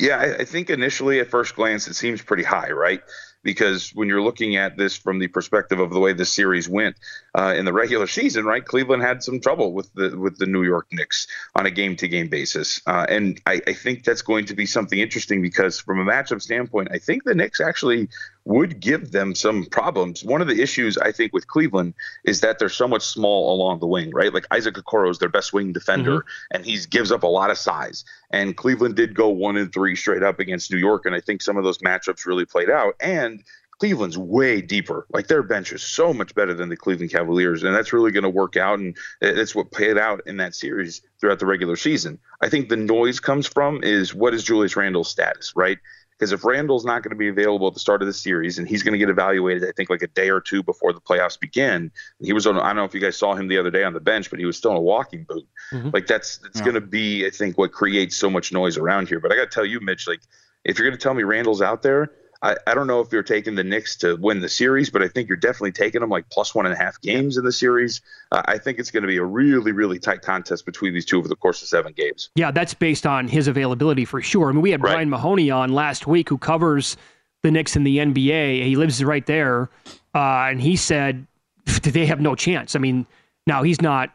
Yeah, 0.00 0.18
I, 0.18 0.36
I 0.38 0.44
think 0.44 0.70
initially 0.70 1.20
at 1.20 1.30
first 1.30 1.54
glance 1.54 1.86
it 1.86 1.94
seems 1.94 2.20
pretty 2.20 2.42
high, 2.42 2.70
right? 2.70 3.00
Because 3.42 3.90
when 3.90 4.08
you're 4.08 4.22
looking 4.22 4.56
at 4.56 4.76
this 4.76 4.96
from 4.96 5.18
the 5.18 5.28
perspective 5.28 5.78
of 5.78 5.90
the 5.90 6.00
way 6.00 6.14
the 6.14 6.24
series 6.24 6.68
went 6.68 6.96
uh, 7.38 7.54
in 7.56 7.64
the 7.64 7.72
regular 7.72 8.06
season, 8.06 8.44
right? 8.44 8.64
Cleveland 8.64 9.02
had 9.02 9.22
some 9.22 9.38
trouble 9.38 9.72
with 9.72 9.92
the 9.94 10.18
with 10.18 10.38
the 10.38 10.46
New 10.46 10.64
York 10.64 10.86
Knicks 10.92 11.26
on 11.54 11.66
a 11.66 11.70
game 11.70 11.94
to 11.96 12.08
game 12.08 12.28
basis, 12.28 12.80
uh, 12.86 13.06
and 13.08 13.40
I, 13.46 13.60
I 13.66 13.74
think 13.74 14.04
that's 14.04 14.22
going 14.22 14.46
to 14.46 14.54
be 14.54 14.66
something 14.66 14.98
interesting 14.98 15.42
because 15.42 15.78
from 15.78 16.00
a 16.00 16.10
matchup 16.10 16.40
standpoint, 16.40 16.88
I 16.90 16.98
think 16.98 17.24
the 17.24 17.34
Knicks 17.34 17.60
actually 17.60 18.08
would 18.44 18.78
give 18.78 19.10
them 19.10 19.34
some 19.34 19.64
problems. 19.66 20.22
One 20.22 20.42
of 20.42 20.48
the 20.48 20.60
issues 20.60 20.98
I 20.98 21.12
think 21.12 21.32
with 21.32 21.46
Cleveland 21.46 21.94
is 22.24 22.40
that 22.40 22.58
they're 22.58 22.68
so 22.68 22.86
much 22.86 23.02
small 23.02 23.54
along 23.54 23.80
the 23.80 23.86
wing, 23.86 24.10
right? 24.10 24.34
Like 24.34 24.46
Isaac 24.50 24.74
Okoro 24.74 25.10
is 25.10 25.18
their 25.18 25.30
best 25.30 25.52
wing 25.52 25.72
defender, 25.72 26.18
mm-hmm. 26.18 26.56
and 26.56 26.64
he 26.64 26.78
gives 26.90 27.10
up 27.10 27.22
a 27.22 27.28
lot 27.28 27.50
of 27.50 27.56
size. 27.56 28.04
And 28.30 28.56
Cleveland 28.56 28.96
did 28.96 29.14
go 29.14 29.28
one 29.28 29.56
and 29.56 29.72
three 29.72 29.96
straight 29.96 30.22
up 30.22 30.40
against 30.40 30.70
New 30.70 30.78
York, 30.78 31.06
and 31.06 31.14
I 31.14 31.20
think 31.20 31.40
some 31.40 31.56
of 31.56 31.64
those 31.64 31.78
matchups 31.78 32.26
really 32.26 32.44
played 32.44 32.70
out. 32.70 32.94
And 33.00 33.42
Cleveland's 33.78 34.18
way 34.18 34.60
deeper. 34.60 35.06
Like 35.10 35.26
their 35.26 35.42
bench 35.42 35.72
is 35.72 35.82
so 35.82 36.12
much 36.12 36.34
better 36.34 36.54
than 36.54 36.68
the 36.68 36.76
Cleveland 36.76 37.10
Cavaliers, 37.10 37.62
and 37.62 37.74
that's 37.74 37.92
really 37.92 38.12
going 38.12 38.24
to 38.24 38.30
work 38.30 38.56
out. 38.56 38.78
And 38.78 38.96
that's 39.20 39.54
what 39.54 39.72
played 39.72 39.98
out 39.98 40.22
in 40.26 40.36
that 40.36 40.54
series 40.54 41.02
throughout 41.20 41.38
the 41.38 41.46
regular 41.46 41.76
season. 41.76 42.18
I 42.40 42.48
think 42.48 42.68
the 42.68 42.76
noise 42.76 43.20
comes 43.20 43.46
from 43.46 43.82
is 43.82 44.14
what 44.14 44.34
is 44.34 44.44
Julius 44.44 44.76
Randle's 44.76 45.10
status, 45.10 45.54
right? 45.56 45.78
Because 46.18 46.30
if 46.30 46.44
Randle's 46.44 46.84
not 46.84 47.02
going 47.02 47.10
to 47.10 47.16
be 47.16 47.28
available 47.28 47.66
at 47.66 47.74
the 47.74 47.80
start 47.80 48.00
of 48.00 48.06
the 48.06 48.12
series 48.12 48.58
and 48.58 48.68
he's 48.68 48.82
going 48.84 48.92
to 48.92 48.98
get 48.98 49.08
evaluated, 49.08 49.68
I 49.68 49.72
think 49.72 49.90
like 49.90 50.02
a 50.02 50.06
day 50.06 50.30
or 50.30 50.40
two 50.40 50.62
before 50.62 50.92
the 50.92 51.00
playoffs 51.00 51.38
begin, 51.38 51.90
he 52.20 52.32
was 52.32 52.46
on, 52.46 52.56
I 52.56 52.68
don't 52.68 52.76
know 52.76 52.84
if 52.84 52.94
you 52.94 53.00
guys 53.00 53.16
saw 53.16 53.34
him 53.34 53.48
the 53.48 53.58
other 53.58 53.70
day 53.70 53.82
on 53.82 53.94
the 53.94 54.00
bench, 54.00 54.30
but 54.30 54.38
he 54.38 54.44
was 54.44 54.56
still 54.56 54.70
in 54.70 54.76
a 54.76 54.80
walking 54.80 55.24
boot. 55.24 55.46
Mm-hmm. 55.72 55.90
Like 55.92 56.06
that's, 56.06 56.38
it's 56.44 56.58
yeah. 56.58 56.64
going 56.64 56.74
to 56.74 56.80
be, 56.80 57.26
I 57.26 57.30
think, 57.30 57.58
what 57.58 57.72
creates 57.72 58.16
so 58.16 58.30
much 58.30 58.52
noise 58.52 58.76
around 58.76 59.08
here. 59.08 59.18
But 59.18 59.32
I 59.32 59.36
got 59.36 59.50
to 59.50 59.54
tell 59.54 59.66
you, 59.66 59.80
Mitch, 59.80 60.06
like 60.06 60.20
if 60.64 60.78
you're 60.78 60.86
going 60.88 60.96
to 60.96 61.02
tell 61.02 61.14
me 61.14 61.24
Randle's 61.24 61.62
out 61.62 61.82
there, 61.82 62.12
I, 62.44 62.56
I 62.66 62.74
don't 62.74 62.86
know 62.86 63.00
if 63.00 63.10
you're 63.10 63.22
taking 63.22 63.54
the 63.54 63.64
Knicks 63.64 63.96
to 63.96 64.16
win 64.16 64.40
the 64.40 64.50
series, 64.50 64.90
but 64.90 65.02
I 65.02 65.08
think 65.08 65.28
you're 65.28 65.36
definitely 65.36 65.72
taking 65.72 66.02
them 66.02 66.10
like 66.10 66.28
plus 66.28 66.54
one 66.54 66.66
and 66.66 66.74
a 66.74 66.76
half 66.76 67.00
games 67.00 67.38
in 67.38 67.44
the 67.44 67.52
series. 67.52 68.02
Uh, 68.30 68.42
I 68.44 68.58
think 68.58 68.78
it's 68.78 68.90
going 68.90 69.02
to 69.02 69.06
be 69.06 69.16
a 69.16 69.24
really, 69.24 69.72
really 69.72 69.98
tight 69.98 70.20
contest 70.20 70.66
between 70.66 70.92
these 70.92 71.06
two 71.06 71.18
over 71.18 71.26
the 71.26 71.36
course 71.36 71.62
of 71.62 71.68
seven 71.68 71.94
games. 71.94 72.28
Yeah, 72.34 72.50
that's 72.50 72.74
based 72.74 73.06
on 73.06 73.28
his 73.28 73.48
availability 73.48 74.04
for 74.04 74.20
sure. 74.20 74.50
I 74.50 74.52
mean, 74.52 74.60
we 74.60 74.70
had 74.70 74.82
right. 74.82 74.92
Brian 74.92 75.08
Mahoney 75.08 75.50
on 75.50 75.72
last 75.72 76.06
week 76.06 76.28
who 76.28 76.36
covers 76.36 76.98
the 77.42 77.50
Knicks 77.50 77.76
in 77.76 77.84
the 77.84 77.96
NBA. 77.96 78.66
He 78.66 78.76
lives 78.76 79.02
right 79.02 79.24
there. 79.24 79.70
Uh, 80.14 80.48
and 80.50 80.60
he 80.60 80.76
said 80.76 81.26
they 81.82 82.04
have 82.04 82.20
no 82.20 82.34
chance. 82.34 82.76
I 82.76 82.78
mean, 82.78 83.06
now 83.46 83.62
he's 83.62 83.80
not, 83.80 84.10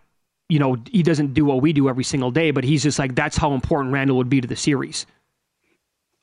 you 0.50 0.60
know, 0.60 0.78
he 0.92 1.02
doesn't 1.02 1.34
do 1.34 1.46
what 1.46 1.64
we 1.64 1.74
do 1.74 1.90
every 1.90 2.04
single 2.04 2.30
day, 2.30 2.52
but 2.52 2.64
he's 2.64 2.84
just 2.84 3.00
like, 3.00 3.16
that's 3.16 3.38
how 3.38 3.54
important 3.54 3.92
Randle 3.92 4.18
would 4.18 4.30
be 4.30 4.40
to 4.40 4.48
the 4.48 4.56
series. 4.56 5.08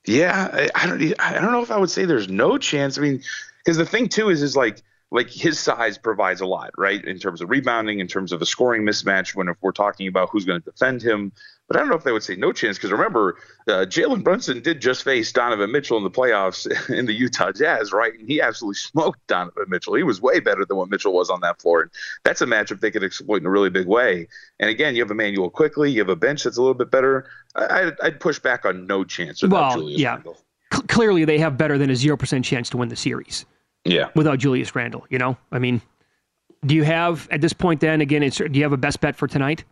Yeah, 0.06 0.48
I, 0.52 0.70
I 0.74 0.86
don't. 0.86 1.14
I 1.20 1.34
don't 1.34 1.52
know 1.52 1.62
if 1.62 1.70
I 1.70 1.76
would 1.76 1.90
say 1.90 2.04
there's 2.04 2.28
no 2.28 2.58
chance. 2.58 2.96
I 2.96 3.00
mean, 3.02 3.22
because 3.58 3.76
the 3.76 3.86
thing 3.86 4.08
too 4.08 4.30
is, 4.30 4.42
is 4.42 4.56
like 4.56 4.82
like 5.10 5.30
his 5.30 5.58
size 5.58 5.98
provides 5.98 6.40
a 6.40 6.46
lot, 6.46 6.70
right? 6.78 7.04
In 7.04 7.18
terms 7.18 7.40
of 7.40 7.50
rebounding, 7.50 8.00
in 8.00 8.06
terms 8.06 8.32
of 8.32 8.40
a 8.40 8.46
scoring 8.46 8.82
mismatch. 8.82 9.34
When 9.34 9.48
if 9.48 9.56
we're 9.60 9.72
talking 9.72 10.08
about 10.08 10.30
who's 10.30 10.44
going 10.44 10.60
to 10.60 10.70
defend 10.70 11.02
him, 11.02 11.32
but 11.68 11.76
I 11.76 11.80
don't 11.80 11.88
know 11.88 11.96
if 11.96 12.04
they 12.04 12.12
would 12.12 12.22
say 12.22 12.36
no 12.36 12.52
chance 12.52 12.76
because 12.76 12.92
remember, 12.92 13.38
uh, 13.66 13.86
Jalen 13.86 14.22
Brunson 14.22 14.60
did 14.62 14.80
just 14.80 15.02
face 15.02 15.32
Donovan 15.32 15.72
Mitchell 15.72 15.96
in 15.98 16.04
the 16.04 16.10
playoffs 16.10 16.66
in 16.96 17.06
the 17.06 17.12
Utah 17.12 17.50
Jazz, 17.50 17.92
right? 17.92 18.12
And 18.14 18.28
he 18.28 18.40
absolutely 18.40 18.76
smoked 18.76 19.26
Donovan 19.26 19.64
Mitchell. 19.68 19.94
He 19.94 20.04
was 20.04 20.20
way 20.20 20.38
better 20.38 20.64
than 20.64 20.76
what 20.76 20.90
Mitchell 20.90 21.12
was 21.12 21.28
on 21.28 21.40
that 21.40 21.60
floor. 21.60 21.82
And 21.82 21.90
that's 22.24 22.40
a 22.40 22.46
matchup 22.46 22.80
they 22.80 22.90
could 22.90 23.02
exploit 23.02 23.40
in 23.40 23.46
a 23.46 23.50
really 23.50 23.70
big 23.70 23.86
way. 23.86 24.28
And 24.60 24.70
again, 24.70 24.94
you 24.94 25.02
have 25.02 25.10
Immanuel 25.10 25.50
Quickley, 25.50 25.90
you 25.90 26.00
have 26.00 26.08
a 26.08 26.16
bench 26.16 26.44
that's 26.44 26.56
a 26.56 26.60
little 26.60 26.74
bit 26.74 26.90
better. 26.90 27.26
I, 27.56 27.92
would 28.02 28.20
push 28.20 28.38
back 28.38 28.64
on 28.64 28.86
no 28.86 29.02
chance 29.02 29.42
without 29.42 29.56
well, 29.56 29.76
Julius 29.78 30.00
yeah. 30.00 30.14
Randle. 30.14 30.36
C- 30.72 30.82
clearly, 30.82 31.24
they 31.24 31.38
have 31.38 31.56
better 31.56 31.78
than 31.78 31.90
a 31.90 31.94
0% 31.94 32.44
chance 32.44 32.70
to 32.70 32.76
win 32.76 32.90
the 32.90 32.96
series. 32.96 33.44
Yeah. 33.84 34.10
Without 34.14 34.38
Julius 34.38 34.74
Randle, 34.74 35.06
you 35.10 35.18
know? 35.18 35.36
I 35.50 35.58
mean, 35.58 35.80
do 36.64 36.74
you 36.74 36.84
have, 36.84 37.26
at 37.30 37.40
this 37.40 37.52
point 37.52 37.80
then, 37.80 38.00
again, 38.00 38.28
do 38.28 38.50
you 38.52 38.62
have 38.62 38.72
a 38.72 38.76
best 38.76 39.00
bet 39.00 39.16
for 39.16 39.26
tonight? 39.26 39.64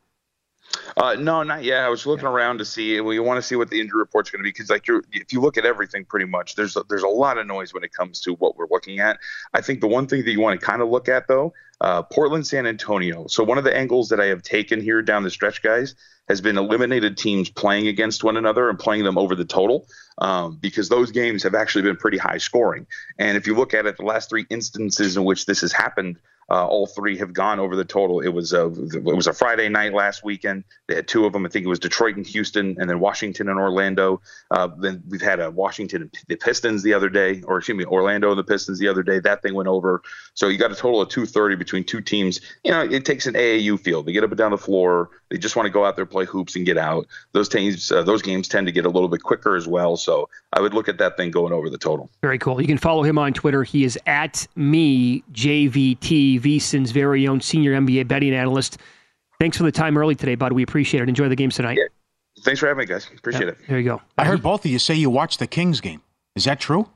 Uh, 0.97 1.15
no, 1.19 1.43
not 1.43 1.65
yet. 1.65 1.83
I 1.83 1.89
was 1.89 2.07
looking 2.07 2.27
around 2.27 2.59
to 2.59 2.65
see. 2.65 3.01
We 3.01 3.19
want 3.19 3.39
to 3.39 3.43
see 3.43 3.57
what 3.57 3.71
the 3.71 3.81
injury 3.81 3.99
report's 3.99 4.31
going 4.31 4.41
to 4.41 4.45
be 4.45 4.51
because, 4.51 4.71
like, 4.71 4.87
you're, 4.87 5.03
if 5.13 5.33
you 5.33 5.41
look 5.41 5.57
at 5.57 5.65
everything, 5.65 6.05
pretty 6.05 6.27
much 6.27 6.55
there's 6.55 6.77
a, 6.77 6.83
there's 6.89 7.03
a 7.03 7.09
lot 7.09 7.39
of 7.39 7.47
noise 7.47 7.73
when 7.73 7.85
it 7.85 7.93
comes 7.93 8.21
to 8.23 8.35
what 8.35 8.57
we're 8.57 8.69
looking 8.71 9.01
at. 9.01 9.19
I 9.53 9.61
think 9.61 9.81
the 9.81 9.89
one 9.89 10.07
thing 10.07 10.25
that 10.25 10.31
you 10.31 10.41
want 10.41 10.61
to 10.61 10.65
kind 10.65 10.83
of 10.83 10.89
look 10.89 11.09
at 11.09 11.27
though, 11.29 11.53
uh, 11.81 12.03
Portland, 12.03 12.47
San 12.47 12.67
Antonio. 12.67 13.27
So 13.27 13.45
one 13.45 13.59
of 13.59 13.65
the 13.65 13.77
angles 13.77 14.09
that 14.11 14.21
I 14.21 14.27
have 14.27 14.43
taken 14.43 14.81
here 14.81 15.03
down 15.03 15.23
the 15.23 15.31
stretch, 15.31 15.63
guys, 15.63 15.95
has 16.29 16.41
been 16.41 16.57
eliminated 16.57 17.19
teams 17.19 17.51
playing 17.51 17.89
against 17.89 18.25
one 18.25 18.37
another 18.37 18.71
and 18.71 18.79
playing 18.79 19.05
them 19.05 19.19
over 19.19 19.35
the 19.35 19.45
total 19.45 19.87
um, 20.19 20.59
because 20.61 20.89
those 20.89 21.11
games 21.11 21.43
have 21.43 21.55
actually 21.55 21.83
been 21.83 21.97
pretty 21.97 22.17
high 22.17 22.39
scoring. 22.39 22.87
And 23.19 23.37
if 23.37 23.47
you 23.47 23.55
look 23.55 23.75
at 23.75 23.87
it, 23.87 23.97
the 23.97 24.05
last 24.05 24.31
three 24.31 24.47
instances 24.49 25.17
in 25.17 25.25
which 25.25 25.47
this 25.47 25.61
has 25.61 25.73
happened, 25.73 26.19
uh, 26.51 26.67
all 26.67 26.87
three 26.87 27.17
have 27.19 27.33
gone 27.33 27.59
over 27.59 27.77
the 27.77 27.85
total. 27.85 28.21
It 28.21 28.29
was 28.29 28.53
a 28.53 28.67
it 28.67 29.05
was 29.05 29.27
a 29.27 29.33
Friday 29.33 29.69
night 29.69 29.95
last 29.95 30.25
weekend. 30.25 30.65
They 30.89 30.97
had 30.97 31.09
two 31.09 31.25
of 31.25 31.33
them. 31.33 31.47
I 31.47 31.49
think 31.49 31.65
it 31.65 31.69
was 31.69 31.79
Detroit 31.79 32.17
and 32.17 32.27
Houston, 32.27 32.77
and 32.79 32.89
then 32.89 33.01
Washington 33.01 33.49
and 33.49 33.59
Orlando. 33.59 34.21
Uh, 34.51 34.69
then 34.79 35.03
we've 35.09 35.23
had 35.23 35.41
a 35.41 35.51
Washington 35.51 36.03
and 36.03 36.15
the 36.29 36.37
Pistons 36.37 36.83
the 36.83 36.95
other 36.95 37.09
day, 37.09 37.43
or 37.43 37.59
excuse 37.59 37.77
me, 37.77 37.85
Orlando 37.85 38.31
and 38.31 38.39
the 38.39 38.45
Pistons 38.45 38.79
the 38.79 38.89
other 38.89 39.03
day. 39.03 39.21
That 39.21 39.43
thing 39.43 39.55
went 39.55 39.69
over. 39.69 40.03
So 40.35 40.49
you 40.49 40.59
got 40.59 40.73
a 40.73 40.75
total 40.75 41.01
of 41.01 41.09
230 41.09 41.57
between 41.57 41.85
two 41.85 42.01
teams. 42.01 42.41
You 42.65 42.73
know, 42.73 42.83
it 42.83 43.05
takes 43.05 43.27
an 43.27 43.35
AAU 43.35 43.79
field. 43.81 44.07
They 44.07 44.13
get 44.13 44.25
up 44.25 44.31
and 44.31 44.39
down 44.39 44.51
the 44.51 44.59
floor. 44.59 45.11
They 45.31 45.39
just 45.39 45.57
want 45.57 45.67
to 45.67 45.71
go 45.71 45.85
out 45.85 45.97
there, 45.97 46.07
play 46.07 46.25
hoops, 46.25 46.57
and 46.57 46.67
get 46.67 46.77
out. 46.77 47.07
Those 47.33 47.49
teams, 47.49 47.91
uh, 47.91 48.03
those 48.03 48.23
games 48.23 48.49
tend 48.49 48.67
to 48.67 48.73
get 48.73 48.85
a 48.85 48.91
little 48.91 49.09
bit 49.09 49.23
quicker 49.23 49.57
as 49.57 49.67
well. 49.67 49.97
So 49.97 50.29
I 50.53 50.61
would 50.61 50.75
look 50.75 50.89
at 50.89 50.99
that 50.99 51.17
thing 51.17 51.31
going 51.31 51.53
over 51.53 51.71
the 51.71 51.79
total. 51.79 52.11
Very 52.21 52.39
cool. 52.39 52.61
You 52.61 52.67
can 52.67 52.79
follow 52.79 53.03
him 53.03 53.19
on 53.19 53.33
Twitter. 53.33 53.65
He 53.65 53.85
is 53.85 53.99
at 54.07 54.47
me 54.57 55.23
JVT 55.33 56.34
VSIN's 56.41 56.91
very 56.91 57.27
own 57.29 57.41
senior 57.41 57.73
NBA 57.73 58.09
betting 58.09 58.35
analyst. 58.35 58.79
Thanks 59.41 59.57
for 59.57 59.65
the 59.65 59.73
time 59.73 59.99
early 59.99 60.15
today, 60.15 60.35
bud. 60.35 60.53
We 60.53 60.63
appreciate 60.63 61.03
it. 61.03 61.09
Enjoy 61.09 61.29
the 61.29 61.37
games 61.37 61.57
tonight. 61.57 61.77
Yeah. 61.79 61.85
Thanks 62.43 62.61
for 62.61 62.67
having 62.67 62.81
me, 62.81 62.87
guys. 62.87 63.09
Appreciate 63.17 63.45
yeah, 63.45 63.53
it. 63.53 63.59
There 63.69 63.79
you 63.79 63.85
go. 63.85 64.03
I 64.19 64.25
heard 64.25 64.43
both 64.43 64.65
of 64.65 64.71
you 64.71 64.79
say 64.79 64.95
you 64.95 65.11
watched 65.11 65.39
the 65.39 65.47
Kings 65.47 65.81
game. 65.81 66.03
Is 66.35 66.45
that 66.45 66.61
true? 66.61 66.89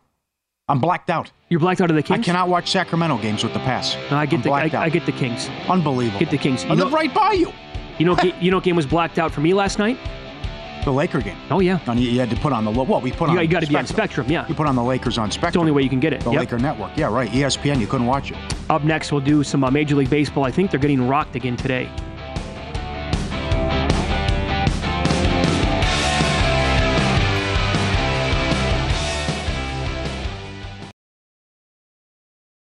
I'm 0.69 0.81
blacked 0.81 1.09
out. 1.09 1.31
You're 1.49 1.61
blacked 1.61 1.81
out 1.81 1.91
of 1.91 1.97
the 1.97 2.03
Kings. 2.03 2.21
I 2.21 2.23
cannot 2.23 2.49
watch 2.49 2.71
Sacramento 2.71 3.19
games 3.19 3.43
with 3.43 3.55
the 3.55 3.61
pass. 3.61 3.97
No, 4.11 4.19
I 4.19 4.27
get 4.27 4.39
I'm 4.39 4.43
the 4.43 4.51
I, 4.51 4.83
I, 4.85 4.89
get 4.91 5.07
the 5.07 5.13
Kings. 5.13 5.49
Unbelievable. 5.69 6.19
Get 6.19 6.31
the 6.31 6.37
Kings. 6.37 6.65
You 6.65 6.71
I 6.71 6.75
live 6.75 6.93
right 6.93 7.13
by 7.13 7.33
you. 7.33 7.53
You 7.99 8.05
know, 8.05 8.17
you 8.41 8.51
know, 8.51 8.61
game 8.61 8.77
was 8.77 8.87
blacked 8.87 9.19
out 9.19 9.33
for 9.33 9.41
me 9.41 9.55
last 9.55 9.79
night. 9.79 9.99
The 10.85 10.93
Laker 10.93 11.21
game. 11.21 11.37
Oh 11.51 11.61
yeah. 11.61 11.81
And 11.87 12.01
you, 12.01 12.19
had 12.19 12.31
to 12.31 12.37
put 12.37 12.53
on 12.53 12.65
the 12.65 12.71
what 12.71 13.03
we 13.03 13.11
put 13.13 13.31
you 13.31 13.39
on. 13.39 13.43
you 13.43 13.49
got 13.49 13.63
to 13.63 13.69
be 13.69 13.77
on 13.77 13.87
Spectrum. 13.87 14.27
Yeah. 14.31 14.47
You 14.49 14.55
put 14.55 14.67
on 14.67 14.77
the 14.77 14.83
Lakers 14.83 15.19
on 15.19 15.31
Spectrum. 15.31 15.49
It's 15.49 15.55
the 15.55 15.61
only 15.61 15.73
way 15.73 15.83
you 15.83 15.89
can 15.89 16.01
get 16.01 16.13
it. 16.13 16.21
The 16.21 16.31
yep. 16.31 16.41
Laker 16.41 16.59
Network. 16.59 16.97
Yeah, 16.97 17.13
right. 17.13 17.31
ESPN. 17.31 17.81
You 17.81 17.87
couldn't 17.87 18.07
watch 18.07 18.31
it. 18.31 18.39
Up 18.71 18.85
next, 18.85 19.13
we'll 19.13 19.21
do 19.21 19.43
some 19.43 19.65
uh, 19.65 19.71
Major 19.71 19.97
League 19.97 20.11
Baseball. 20.11 20.45
I 20.45 20.51
think 20.51 20.71
they're 20.71 20.81
getting 20.81 21.07
rocked 21.07 21.37
again 21.37 21.57
today. 21.57 21.91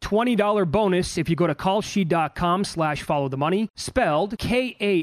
$20 0.00 0.70
bonus 0.70 1.18
if 1.18 1.28
you 1.28 1.36
go 1.36 1.46
to 1.46 1.54
kalshi.com 1.54 2.64
slash 2.64 3.02
follow 3.02 3.28
the 3.28 3.36
money, 3.36 3.68
spelled 3.76 4.38
K-A-L-S-H-I, 4.38 4.98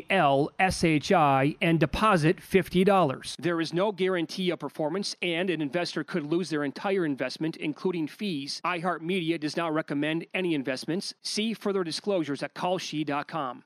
and 1.62 1.80
deposit 1.80 2.38
$50. 2.38 3.36
There 3.40 3.62
is 3.62 3.74
no 3.74 3.92
guarantee 3.92 4.50
of 4.50 4.60
performance, 4.60 5.16
and 5.22 5.50
an 5.50 5.62
investor 5.62 6.04
could 6.04 6.26
lose 6.26 6.50
their 6.50 6.64
entire 6.64 7.06
investment, 7.06 7.58
including 7.58 8.08
fees 8.08 8.62
iHeartMedia 8.66 9.40
does 9.40 9.56
not 9.58 9.74
recommend 9.74 10.26
any 10.34 10.54
investments. 10.54 11.14
See 11.22 11.54
further 11.54 11.84
disclosures 11.84 12.44
at 12.44 12.54
kalshi.com. 12.54 13.64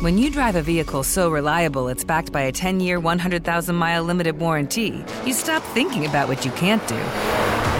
When 0.00 0.18
you 0.18 0.30
drive 0.30 0.56
a 0.56 0.62
vehicle 0.62 1.02
so 1.04 1.30
reliable 1.30 1.88
it's 1.88 2.04
backed 2.04 2.32
by 2.32 2.42
a 2.42 2.52
10 2.52 2.80
year, 2.80 2.98
100,000 2.98 3.76
mile 3.76 4.02
limited 4.02 4.38
warranty, 4.38 5.04
you 5.24 5.32
stop 5.32 5.62
thinking 5.74 6.06
about 6.06 6.28
what 6.28 6.44
you 6.44 6.50
can't 6.52 6.86
do 6.88 7.67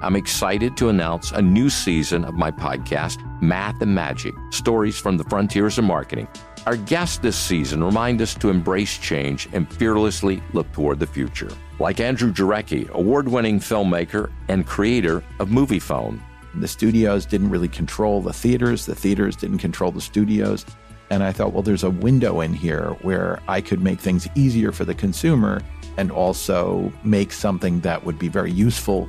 I'm 0.00 0.14
excited 0.14 0.76
to 0.76 0.90
announce 0.90 1.32
a 1.32 1.42
new 1.42 1.68
season 1.68 2.24
of 2.24 2.34
my 2.34 2.52
podcast, 2.52 3.18
Math 3.42 3.82
and 3.82 3.92
Magic 3.92 4.32
Stories 4.50 4.96
from 4.96 5.16
the 5.16 5.24
Frontiers 5.24 5.76
of 5.76 5.84
Marketing. 5.84 6.28
Our 6.66 6.76
guests 6.76 7.18
this 7.18 7.36
season 7.36 7.82
remind 7.82 8.22
us 8.22 8.34
to 8.34 8.48
embrace 8.48 8.96
change 8.96 9.48
and 9.52 9.72
fearlessly 9.72 10.40
look 10.52 10.70
toward 10.70 11.00
the 11.00 11.06
future. 11.08 11.50
Like 11.80 11.98
Andrew 11.98 12.32
Jarecki, 12.32 12.88
award 12.90 13.26
winning 13.26 13.58
filmmaker 13.58 14.30
and 14.46 14.64
creator 14.64 15.24
of 15.40 15.48
Moviefone. 15.48 16.20
The 16.54 16.68
studios 16.68 17.26
didn't 17.26 17.50
really 17.50 17.68
control 17.68 18.22
the 18.22 18.32
theaters, 18.32 18.86
the 18.86 18.94
theaters 18.94 19.34
didn't 19.34 19.58
control 19.58 19.90
the 19.90 20.00
studios. 20.00 20.64
And 21.10 21.24
I 21.24 21.32
thought, 21.32 21.52
well, 21.52 21.62
there's 21.64 21.84
a 21.84 21.90
window 21.90 22.40
in 22.40 22.54
here 22.54 22.90
where 23.02 23.40
I 23.48 23.60
could 23.60 23.82
make 23.82 23.98
things 23.98 24.28
easier 24.36 24.70
for 24.70 24.84
the 24.84 24.94
consumer 24.94 25.60
and 25.96 26.12
also 26.12 26.92
make 27.02 27.32
something 27.32 27.80
that 27.80 28.04
would 28.04 28.20
be 28.20 28.28
very 28.28 28.52
useful 28.52 29.08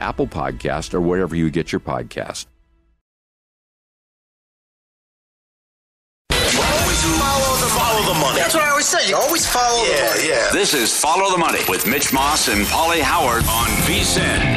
Apple 0.00 0.26
Podcast, 0.26 0.94
or 0.94 1.00
wherever 1.00 1.34
you 1.36 1.50
get 1.50 1.72
your 1.72 1.80
podcast. 1.80 2.46
Always 6.32 7.02
follow 7.18 7.56
the, 7.56 7.66
follow 7.66 8.14
the 8.14 8.18
money. 8.20 8.38
That's 8.40 8.54
what 8.54 8.64
I 8.64 8.70
always 8.70 8.86
say. 8.86 9.08
You 9.08 9.16
always 9.16 9.46
follow 9.46 9.84
the 9.84 9.90
money. 9.92 10.28
yeah. 10.28 10.50
This 10.52 10.74
is 10.74 10.98
Follow 10.98 11.30
the 11.30 11.38
Money 11.38 11.60
with 11.68 11.86
Mitch 11.86 12.12
Moss 12.12 12.48
and 12.48 12.64
Paulie 12.66 13.00
Howard 13.00 13.42
on 13.44 13.68
VSIN. 13.86 14.56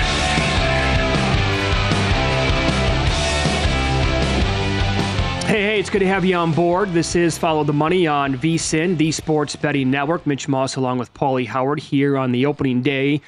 Hey, 5.48 5.64
hey, 5.64 5.80
it's 5.82 5.90
good 5.90 6.00
to 6.00 6.08
have 6.08 6.24
you 6.24 6.36
on 6.38 6.54
board. 6.54 6.94
This 6.94 7.14
is 7.14 7.38
Follow 7.38 7.66
the 7.66 7.74
Money 7.74 8.08
on 8.08 8.38
VSIN, 8.38 8.98
the 8.98 9.12
Sports 9.12 9.54
Betting 9.58 9.92
Network. 9.92 10.26
Mitch 10.26 10.48
Moss 10.48 10.78
along 10.78 10.98
with 11.00 11.14
Paulie 11.14 11.46
Howard 11.46 11.80
here 11.82 12.18
on 12.18 12.32
the 12.32 12.46
opening 12.46 12.82
day 12.82 13.20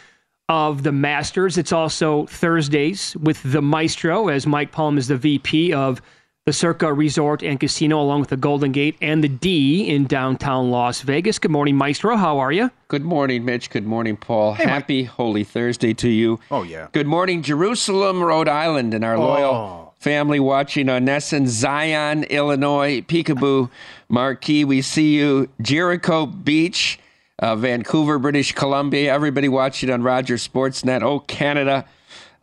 of 0.49 0.83
the 0.83 0.91
Masters. 0.91 1.57
It's 1.57 1.71
also 1.71 2.25
Thursdays 2.27 3.15
with 3.17 3.41
the 3.43 3.61
Maestro, 3.61 4.27
as 4.27 4.45
Mike 4.45 4.71
Palm 4.71 4.97
is 4.97 5.07
the 5.07 5.17
VP 5.17 5.73
of 5.73 6.01
the 6.45 6.51
Circa 6.51 6.91
Resort 6.91 7.41
and 7.41 7.57
Casino, 7.57 8.01
along 8.01 8.19
with 8.19 8.29
the 8.29 8.37
Golden 8.37 8.73
Gate 8.73 8.97
and 9.01 9.23
the 9.23 9.29
D 9.29 9.87
in 9.87 10.05
downtown 10.05 10.71
Las 10.71 11.01
Vegas. 11.01 11.39
Good 11.39 11.51
morning, 11.51 11.77
Maestro. 11.77 12.17
How 12.17 12.39
are 12.39 12.51
you? 12.51 12.69
Good 12.89 13.05
morning, 13.05 13.45
Mitch. 13.45 13.69
Good 13.69 13.85
morning, 13.85 14.17
Paul. 14.17 14.53
Happy 14.53 15.05
Holy 15.05 15.45
Thursday 15.45 15.93
to 15.93 16.09
you. 16.09 16.41
Oh, 16.51 16.63
yeah. 16.63 16.89
Good 16.91 17.07
morning, 17.07 17.43
Jerusalem, 17.43 18.21
Rhode 18.21 18.49
Island, 18.49 18.93
and 18.93 19.05
our 19.05 19.17
loyal 19.17 19.53
oh. 19.53 19.93
family 19.99 20.41
watching 20.41 20.89
on 20.89 21.05
NESN, 21.05 21.47
Zion, 21.47 22.25
Illinois, 22.25 22.99
Peekaboo, 22.99 23.69
Marquee. 24.09 24.65
We 24.65 24.81
see 24.81 25.15
you, 25.15 25.47
Jericho 25.61 26.25
Beach, 26.25 26.99
uh, 27.43 27.57
Vancouver, 27.57 28.17
British 28.19 28.53
Columbia. 28.53 29.13
Everybody 29.13 29.49
watching 29.49 29.89
on 29.89 30.01
Rogers 30.01 30.47
Sportsnet. 30.47 31.01
Oh, 31.03 31.19
Canada. 31.19 31.85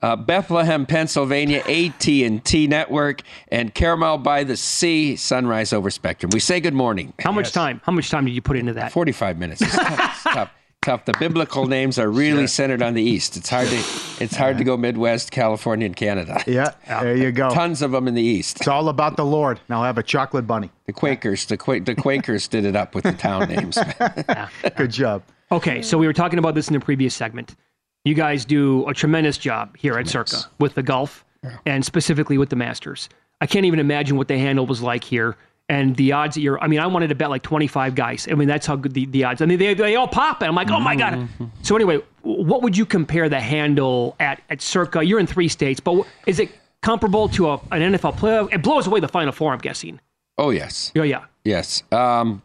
Uh, 0.03 0.16
Bethlehem, 0.16 0.86
Pennsylvania, 0.86 1.62
AT&T 1.66 2.66
Network, 2.66 3.20
and 3.48 3.74
Carmel 3.74 4.16
by 4.16 4.44
the 4.44 4.57
Sea, 4.57 5.14
Sunrise 5.16 5.74
over 5.74 5.90
Spectrum. 5.90 6.30
We 6.32 6.40
say 6.40 6.59
good 6.61 6.72
morning. 6.72 7.12
How 7.18 7.32
much 7.32 7.53
time? 7.53 7.82
How 7.84 7.92
much 7.92 8.09
time 8.09 8.24
did 8.24 8.32
you 8.32 8.40
put 8.40 8.57
into 8.57 8.72
that? 8.74 8.92
45 8.92 9.38
minutes. 9.38 9.61
It's 9.61 9.76
tough. 9.76 10.11
It's 10.14 10.22
tough. 10.34 10.51
Tough. 10.83 11.05
The 11.05 11.14
biblical 11.18 11.66
names 11.66 11.99
are 11.99 12.11
really 12.11 12.47
centered 12.47 12.83
on 12.83 12.95
the 12.95 13.03
East. 13.03 13.37
It's 13.37 13.49
hard 13.51 13.68
to 13.68 13.76
it's 14.22 14.37
hard 14.37 14.59
to 14.59 14.64
go 14.64 14.76
Midwest, 14.76 15.31
California, 15.31 15.87
and 15.87 15.97
Canada. 15.97 16.43
Yeah, 16.47 16.72
there 16.87 17.16
you 17.16 17.33
go. 17.33 17.51
Tons 17.51 17.83
of 17.83 17.93
them 17.93 18.09
in 18.09 18.14
the 18.14 18.22
East. 18.22 18.59
It's 18.59 18.68
all 18.68 18.89
about 18.89 19.16
the 19.16 19.24
Lord. 19.24 19.61
Now 19.68 19.83
have 19.83 19.99
a 19.99 20.03
chocolate 20.03 20.47
bunny. 20.47 20.70
The 20.87 20.93
Quakers, 20.93 21.47
the 21.47 21.57
Qua- 21.57 21.81
the 21.85 21.95
Quakers 21.95 22.49
did 22.49 22.64
it 22.64 22.76
up 22.76 22.95
with 22.95 23.05
the 23.05 23.12
town 23.12 23.49
names. 23.49 23.78
Good 24.76 24.91
job. 24.91 25.22
Okay, 25.53 25.83
so 25.83 25.99
we 25.99 26.07
were 26.07 26.12
talking 26.12 26.39
about 26.39 26.55
this 26.55 26.68
in 26.68 26.74
the 26.74 26.81
previous 26.81 27.14
segment. 27.14 27.57
You 28.05 28.14
guys 28.14 28.45
do 28.45 28.89
a 28.89 28.95
tremendous 28.95 29.37
job 29.37 29.76
here 29.76 29.99
at 29.99 30.09
Circa 30.09 30.45
with 30.59 30.74
the 30.74 30.83
golf 30.83 31.24
and 31.66 31.85
specifically 31.85 32.39
with 32.39 32.49
the 32.49 32.57
Masters. 32.57 33.09
I 33.43 33.47
can't 33.47 33.66
even 33.66 33.78
imagine 33.78 34.16
what 34.16 34.28
the 34.28 34.39
handle 34.39 34.66
was 34.66 34.81
like 34.83 35.03
here 35.05 35.37
and 35.71 35.95
the 35.95 36.11
odds 36.11 36.35
that 36.35 36.41
you're. 36.41 36.61
I 36.61 36.66
mean, 36.66 36.81
I 36.81 36.87
wanted 36.89 37.09
to 37.09 37.14
bet 37.14 37.31
like 37.31 37.43
25 37.43 37.95
guys. 37.95 38.27
I 38.29 38.35
mean, 38.35 38.49
that's 38.49 38.66
how 38.66 38.75
good 38.75 38.93
the, 38.93 39.07
the 39.07 39.23
odds. 39.23 39.41
I 39.41 39.47
mean, 39.47 39.59
they, 39.59 39.73
they 39.73 39.95
all 39.95 40.09
pop, 40.09 40.43
and 40.43 40.49
I'm 40.49 40.55
like, 40.57 40.68
oh 40.71 40.81
my 40.81 40.97
god. 40.97 41.29
So 41.62 41.77
anyway, 41.77 42.01
what 42.23 42.62
would 42.62 42.77
you 42.77 42.85
compare 42.85 43.29
the 43.29 43.41
handle 43.41 44.16
at 44.18 44.43
at 44.51 44.61
Circa? 44.61 45.05
You're 45.05 45.21
in 45.21 45.29
three 45.29 45.47
states, 45.49 45.79
but 45.79 46.05
is 46.27 46.41
it 46.41 46.51
comparable 46.83 47.29
to 47.31 47.51
a, 47.51 47.55
an 47.71 47.95
NFL 47.95 48.16
playoff? 48.16 48.53
It 48.53 48.62
blows 48.62 48.89
away 48.89 48.99
the 48.99 49.09
Final 49.09 49.33
Four, 49.33 49.53
I'm 49.53 49.61
guessing. 49.61 50.01
Oh 50.37 50.51
yes, 50.51 50.91
Oh 50.97 51.03
yeah. 51.03 51.25
yes. 51.45 51.85
Um, 51.93 52.43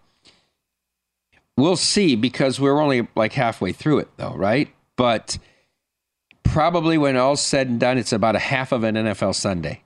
we'll 1.57 1.77
see 1.77 2.15
because 2.15 2.59
we're 2.59 2.79
only 2.79 3.07
like 3.15 3.33
halfway 3.33 3.71
through 3.71 3.99
it, 3.99 4.09
though, 4.17 4.35
right? 4.35 4.69
But 4.97 5.39
probably 6.43 6.97
when 6.99 7.17
all's 7.17 7.41
said 7.41 7.69
and 7.69 7.79
done, 7.79 7.97
it's 7.97 8.13
about 8.13 8.35
a 8.35 8.39
half 8.39 8.71
of 8.71 8.83
an 8.83 8.95
NFL 8.95 9.33
Sunday. 9.33 9.81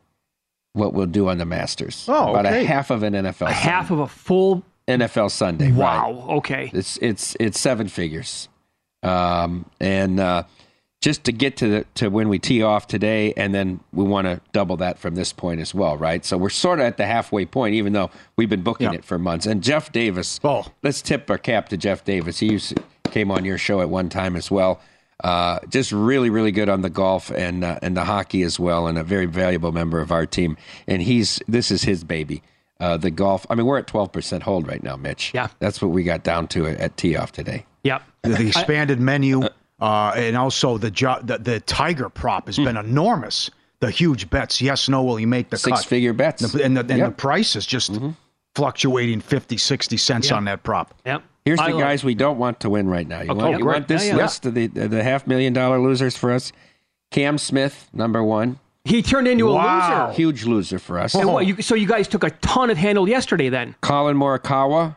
What 0.73 0.93
we'll 0.93 1.07
do 1.07 1.29
on 1.29 1.37
the 1.39 1.45
Masters. 1.45 2.05
Oh, 2.07 2.29
about 2.31 2.45
okay. 2.45 2.63
a 2.63 2.65
half 2.67 2.91
of 2.91 3.03
an 3.03 3.13
NFL. 3.13 3.47
A 3.47 3.51
half 3.51 3.91
of 3.91 3.99
a 3.99 4.07
full. 4.07 4.63
NFL 4.87 5.29
Sunday. 5.29 5.71
Wow. 5.71 6.13
Right. 6.13 6.35
Okay. 6.37 6.71
It's 6.73 6.97
it's 6.97 7.37
it's 7.39 7.59
seven 7.59 7.87
figures, 7.87 8.49
um, 9.03 9.65
and 9.79 10.19
uh, 10.19 10.43
just 11.01 11.23
to 11.25 11.31
get 11.31 11.57
to 11.57 11.67
the 11.67 11.85
to 11.95 12.09
when 12.09 12.27
we 12.27 12.39
tee 12.39 12.63
off 12.63 12.87
today, 12.87 13.31
and 13.37 13.53
then 13.53 13.79
we 13.93 14.03
want 14.03 14.25
to 14.25 14.41
double 14.51 14.77
that 14.77 14.97
from 14.97 15.13
this 15.13 15.31
point 15.31 15.61
as 15.61 15.75
well, 15.75 15.95
right? 15.95 16.25
So 16.25 16.37
we're 16.37 16.49
sort 16.49 16.79
of 16.79 16.85
at 16.85 16.97
the 16.97 17.05
halfway 17.05 17.45
point, 17.45 17.75
even 17.75 17.93
though 17.93 18.09
we've 18.35 18.49
been 18.49 18.63
booking 18.63 18.91
Yeah. 18.91 18.97
it 18.97 19.05
for 19.05 19.19
months. 19.19 19.45
And 19.45 19.61
Jeff 19.61 19.91
Davis, 19.91 20.39
Oh. 20.43 20.65
let's 20.81 21.01
tip 21.03 21.29
our 21.29 21.37
cap 21.37 21.69
to 21.69 21.77
Jeff 21.77 22.03
Davis. 22.03 22.39
He 22.39 22.47
used, 22.53 22.79
came 23.11 23.29
on 23.29 23.45
your 23.45 23.59
show 23.59 23.81
at 23.81 23.89
one 23.89 24.09
time 24.09 24.35
as 24.35 24.49
well. 24.49 24.81
Uh, 25.23 25.59
just 25.69 25.91
really, 25.91 26.29
really 26.29 26.51
good 26.51 26.69
on 26.69 26.81
the 26.81 26.89
golf 26.89 27.29
and 27.31 27.63
uh, 27.63 27.77
and 27.81 27.97
the 27.97 28.05
hockey 28.05 28.41
as 28.43 28.59
well, 28.59 28.87
and 28.87 28.97
a 28.97 29.03
very 29.03 29.25
valuable 29.25 29.71
member 29.71 29.99
of 29.99 30.11
our 30.11 30.25
team. 30.25 30.55
And 30.87 31.01
he's 31.01 31.41
this 31.47 31.71
is 31.71 31.83
his 31.83 32.03
baby. 32.03 32.41
Uh, 32.79 32.95
the 32.95 33.11
golf. 33.11 33.45
I 33.49 33.55
mean, 33.55 33.65
we're 33.65 33.77
at 33.79 33.87
twelve 33.87 34.11
percent 34.13 34.43
hold 34.43 34.65
right 34.67 34.81
now, 34.81 34.95
Mitch. 34.95 35.33
Yeah. 35.33 35.49
that's 35.59 35.81
what 35.81 35.89
we 35.89 36.03
got 36.03 36.23
down 36.23 36.47
to 36.49 36.67
at, 36.67 36.77
at 36.79 36.97
tee 36.97 37.17
off 37.17 37.33
today. 37.33 37.65
Yep. 37.83 38.01
The, 38.23 38.29
the 38.29 38.47
expanded 38.47 38.99
menu, 39.01 39.41
uh, 39.81 40.13
and 40.15 40.37
also 40.37 40.77
the, 40.77 40.91
jo- 40.91 41.19
the 41.21 41.37
the 41.37 41.59
tiger 41.61 42.07
prop 42.09 42.47
has 42.47 42.55
been 42.57 42.77
enormous. 42.77 43.49
The 43.81 43.89
huge 43.91 44.29
bets, 44.29 44.61
yes, 44.61 44.89
no, 44.89 45.03
will 45.03 45.15
he 45.15 45.25
make 45.25 45.49
the 45.49 45.55
cut? 45.55 45.77
Six-figure 45.77 46.11
bets. 46.13 46.41
The- 46.51 46.63
and 46.63 46.75
the, 46.75 46.81
and 46.93 47.01
the 47.01 47.11
price 47.11 47.55
is 47.55 47.65
just 47.65 47.97
fluctuating 48.55 49.21
50, 49.21 49.57
60 49.57 49.97
cents 49.97 50.31
on 50.31 50.45
that 50.45 50.63
prop. 50.63 50.93
Yep. 51.05 51.23
Here's 51.45 51.59
I 51.59 51.71
the 51.71 51.77
guys 51.77 52.03
we 52.03 52.15
don't 52.15 52.37
want 52.37 52.59
to 52.61 52.69
win 52.69 52.87
right 52.87 53.07
now. 53.07 53.21
You 53.21 53.31
Okay, 53.31 53.39
want, 53.41 53.59
you 53.59 53.65
want 53.65 53.87
this 53.87 54.05
Yeah, 54.05 54.15
yeah. 54.17 54.23
list 54.23 54.45
of 54.45 54.53
the 54.53 54.67
the 54.67 55.03
half 55.03 55.25
million 55.27 55.53
dollar 55.53 55.79
losers 55.79 56.15
for 56.17 56.31
us? 56.31 56.51
Cam 57.11 57.37
Smith, 57.37 57.89
number 57.93 58.23
one, 58.23 58.59
He 58.85 59.01
turned 59.01 59.27
into 59.27 59.49
a 59.49 59.53
loser. 59.53 60.11
huge 60.13 60.45
loser 60.45 60.77
for 60.77 60.99
us. 60.99 61.15
And 61.15 61.27
what, 61.27 61.45
you, 61.47 61.61
so 61.61 61.73
you 61.75 61.87
guys 61.87 62.07
took 62.07 62.23
a 62.23 62.29
ton 62.29 62.69
of 62.69 62.77
handle 62.77 63.09
yesterday 63.09 63.49
then? 63.49 63.75
Collin 63.81 64.15
Morikawa, 64.15 64.95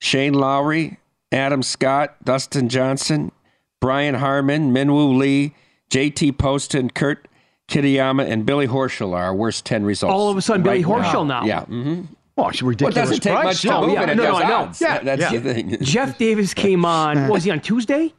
Shane 0.00 0.34
Lowry, 0.34 0.98
Adam 1.32 1.62
Scott, 1.62 2.14
Dustin 2.24 2.68
Johnson, 2.68 3.32
Brian 3.80 4.14
Harman, 4.14 4.72
Minwoo 4.72 5.16
Lee, 5.18 5.54
J.T. 5.90 6.32
Poston, 6.32 6.90
Kurt 6.90 7.26
Kitayama, 7.68 8.24
and 8.30 8.46
Billy 8.46 8.68
Horschel 8.68 9.12
are 9.14 9.24
our 9.24 9.34
worst 9.34 9.64
10 9.64 9.84
results. 9.84 10.12
All 10.12 10.30
of 10.30 10.36
a 10.36 10.42
sudden, 10.42 10.62
Billy 10.62 10.84
right 10.84 11.02
Horschel 11.04 11.26
now. 11.26 11.44
Yeah. 11.44 11.64
hmm 11.64 12.02
Oh, 12.38 12.48
it's 12.48 12.60
a 12.62 12.64
Well, 12.64 12.72
it 12.72 12.78
doesn't 12.94 13.20
take 13.20 13.32
price. 13.32 13.44
much 13.44 13.60
to 13.62 13.74
Oh, 13.74 13.80
move 13.86 13.92
yeah. 13.94 14.10
it 14.10 14.16
No, 14.16 14.24
no, 14.24 14.34
I 14.36 14.48
know. 14.48 14.54
odds. 14.56 14.80
Yeah, 14.80 14.98
That's 15.02 15.20
yeah. 15.20 15.38
the 15.38 15.54
thing. 15.54 15.76
Jeff 15.82 16.16
Davis 16.18 16.54
came 16.54 16.84
on, 16.84 17.22
what 17.22 17.30
was 17.34 17.44
he 17.44 17.50
on 17.50 17.60
Tuesday? 17.60 18.12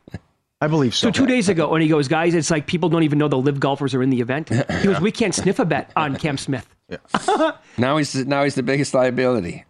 I 0.62 0.68
believe 0.68 0.94
so. 0.96 1.08
So 1.08 1.12
two 1.12 1.26
days 1.26 1.50
ago, 1.50 1.74
and 1.74 1.82
he 1.84 1.90
goes, 1.90 2.08
guys, 2.08 2.34
it's 2.36 2.50
like 2.52 2.68
people 2.68 2.90
don't 2.90 3.04
even 3.04 3.18
know 3.18 3.28
the 3.28 3.38
live 3.38 3.60
golfers 3.60 3.94
are 3.96 4.02
in 4.04 4.10
the 4.12 4.22
event. 4.22 4.50
He 4.50 4.84
goes, 4.88 5.02
we 5.02 5.12
can't 5.12 5.34
sniff 5.36 5.60
a 5.60 5.66
bet 5.66 5.92
on 5.96 6.16
Cam 6.16 6.38
Smith. 6.38 6.68
Now 7.78 7.98
he's 7.98 8.14
now 8.28 8.44
he's 8.44 8.56
the 8.56 8.62
biggest 8.64 8.94
liability. 8.94 9.66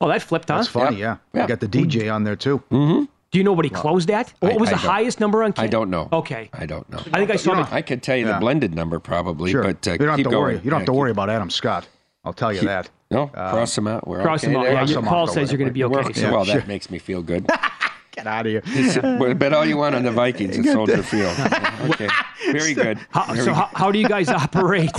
Oh, 0.00 0.08
that 0.08 0.22
flipped, 0.22 0.48
huh? 0.48 0.56
That's 0.58 0.68
funny, 0.68 0.98
yeah. 0.98 1.16
Yeah. 1.34 1.42
You 1.42 1.48
got 1.48 1.58
the 1.60 1.66
DJ 1.66 2.12
on 2.12 2.22
there 2.22 2.36
too. 2.36 2.58
Hmm. 2.70 3.04
Do 3.30 3.38
you 3.38 3.42
know 3.44 3.52
what 3.52 3.64
he 3.64 3.70
closed 3.70 4.10
at? 4.10 4.32
What 4.40 4.52
I- 4.52 4.56
was 4.56 4.68
I 4.68 4.72
the 4.72 4.78
highest 4.78 5.18
number 5.20 5.42
on 5.42 5.52
Cam? 5.52 5.64
I 5.64 5.66
don't 5.68 5.90
know. 5.90 6.08
Okay. 6.12 6.48
I 6.52 6.66
don't 6.66 6.88
know. 6.88 6.98
I 7.12 7.18
think 7.18 7.30
I 7.32 7.36
saw 7.36 7.54
You 7.58 7.66
I 7.70 7.82
could 7.82 8.02
tell 8.02 8.16
you 8.16 8.26
Yeah. 8.26 8.34
the 8.34 8.38
blended 8.40 8.74
number 8.74 9.00
probably, 9.00 9.50
Sure. 9.50 9.64
but 9.64 9.86
uh, 9.88 9.92
you 9.92 9.98
don't 9.98 10.08
have 10.08 10.16
keep 10.18 10.24
to 10.26 10.30
going. 10.30 10.42
worry. 10.42 10.54
You 10.54 10.58
don't 10.60 10.66
Yeah, 10.70 10.78
have 10.78 10.86
to 10.86 10.92
keep- 10.92 10.98
worry 10.98 11.10
about 11.10 11.30
Adam 11.30 11.50
Scott. 11.50 11.88
I'll 12.24 12.32
tell 12.32 12.52
you 12.52 12.60
that. 12.62 12.88
No, 13.10 13.28
cross 13.28 13.74
them 13.74 13.88
out. 13.88 14.06
We're 14.06 14.22
cross 14.22 14.44
okay 14.44 14.52
him 14.52 14.58
out. 14.60 14.88
Yeah, 14.88 15.00
Paul 15.00 15.26
says 15.26 15.50
you're 15.50 15.58
going 15.58 15.68
to 15.68 15.74
be 15.74 15.84
okay. 15.84 16.20
Yeah, 16.20 16.30
well, 16.30 16.44
sure. 16.44 16.56
that 16.60 16.68
makes 16.68 16.90
me 16.90 16.98
feel 16.98 17.22
good. 17.22 17.46
Get 18.12 18.26
out 18.26 18.46
of 18.46 18.64
here. 18.64 19.34
Bet 19.34 19.52
all 19.52 19.64
you 19.64 19.76
want 19.76 19.94
on 19.94 20.02
the 20.02 20.10
Vikings 20.10 20.58
at 20.58 20.64
Soldier 20.64 21.02
Field. 21.02 21.34
Okay, 21.90 22.08
very 22.50 22.74
good. 22.74 22.98
How, 23.10 23.26
Very 23.26 23.38
so 23.38 23.44
good. 23.46 23.54
how, 23.54 23.70
how 23.72 23.92
do 23.92 24.00
you 24.00 24.08
guys 24.08 24.28
operate? 24.28 24.90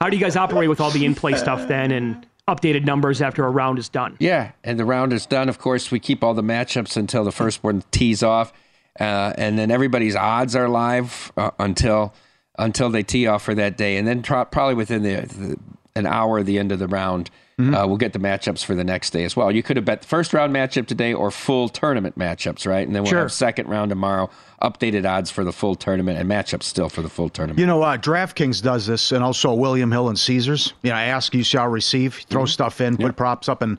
How 0.00 0.08
do 0.08 0.16
you 0.16 0.22
guys 0.22 0.36
operate 0.36 0.68
with 0.68 0.80
all 0.80 0.90
the 0.92 1.04
in-play 1.04 1.34
stuff 1.34 1.66
then 1.66 1.90
and 1.90 2.24
updated 2.46 2.84
numbers 2.84 3.20
after 3.20 3.44
a 3.44 3.50
round 3.50 3.80
is 3.80 3.88
done? 3.88 4.16
Yeah, 4.20 4.52
and 4.62 4.78
the 4.78 4.84
round 4.84 5.12
is 5.12 5.26
done. 5.26 5.48
Of 5.48 5.58
course, 5.58 5.90
we 5.90 5.98
keep 5.98 6.22
all 6.22 6.34
the 6.34 6.42
matchups 6.42 6.96
until 6.96 7.24
the 7.24 7.32
first 7.32 7.64
one 7.64 7.82
tees 7.90 8.22
off, 8.22 8.52
uh, 9.00 9.32
and 9.36 9.58
then 9.58 9.72
everybody's 9.72 10.14
odds 10.14 10.54
are 10.54 10.68
live 10.68 11.32
uh, 11.36 11.50
until 11.58 12.14
until 12.56 12.88
they 12.90 13.02
tee 13.02 13.26
off 13.26 13.42
for 13.42 13.54
that 13.56 13.76
day, 13.76 13.96
and 13.96 14.06
then 14.06 14.22
tro- 14.22 14.44
probably 14.44 14.74
within 14.76 15.02
the, 15.02 15.16
the 15.26 15.56
an 15.96 16.06
hour 16.06 16.38
of 16.38 16.46
the 16.46 16.58
end 16.60 16.70
of 16.70 16.78
the 16.78 16.86
round, 16.88 17.28
uh, 17.74 17.86
we'll 17.86 17.96
get 17.96 18.12
the 18.12 18.18
matchups 18.18 18.64
for 18.64 18.74
the 18.74 18.84
next 18.84 19.10
day 19.10 19.24
as 19.24 19.36
well. 19.36 19.50
You 19.50 19.62
could 19.62 19.76
have 19.76 19.84
bet 19.84 20.02
the 20.02 20.06
first 20.08 20.32
round 20.32 20.54
matchup 20.54 20.86
today 20.86 21.12
or 21.12 21.30
full 21.30 21.68
tournament 21.68 22.18
matchups, 22.18 22.66
right? 22.66 22.86
And 22.86 22.94
then 22.94 23.02
we'll 23.02 23.10
Sure. 23.10 23.20
have 23.20 23.32
second 23.32 23.68
round 23.68 23.90
tomorrow, 23.90 24.30
updated 24.62 25.08
odds 25.08 25.30
for 25.30 25.44
the 25.44 25.52
full 25.52 25.74
tournament 25.74 26.18
and 26.18 26.28
matchups 26.30 26.64
still 26.64 26.88
for 26.88 27.02
the 27.02 27.08
full 27.08 27.28
tournament. 27.28 27.58
You 27.58 27.66
know, 27.66 27.82
uh, 27.82 27.96
DraftKings 27.96 28.62
does 28.62 28.86
this, 28.86 29.12
and 29.12 29.22
also 29.22 29.52
William 29.52 29.90
Hill 29.92 30.08
and 30.08 30.18
Caesars. 30.18 30.74
You 30.82 30.90
know, 30.90 30.96
I 30.96 31.04
ask 31.04 31.34
you 31.34 31.42
shall 31.44 31.68
receive. 31.68 32.14
Throw 32.28 32.46
stuff 32.46 32.80
in, 32.80 32.96
put 32.96 33.16
props 33.16 33.48
up, 33.48 33.62
and 33.62 33.78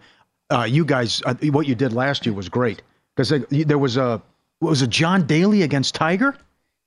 uh, 0.52 0.64
you 0.64 0.86
guys, 0.86 1.22
uh, 1.26 1.34
what 1.52 1.68
you 1.68 1.76
did 1.76 1.94
last 1.94 2.26
year 2.26 2.34
was 2.36 2.50
great 2.50 2.82
because 3.16 3.34
there 3.50 3.78
was 3.78 3.98
a 3.98 4.22
what 4.60 4.70
was 4.70 4.82
it 4.82 4.90
John 4.90 5.26
Daly 5.26 5.64
against 5.64 5.96
Tiger. 5.96 6.36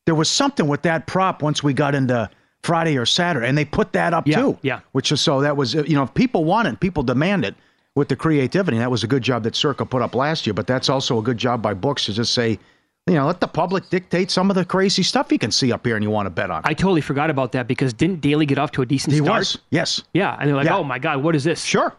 There 0.07 0.15
was 0.15 0.29
something 0.31 0.69
with 0.69 0.83
that 0.83 1.07
prop 1.07 1.43
once 1.43 1.63
we 1.63 1.73
got 1.73 1.95
into 1.95 2.29
Friday 2.65 2.97
or 2.97 3.07
Saturday, 3.07 3.47
and 3.49 3.57
they 3.59 3.65
put 3.65 3.93
that 3.93 4.15
up 4.15 4.27
Yeah, 4.27 4.37
too. 4.41 4.59
yeah. 4.63 4.81
Which 4.93 5.13
is 5.13 5.21
so 5.21 5.41
that 5.43 5.57
was 5.57 5.75
you 5.75 5.95
know 5.95 6.03
if 6.03 6.15
people 6.15 6.45
want 6.45 6.67
it, 6.69 6.81
people 6.81 7.03
demand 7.03 7.45
it 7.45 7.55
with 7.95 8.09
the 8.09 8.17
creativity. 8.17 8.79
That 8.79 8.91
was 8.91 9.05
a 9.05 9.07
good 9.07 9.23
job 9.23 9.43
that 9.45 9.55
Circa 9.55 9.85
put 9.87 10.03
up 10.03 10.15
last 10.15 10.47
year, 10.47 10.55
but 10.55 10.67
that's 10.67 10.89
also 10.89 11.19
a 11.19 11.23
good 11.23 11.39
job 11.39 11.63
by 11.63 11.75
books 11.75 12.07
to 12.07 12.13
just 12.13 12.33
say, 12.35 12.59
you 13.07 13.15
know, 13.15 13.27
let 13.27 13.41
the 13.41 13.47
public 13.47 13.89
dictate 13.91 14.31
some 14.31 14.51
of 14.51 14.57
the 14.57 14.65
crazy 14.65 15.03
stuff 15.03 15.31
you 15.31 15.39
can 15.39 15.51
see 15.53 15.71
up 15.73 15.85
here 15.87 15.95
and 15.95 16.03
you 16.03 16.11
want 16.11 16.27
to 16.27 16.31
bet 16.31 16.51
on. 16.51 16.63
I 16.65 16.73
totally 16.75 17.03
forgot 17.03 17.29
about 17.31 17.53
that 17.53 17.69
because 17.69 17.93
didn't 17.93 18.21
Daly 18.23 18.47
get 18.47 18.59
off 18.59 18.73
to 18.73 18.83
a 18.83 18.87
decent 18.87 19.13
he 19.13 19.21
start? 19.21 19.39
was 19.41 19.59
yes. 19.71 20.03
Yeah, 20.15 20.37
and 20.41 20.49
they're 20.49 20.57
like, 20.57 20.65
Yeah. 20.67 20.79
oh 20.79 20.85
my 20.85 20.99
god, 20.99 21.23
what 21.23 21.37
is 21.37 21.45
this? 21.45 21.63
Sure. 21.63 21.95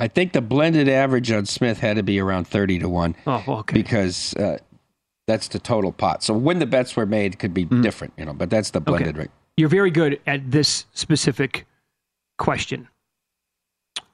I 0.00 0.08
think 0.08 0.32
the 0.32 0.40
blended 0.42 0.88
average 0.88 1.30
on 1.30 1.46
Smith 1.46 1.78
had 1.78 1.96
to 1.96 2.02
be 2.02 2.18
around 2.18 2.48
30 2.48 2.80
to 2.80 2.88
1 2.88 3.14
Oh, 3.28 3.44
okay. 3.60 3.74
because 3.74 4.34
uh, 4.34 4.58
that's 5.28 5.46
the 5.48 5.60
total 5.60 5.92
pot. 5.92 6.24
So 6.24 6.34
when 6.34 6.58
the 6.58 6.66
bets 6.66 6.96
were 6.96 7.06
made 7.06 7.38
could 7.38 7.54
be 7.54 7.64
Mm-hmm. 7.66 7.82
different, 7.82 8.12
you 8.18 8.24
know, 8.24 8.32
but 8.34 8.50
that's 8.50 8.70
the 8.70 8.80
blended 8.80 9.16
rate. 9.16 9.30
You're 9.56 9.68
very 9.68 9.90
good 9.90 10.20
at 10.26 10.50
this 10.50 10.86
specific 10.94 11.66
question. 12.38 12.88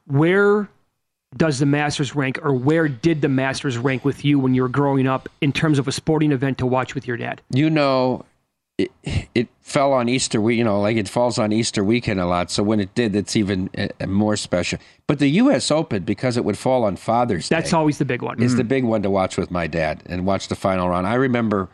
Where 0.07 0.69
does 1.37 1.59
the 1.59 1.67
Masters 1.67 2.15
rank, 2.15 2.39
or 2.43 2.53
where 2.53 2.89
did 2.89 3.21
the 3.21 3.29
Masters 3.29 3.77
rank 3.77 4.05
with 4.05 4.25
you 4.25 4.39
when 4.39 4.55
you 4.55 4.63
were 4.63 4.69
growing 4.69 5.07
up 5.07 5.29
in 5.41 5.53
terms 5.53 5.79
of 5.79 5.87
a 5.87 5.93
sporting 5.93 6.33
event 6.33 6.59
to 6.59 6.67
watch 6.67 6.95
with 6.95 7.07
your 7.07 7.17
dad? 7.17 7.43
You 7.51 7.69
know, 7.69 8.25
it, 8.79 8.91
it 9.35 9.49
fell 9.61 9.93
on 9.93 10.09
Easter 10.09 10.41
week, 10.41 10.57
you 10.57 10.65
know, 10.65 10.81
like 10.81 10.97
it 10.97 11.09
falls 11.09 11.39
on 11.39 11.53
Easter 11.53 11.85
weekend 11.85 12.21
a 12.21 12.27
lot. 12.27 12.51
So 12.51 12.63
when 12.63 12.81
it 12.81 12.95
did, 12.95 13.15
it's 13.15 13.37
even 13.37 13.69
uh, 13.77 14.07
more 14.07 14.37
special. 14.37 14.79
But 15.07 15.19
the 15.19 15.29
U.S. 15.29 15.71
Open, 15.71 16.05
because 16.05 16.37
it 16.37 16.45
would 16.45 16.57
fall 16.57 16.85
on 16.85 16.97
Father's 16.97 17.49
Day. 17.49 17.57
That's 17.57 17.73
Day, 17.73 17.77
always 17.77 17.99
the 17.99 18.05
big 18.05 18.23
one. 18.23 18.43
is 18.43 18.57
the 18.57 18.65
big 18.65 18.85
one 18.85 19.03
to 19.03 19.11
watch 19.11 19.37
with 19.37 19.51
my 19.51 19.67
dad 19.67 20.03
and 20.07 20.25
watch 20.25 20.49
the 20.49 20.57
final 20.57 20.89
round. 20.89 21.07
I 21.07 21.15
remember, 21.15 21.69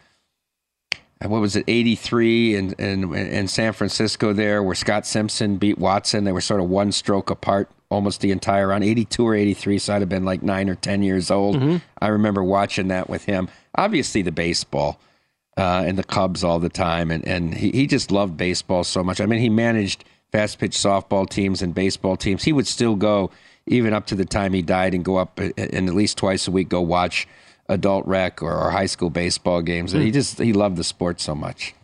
what 1.30 1.40
was 1.40 1.56
it, 1.56 1.64
83 1.66 2.56
in, 2.56 2.72
in, 2.74 3.14
in 3.14 3.48
San 3.48 3.72
Francisco 3.72 4.32
there, 4.32 4.62
where 4.62 4.74
Scott 4.74 5.06
Simpson 5.06 5.56
beat 5.56 5.78
Watson. 5.78 6.24
They 6.24 6.32
were 6.32 6.40
sort 6.40 6.60
of 6.60 6.68
one 6.68 6.92
stroke 6.92 7.30
apart 7.30 7.70
almost 7.90 8.20
the 8.20 8.30
entire 8.30 8.68
round, 8.68 8.84
82 8.84 9.26
or 9.26 9.34
83. 9.34 9.78
So 9.78 9.94
I'd 9.94 10.02
have 10.02 10.08
been 10.08 10.24
like 10.24 10.42
nine 10.42 10.68
or 10.68 10.74
10 10.74 11.02
years 11.02 11.30
old. 11.30 11.56
I 12.00 12.08
remember 12.08 12.42
watching 12.42 12.88
that 12.88 13.08
with 13.08 13.24
him. 13.24 13.48
Obviously, 13.74 14.22
the 14.22 14.32
baseball. 14.32 14.98
Uh, 15.56 15.84
and 15.86 15.96
the 15.96 16.02
Cubs 16.02 16.42
all 16.42 16.58
the 16.58 16.68
time, 16.68 17.12
and, 17.12 17.24
and 17.28 17.54
he, 17.54 17.70
he 17.70 17.86
just 17.86 18.10
loved 18.10 18.36
baseball 18.36 18.82
so 18.82 19.04
much. 19.04 19.20
I 19.20 19.26
mean, 19.26 19.38
he 19.38 19.48
managed 19.48 20.02
fast 20.32 20.58
pitch 20.58 20.72
softball 20.72 21.30
teams 21.30 21.62
and 21.62 21.72
baseball 21.72 22.16
teams. 22.16 22.42
He 22.42 22.52
would 22.52 22.66
still 22.66 22.96
go, 22.96 23.30
even 23.68 23.92
up 23.92 24.04
to 24.06 24.16
the 24.16 24.24
time 24.24 24.52
he 24.52 24.62
died, 24.62 24.94
and 24.94 25.04
go 25.04 25.16
up 25.16 25.38
uh, 25.38 25.50
and 25.56 25.88
at 25.88 25.94
least 25.94 26.18
twice 26.18 26.48
a 26.48 26.50
week 26.50 26.68
go 26.68 26.80
watch 26.80 27.28
adult 27.68 28.06
rec 28.06 28.42
or, 28.42 28.52
or 28.52 28.70
high 28.70 28.86
school 28.86 29.10
baseball 29.10 29.62
games. 29.62 29.94
And 29.94 30.02
he 30.02 30.10
just 30.10 30.38
he 30.38 30.52
loved 30.52 30.76
the 30.76 30.84
sport 30.84 31.20
so 31.20 31.34
much. 31.34 31.74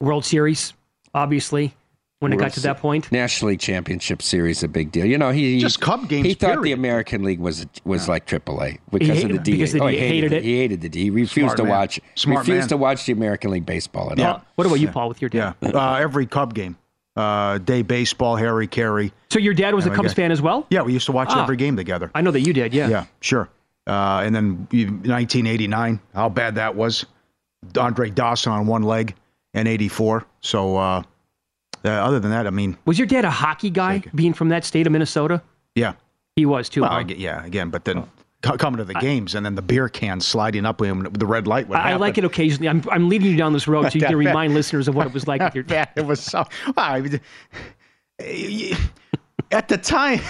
World 0.00 0.24
Series, 0.24 0.72
obviously, 1.14 1.74
when 2.20 2.32
it 2.32 2.36
got 2.36 2.52
to 2.52 2.60
that 2.60 2.78
point. 2.78 3.10
National 3.10 3.50
League 3.50 3.60
Championship 3.60 4.22
Series, 4.22 4.62
a 4.62 4.68
big 4.68 4.92
deal. 4.92 5.04
You 5.04 5.18
know, 5.18 5.30
he 5.30 5.58
Just 5.58 5.80
Cub 5.80 6.08
games, 6.08 6.26
He 6.26 6.34
thought 6.34 6.62
the. 6.62 6.72
American 6.72 7.22
League 7.24 7.40
was 7.40 7.66
was 7.84 8.08
like 8.08 8.26
AAA 8.26 8.78
because 8.90 9.24
of 9.24 9.30
the 9.32 9.38
D. 9.38 9.52
because 9.52 9.72
the 9.72 9.80
oh, 9.82 9.86
he 9.88 9.98
hated 9.98 10.32
it. 10.32 10.42
He 10.44 10.58
hated 10.58 10.80
the 10.80 10.88
D. 10.88 11.02
He 11.04 11.10
refused 11.10 11.32
Smart 11.52 11.56
to 11.58 11.62
man. 11.64 11.70
watch. 11.72 12.00
Smart 12.14 12.40
refused 12.46 12.62
man. 12.64 12.68
to 12.68 12.76
watch 12.76 13.06
the 13.06 13.12
American 13.12 13.50
League 13.50 13.66
baseball 13.66 14.12
at 14.12 14.18
Yeah. 14.18 14.32
all. 14.34 14.44
What 14.54 14.66
about 14.66 14.76
you, 14.80 14.88
Paul, 14.88 15.08
with 15.08 15.20
your 15.20 15.28
dad? 15.30 15.54
Yeah. 15.60 15.68
Uh, 15.70 15.94
every 15.96 16.26
Cub 16.26 16.54
game. 16.54 16.76
Uh, 17.16 17.58
day 17.58 17.82
baseball, 17.82 18.36
Harry 18.36 18.68
Caray. 18.68 19.10
So 19.30 19.40
your 19.40 19.52
dad 19.54 19.74
was 19.74 19.86
a 19.86 19.90
Cubs 19.90 20.10
okay. 20.12 20.22
fan 20.22 20.30
as 20.30 20.40
well? 20.40 20.64
Yeah, 20.70 20.82
we 20.82 20.92
used 20.92 21.06
to 21.06 21.12
watch 21.12 21.30
Ah. 21.32 21.42
every 21.42 21.56
game 21.56 21.74
together. 21.76 22.12
I 22.14 22.20
know 22.22 22.30
that 22.30 22.42
you 22.42 22.52
did. 22.52 22.72
Yeah. 22.72 22.88
Yeah, 22.88 23.06
sure. 23.20 23.48
Uh, 23.88 24.20
and 24.24 24.34
then 24.34 24.68
1989, 24.70 25.98
how 26.14 26.28
bad 26.28 26.54
that 26.56 26.76
was. 26.76 27.06
Andre 27.76 28.10
Dawson 28.10 28.52
on 28.52 28.66
one 28.66 28.82
leg 28.82 29.14
and 29.54 29.66
84. 29.66 30.24
So 30.42 30.76
uh, 30.76 31.02
uh, 31.84 31.88
other 31.88 32.20
than 32.20 32.30
that, 32.30 32.46
I 32.46 32.50
mean, 32.50 32.76
Was 32.84 32.98
your 32.98 33.06
dad 33.06 33.24
a 33.24 33.30
hockey 33.30 33.70
guy, 33.70 34.02
being 34.14 34.32
from 34.34 34.50
that 34.50 34.64
state 34.64 34.86
of 34.86 34.92
Minnesota? 34.92 35.42
yeah. 35.74 35.94
He 36.36 36.46
was 36.46 36.68
too. 36.68 36.82
Well, 36.82 36.90
huh? 36.90 36.98
I 36.98 37.12
yeah, 37.14 37.44
again, 37.44 37.68
but 37.70 37.84
then 37.84 38.04
co- 38.42 38.56
coming 38.56 38.78
to 38.78 38.84
the 38.84 38.94
games 38.94 39.34
and 39.34 39.44
then 39.44 39.56
the 39.56 39.62
beer 39.62 39.88
can 39.88 40.20
sliding 40.20 40.64
up 40.64 40.80
with 40.80 40.88
him, 40.88 41.02
the 41.10 41.26
red 41.26 41.48
light 41.48 41.66
would 41.66 41.78
I, 41.78 41.90
I 41.90 41.96
like 41.96 42.16
it 42.16 42.22
occasionally. 42.22 42.68
I'm, 42.68 42.80
I'm 42.92 43.08
leading 43.08 43.28
you 43.28 43.36
down 43.36 43.52
this 43.52 43.66
road 43.66 43.90
so 43.90 43.98
you 43.98 44.06
can 44.06 44.14
remind 44.28 44.54
listeners 44.54 44.86
of 44.86 44.94
what 44.94 45.08
it 45.08 45.12
was 45.12 45.26
like 45.26 45.40
with 45.42 45.56
your 45.56 45.64
bad. 45.76 45.88
It 45.96 46.06
was 46.06 46.20
so. 46.20 46.44
I 46.76 47.00
mean, 47.00 47.20
at 49.50 49.66
the 49.66 49.78
time, 49.78 50.20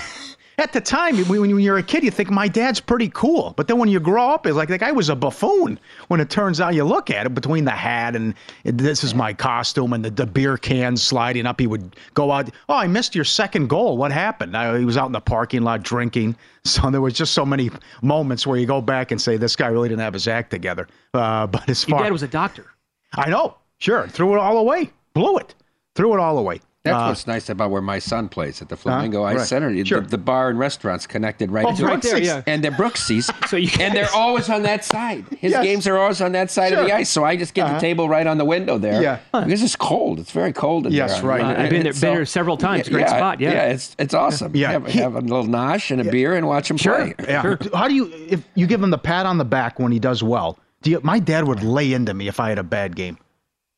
at 0.59 0.73
the 0.73 0.81
time, 0.81 1.17
when 1.27 1.61
you're 1.61 1.79
a 1.79 1.83
kid, 1.83 2.03
you 2.03 2.11
think 2.11 2.31
my 2.31 2.49
dad's 2.49 2.81
pretty 2.81 3.09
cool. 3.15 3.55
But 3.57 3.69
then 3.69 3.79
when 3.79 3.89
you 3.89 4.01
grow 4.01 4.31
up, 4.31 4.45
it's 4.45 4.57
like 4.57 4.69
the 4.69 4.77
guy 4.77 4.91
was 4.91 5.09
a 5.09 5.15
buffoon. 5.15 5.79
When 6.09 6.21
it 6.21 6.31
turns 6.31 6.61
out 6.61 6.75
you 6.75 6.83
look 6.85 7.11
at 7.11 7.27
it 7.27 7.35
between 7.35 7.65
the 7.65 7.71
hat 7.71 8.17
and 8.17 8.35
this 8.65 9.05
is 9.05 9.15
my 9.15 9.33
costume 9.33 9.93
and 9.93 10.05
the, 10.05 10.11
the 10.11 10.27
beer 10.27 10.57
cans 10.57 11.01
sliding 11.01 11.47
up, 11.47 11.61
he 11.61 11.69
would 11.69 11.95
go 12.15 12.33
out. 12.33 12.51
Oh, 12.69 12.75
I 12.75 12.89
missed 12.89 13.15
your 13.15 13.25
second 13.25 13.69
goal. 13.69 13.97
What 13.97 14.11
happened? 14.11 14.57
I, 14.57 14.79
he 14.81 14.85
was 14.85 14.97
out 14.97 15.07
in 15.07 15.13
the 15.13 15.21
parking 15.21 15.63
lot 15.63 15.83
drinking. 15.83 16.37
So 16.65 16.91
there 16.91 17.01
was 17.01 17.15
just 17.15 17.33
so 17.33 17.47
many 17.47 17.71
moments 18.03 18.47
where 18.47 18.59
you 18.59 18.67
go 18.67 18.83
back 18.83 19.11
and 19.11 19.19
say 19.19 19.39
this 19.39 19.57
guy 19.57 19.69
really 19.69 19.89
didn't 19.89 20.03
have 20.03 20.13
his 20.13 20.29
act 20.29 20.51
together. 20.51 20.87
Uh, 21.15 21.47
but 21.47 21.67
as 21.67 21.89
Your 21.89 21.99
dad 22.01 22.13
was 22.13 22.23
a 22.23 22.29
doctor. 22.29 22.67
I 23.15 23.31
know. 23.31 23.57
Sure. 23.79 24.07
Threw 24.07 24.35
it 24.35 24.39
all 24.39 24.59
away. 24.59 24.91
Blew 25.15 25.39
it. 25.39 25.55
Threw 25.95 26.13
it 26.13 26.21
all 26.21 26.37
away. 26.37 26.61
That's 26.85 26.95
Uh, 26.97 27.07
what's 27.09 27.27
nice 27.27 27.49
about 27.51 27.71
where 27.73 27.83
my 27.83 27.99
son 27.99 28.29
plays 28.29 28.63
at 28.63 28.69
the 28.69 28.77
Flamingo 28.77 29.25
Ice 29.25 29.37
right. 29.39 29.47
Center. 29.47 29.85
Sure. 29.85 30.01
The, 30.01 30.11
the 30.11 30.19
bar 30.19 30.49
and 30.49 30.59
restaurants 30.59 31.09
connected 31.09 31.51
right 31.51 31.67
Oh, 31.67 31.75
to 31.75 31.85
right 31.87 31.99
it. 31.99 32.03
there, 32.09 32.19
yeah. 32.19 32.43
And 32.47 32.63
they're 32.63 32.71
Brooksies. 32.71 33.29
So 33.49 33.57
you 33.57 33.69
and 33.81 33.95
they're 33.97 34.09
always 34.15 34.49
on 34.49 34.63
that 34.63 34.85
side. 34.85 35.25
His 35.41 35.53
Yes. 35.53 35.65
games 35.65 35.87
are 35.89 35.99
always 35.99 36.21
on 36.21 36.33
that 36.33 36.51
side 36.53 36.73
of 36.73 36.85
the 36.87 36.93
ice. 36.95 37.11
So 37.11 37.25
I 37.25 37.35
just 37.37 37.53
get 37.53 37.65
Uh-huh. 37.65 37.75
the 37.75 37.81
table 37.81 38.09
right 38.09 38.27
on 38.27 38.39
the 38.39 38.45
window 38.45 38.79
there. 38.79 39.03
Yeah. 39.03 39.19
Because 39.33 39.63
it's 39.63 39.75
cold. 39.75 40.21
It's 40.21 40.31
very 40.31 40.53
cold 40.53 40.87
in 40.87 40.93
Yes, 40.93 41.15
there. 41.21 41.29
right. 41.29 41.41
Uh, 41.43 41.63
I've 41.63 41.71
been 41.71 41.83
there, 41.83 41.91
It's 41.91 42.01
been 42.01 42.15
there 42.15 42.25
several 42.25 42.57
times. 42.57 42.89
Great 42.89 43.09
spot. 43.09 43.41
Yeah. 43.41 43.53
Yeah, 43.53 43.65
it's 43.73 43.97
it's 43.99 44.15
awesome. 44.15 44.55
Yeah. 44.55 44.71
Have, 44.73 44.87
He- 44.87 45.01
have 45.01 45.17
a 45.17 45.21
little 45.21 45.47
nosh 45.47 45.91
and 45.91 46.01
a 46.01 46.05
beer 46.11 46.35
and 46.35 46.47
watch 46.47 46.71
him 46.71 46.77
Sure. 46.77 47.13
play. 47.13 47.15
Yeah. 47.29 47.57
How 47.75 47.89
do 47.89 47.95
you 47.95 48.11
if 48.29 48.45
you 48.55 48.67
give 48.69 48.81
him 48.83 48.91
the 48.91 48.99
pat 48.99 49.27
on 49.27 49.37
the 49.39 49.45
back 49.45 49.81
when 49.81 49.91
he 49.91 49.99
does 49.99 50.23
well? 50.23 50.59
Do 50.83 50.91
you, 50.93 51.01
my 51.03 51.19
dad 51.19 51.49
would 51.49 51.63
lay 51.65 51.93
into 51.93 52.15
me 52.15 52.29
if 52.29 52.39
I 52.39 52.51
had 52.51 52.59
a 52.59 52.63
bad 52.63 52.95
game. 52.95 53.19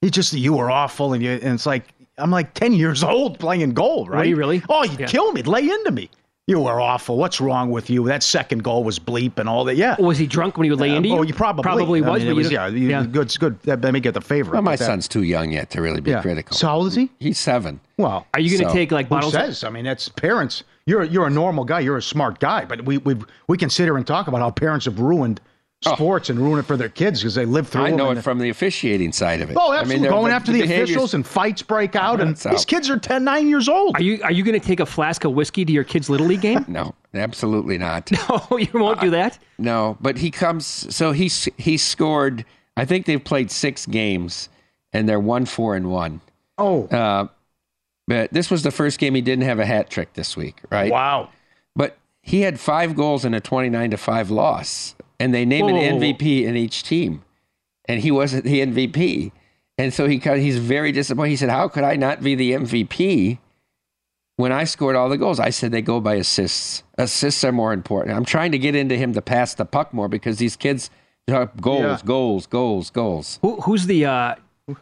He 0.02 0.10
just 0.10 0.32
you 0.34 0.52
were 0.52 0.70
awful 0.70 1.14
and 1.14 1.22
you 1.22 1.30
and 1.30 1.54
it's 1.54 1.64
like 1.66 1.84
I'm 2.20 2.30
like 2.30 2.54
10 2.54 2.72
years 2.72 3.02
old 3.02 3.38
playing 3.38 3.72
goal, 3.74 4.06
right? 4.06 4.18
Were 4.18 4.24
you 4.24 4.36
really? 4.36 4.62
Oh, 4.68 4.84
you 4.84 4.96
Yeah. 4.98 5.06
kill 5.06 5.32
me, 5.32 5.42
lay 5.42 5.62
into 5.68 5.90
me. 5.90 6.10
You 6.46 6.58
were 6.60 6.80
awful. 6.80 7.16
What's 7.16 7.40
wrong 7.40 7.70
with 7.70 7.90
you? 7.90 8.04
That 8.06 8.24
second 8.24 8.64
goal 8.64 8.82
was 8.82 8.98
bleep 8.98 9.38
and 9.38 9.48
all 9.48 9.64
that. 9.66 9.76
Yeah. 9.76 9.94
Was 10.00 10.18
he 10.18 10.26
drunk 10.26 10.56
when 10.56 10.64
he 10.64 10.70
would 10.70 10.80
lay 10.80 10.96
into 10.96 11.08
you? 11.08 11.16
Oh, 11.16 11.22
you 11.22 11.32
probably 11.32 11.62
probably 11.62 12.02
I 12.02 12.10
was. 12.10 12.24
mean, 12.24 12.26
but 12.26 12.30
it 12.32 12.32
was 12.32 12.50
yeah, 12.50 12.66
you, 12.66 12.88
yeah. 12.88 13.04
good. 13.06 13.26
It's 13.26 13.38
good. 13.38 13.60
That 13.62 13.82
that 13.82 13.92
may 13.92 14.00
get 14.00 14.14
the 14.14 14.20
favorite. 14.20 14.54
Well, 14.54 14.62
my 14.62 14.72
but 14.72 14.80
that- 14.80 14.86
son's 14.86 15.06
too 15.06 15.22
young 15.22 15.52
yet 15.52 15.70
to 15.70 15.80
really 15.80 16.00
be 16.00 16.10
yeah. 16.10 16.22
critical. 16.22 16.56
So 16.56 16.66
how 16.66 16.78
old 16.78 16.88
is 16.88 16.96
he? 16.96 17.08
He's 17.20 17.38
seven. 17.38 17.78
Well, 17.98 18.26
Are 18.34 18.40
you 18.40 18.50
going 18.50 18.62
to 18.64 18.68
So, 18.70 18.74
take 18.74 18.90
like 18.90 19.06
Who 19.06 19.10
bottles? 19.16 19.32
says? 19.34 19.62
I 19.62 19.70
mean, 19.70 19.84
that's 19.84 20.08
parents. 20.08 20.64
You're 20.86 21.04
you're 21.04 21.26
a 21.26 21.30
normal 21.30 21.62
guy. 21.64 21.80
You're 21.80 21.98
a 21.98 22.02
smart 22.02 22.40
guy. 22.40 22.64
But 22.64 22.84
we 22.84 22.98
we 22.98 23.14
we 23.46 23.56
can 23.56 23.70
sit 23.70 23.84
here 23.84 23.96
and 23.96 24.04
talk 24.06 24.26
about 24.26 24.40
how 24.40 24.50
parents 24.50 24.86
have 24.86 24.98
ruined 24.98 25.40
sports 25.82 26.28
and 26.28 26.38
ruin 26.38 26.58
it 26.58 26.66
for 26.66 26.76
their 26.76 26.88
kids 26.90 27.20
because 27.20 27.34
they 27.34 27.44
live 27.46 27.68
through. 27.68 27.82
Oh. 27.82 27.86
I 27.86 27.90
know 27.90 28.10
and 28.10 28.18
it 28.18 28.22
from 28.22 28.38
the 28.38 28.50
officiating 28.50 29.12
side 29.12 29.40
of 29.40 29.50
it. 29.50 29.56
Oh, 29.58 29.68
I 29.72 29.76
mean, 29.76 29.80
absolutely. 29.80 30.02
they're- 30.02 30.10
Going 30.10 30.28
the- 30.28 30.34
after 30.34 30.52
the, 30.52 30.60
behaviors- 30.60 30.90
officials 30.90 31.14
and 31.14 31.26
fights 31.26 31.62
break 31.62 31.96
out, 31.96 32.20
and 32.20 32.30
That's 32.30 32.44
these 32.44 32.60
out. 32.60 32.66
kids 32.66 32.90
are 32.90 32.98
10, 32.98 33.24
9 33.24 33.48
years 33.48 33.68
old. 33.68 33.96
Are 33.96 34.02
you 34.02 34.20
are 34.22 34.32
you 34.32 34.44
going 34.44 34.58
to 34.60 34.64
take 34.66 34.80
a 34.80 34.86
flask 34.86 35.24
of 35.24 35.32
whiskey 35.32 35.64
to 35.64 35.72
your 35.72 35.84
kid's 35.84 36.10
little 36.10 36.26
league 36.26 36.42
game? 36.42 36.64
No, 36.68 36.94
absolutely 37.14 37.78
not. 37.78 38.10
No, 38.28 38.58
you 38.58 38.68
won't 38.74 39.00
do 39.00 39.10
that. 39.10 39.38
No, 39.58 39.96
but 40.00 40.18
he 40.18 40.30
comes. 40.30 40.66
So 40.94 41.12
he's 41.12 41.48
he 41.56 41.76
scored. 41.78 42.44
I 42.76 42.84
think 42.84 43.06
they've 43.06 43.22
played 43.22 43.50
six 43.50 43.86
games, 43.86 44.48
and 44.92 45.08
they're 45.08 45.18
one 45.20 45.46
four 45.46 45.74
and 45.76 45.90
one. 45.90 46.20
Oh, 46.58 46.84
Uh, 46.88 47.26
but 48.06 48.32
this 48.32 48.50
was 48.50 48.62
the 48.64 48.70
first 48.70 48.98
game 48.98 49.14
he 49.14 49.20
didn't 49.22 49.44
have 49.44 49.58
a 49.58 49.64
hat 49.66 49.88
trick 49.88 50.12
this 50.14 50.36
week, 50.36 50.60
right? 50.70 50.90
wow. 50.92 51.30
But 51.76 51.96
he 52.22 52.42
had 52.42 52.60
five 52.60 52.94
goals 52.96 53.24
in 53.24 53.32
a 53.34 53.40
twenty 53.40 53.70
nine 53.70 53.90
to 53.92 53.96
five 53.96 54.30
loss, 54.30 54.94
and 55.20 55.32
they 55.32 55.44
name 55.44 55.66
Whoa, 55.66 55.68
an 55.68 55.74
whoa, 55.76 55.98
whoa. 55.98 56.12
MVP 56.14 56.42
in 56.44 56.56
each 56.56 56.82
team, 56.82 57.22
and 57.84 58.00
he 58.00 58.10
wasn't 58.10 58.42
the 58.44 58.60
MVP, 58.60 59.30
and 59.78 59.94
so 59.94 60.08
he 60.08 60.16
got, 60.18 60.38
he's 60.38 60.58
very 60.58 60.90
disappointed. 60.90 61.30
He 61.30 61.36
said, 61.36 61.50
"How 61.50 61.68
could 61.68 61.84
I 61.84 61.94
not 61.94 62.22
be 62.22 62.34
the 62.34 62.52
MVP?" 62.52 63.38
When 64.36 64.52
I 64.52 64.64
scored 64.64 64.96
all 64.96 65.10
the 65.10 65.18
goals, 65.18 65.38
I 65.38 65.50
said 65.50 65.70
they 65.70 65.82
go 65.82 66.00
by 66.00 66.14
assists. 66.14 66.82
Assists 66.96 67.44
are 67.44 67.52
more 67.52 67.74
important. 67.74 68.16
I'm 68.16 68.24
trying 68.24 68.52
to 68.52 68.58
get 68.58 68.74
into 68.74 68.96
him 68.96 69.12
to 69.12 69.20
pass 69.20 69.52
the 69.54 69.66
puck 69.66 69.92
more 69.92 70.08
because 70.08 70.38
these 70.38 70.56
kids 70.56 70.88
are 71.30 71.50
goals, 71.60 71.80
Yeah. 71.82 71.98
goals, 72.06 72.46
goals, 72.46 72.88
goals. 72.90 73.38
Who, 73.42 73.60
who's 73.60 73.84
the 73.86 74.06
uh, 74.06 74.34
who- 74.66 74.76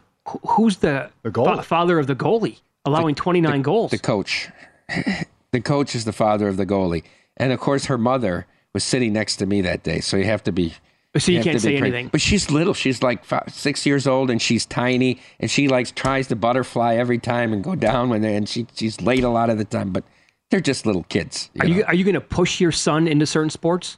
who's 0.47 0.77
the, 0.77 1.09
The 1.23 1.31
goalie. 1.31 1.57
fa- 1.57 1.63
father 1.63 1.99
of 1.99 2.07
the 2.07 2.15
goalie 2.15 2.59
allowing 2.85 3.15
29 3.15 3.61
goals? 3.61 3.91
The 3.91 3.97
coach. 3.99 4.47
the 5.51 5.59
coach 5.61 5.93
is 5.93 6.05
the 6.05 6.13
father 6.13 6.47
of 6.47 6.55
the 6.55 6.65
goalie. 6.65 7.03
And 7.35 7.51
of 7.51 7.59
course, 7.59 7.85
her 7.85 7.97
mother 7.97 8.47
was 8.73 8.83
sitting 8.83 9.13
next 9.13 9.37
to 9.37 9.45
me 9.45 9.61
that 9.61 9.83
day. 9.83 9.99
So 9.99 10.17
you 10.17 10.25
have 10.25 10.43
to 10.43 10.51
be. 10.51 10.73
So 11.17 11.31
you 11.31 11.39
have 11.39 11.45
can't 11.45 11.59
say 11.61 11.77
cra- 11.77 11.87
anything. 11.87 12.09
But 12.09 12.21
she's 12.21 12.51
little. 12.51 12.73
She's 12.75 13.01
like 13.01 13.25
five, 13.25 13.45
six 13.51 13.85
years 13.85 14.05
old 14.05 14.29
and 14.29 14.39
she's 14.41 14.65
tiny. 14.65 15.19
And 15.39 15.49
she 15.49 15.67
like 15.67 15.95
tries 15.95 16.27
to 16.27 16.35
butterfly 16.35 16.95
every 16.95 17.17
time 17.17 17.51
and 17.51 17.63
go 17.63 17.75
down 17.75 18.09
when 18.09 18.21
they, 18.21 18.35
and 18.35 18.47
she, 18.47 18.67
she's 18.75 19.01
late 19.01 19.23
a 19.23 19.29
lot 19.29 19.49
of 19.49 19.57
the 19.57 19.65
time. 19.65 19.89
But 19.91 20.03
they're 20.51 20.59
just 20.61 20.85
little 20.85 21.03
kids. 21.03 21.49
Are 21.59 21.65
you 21.67 21.83
are 21.85 21.95
you 21.95 22.03
going 22.03 22.13
to 22.13 22.21
push 22.21 22.59
your 22.61 22.71
son 22.71 23.07
into 23.07 23.25
certain 23.25 23.49
sports? 23.49 23.97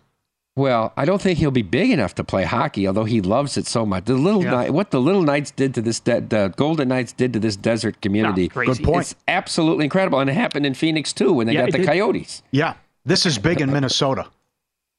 Well, 0.55 0.91
I 0.97 1.05
don't 1.05 1.21
think 1.21 1.39
he'll 1.39 1.49
be 1.49 1.61
big 1.61 1.91
enough 1.91 2.13
to 2.15 2.25
play 2.25 2.43
hockey, 2.43 2.85
although 2.85 3.05
he 3.05 3.21
loves 3.21 3.55
it 3.57 3.65
so 3.67 3.85
much. 3.85 4.03
The 4.05 4.15
little 4.15 4.43
Yeah. 4.43 4.51
Knight, 4.51 4.73
what 4.73 4.91
the 4.91 4.99
little 4.99 5.21
knights 5.21 5.51
did 5.51 5.73
to 5.75 5.81
this, 5.81 6.01
de- 6.01 6.19
the 6.19 6.53
Golden 6.57 6.89
Knights 6.89 7.13
did 7.13 7.31
to 7.33 7.39
this 7.39 7.55
desert 7.55 8.01
community. 8.01 8.49
crazy. 8.49 8.73
Good 8.73 8.85
point. 8.85 9.01
It's 9.01 9.15
absolutely 9.29 9.85
incredible, 9.85 10.19
and 10.19 10.29
it 10.29 10.33
happened 10.33 10.65
in 10.65 10.73
Phoenix 10.73 11.13
too 11.13 11.31
when 11.31 11.47
they 11.47 11.53
Yeah, 11.53 11.61
got 11.67 11.71
the 11.71 11.77
did. 11.79 11.87
Coyotes. 11.87 12.43
Yeah, 12.51 12.73
this 13.05 13.25
is 13.25 13.37
big 13.37 13.61
in 13.61 13.71
Minnesota. 13.73 14.27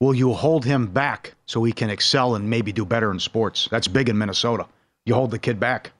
Will 0.02 0.14
you 0.16 0.32
hold 0.32 0.64
him 0.64 0.88
back 0.88 1.34
so 1.46 1.62
he 1.62 1.70
can 1.70 1.88
excel 1.88 2.34
and 2.34 2.50
maybe 2.50 2.72
do 2.72 2.84
better 2.84 3.12
in 3.12 3.20
sports? 3.20 3.68
That's 3.70 3.86
big 3.86 4.08
in 4.08 4.18
Minnesota. 4.18 4.66
You 5.06 5.14
hold 5.14 5.30
the 5.30 5.38
kid 5.38 5.60
back. 5.60 5.92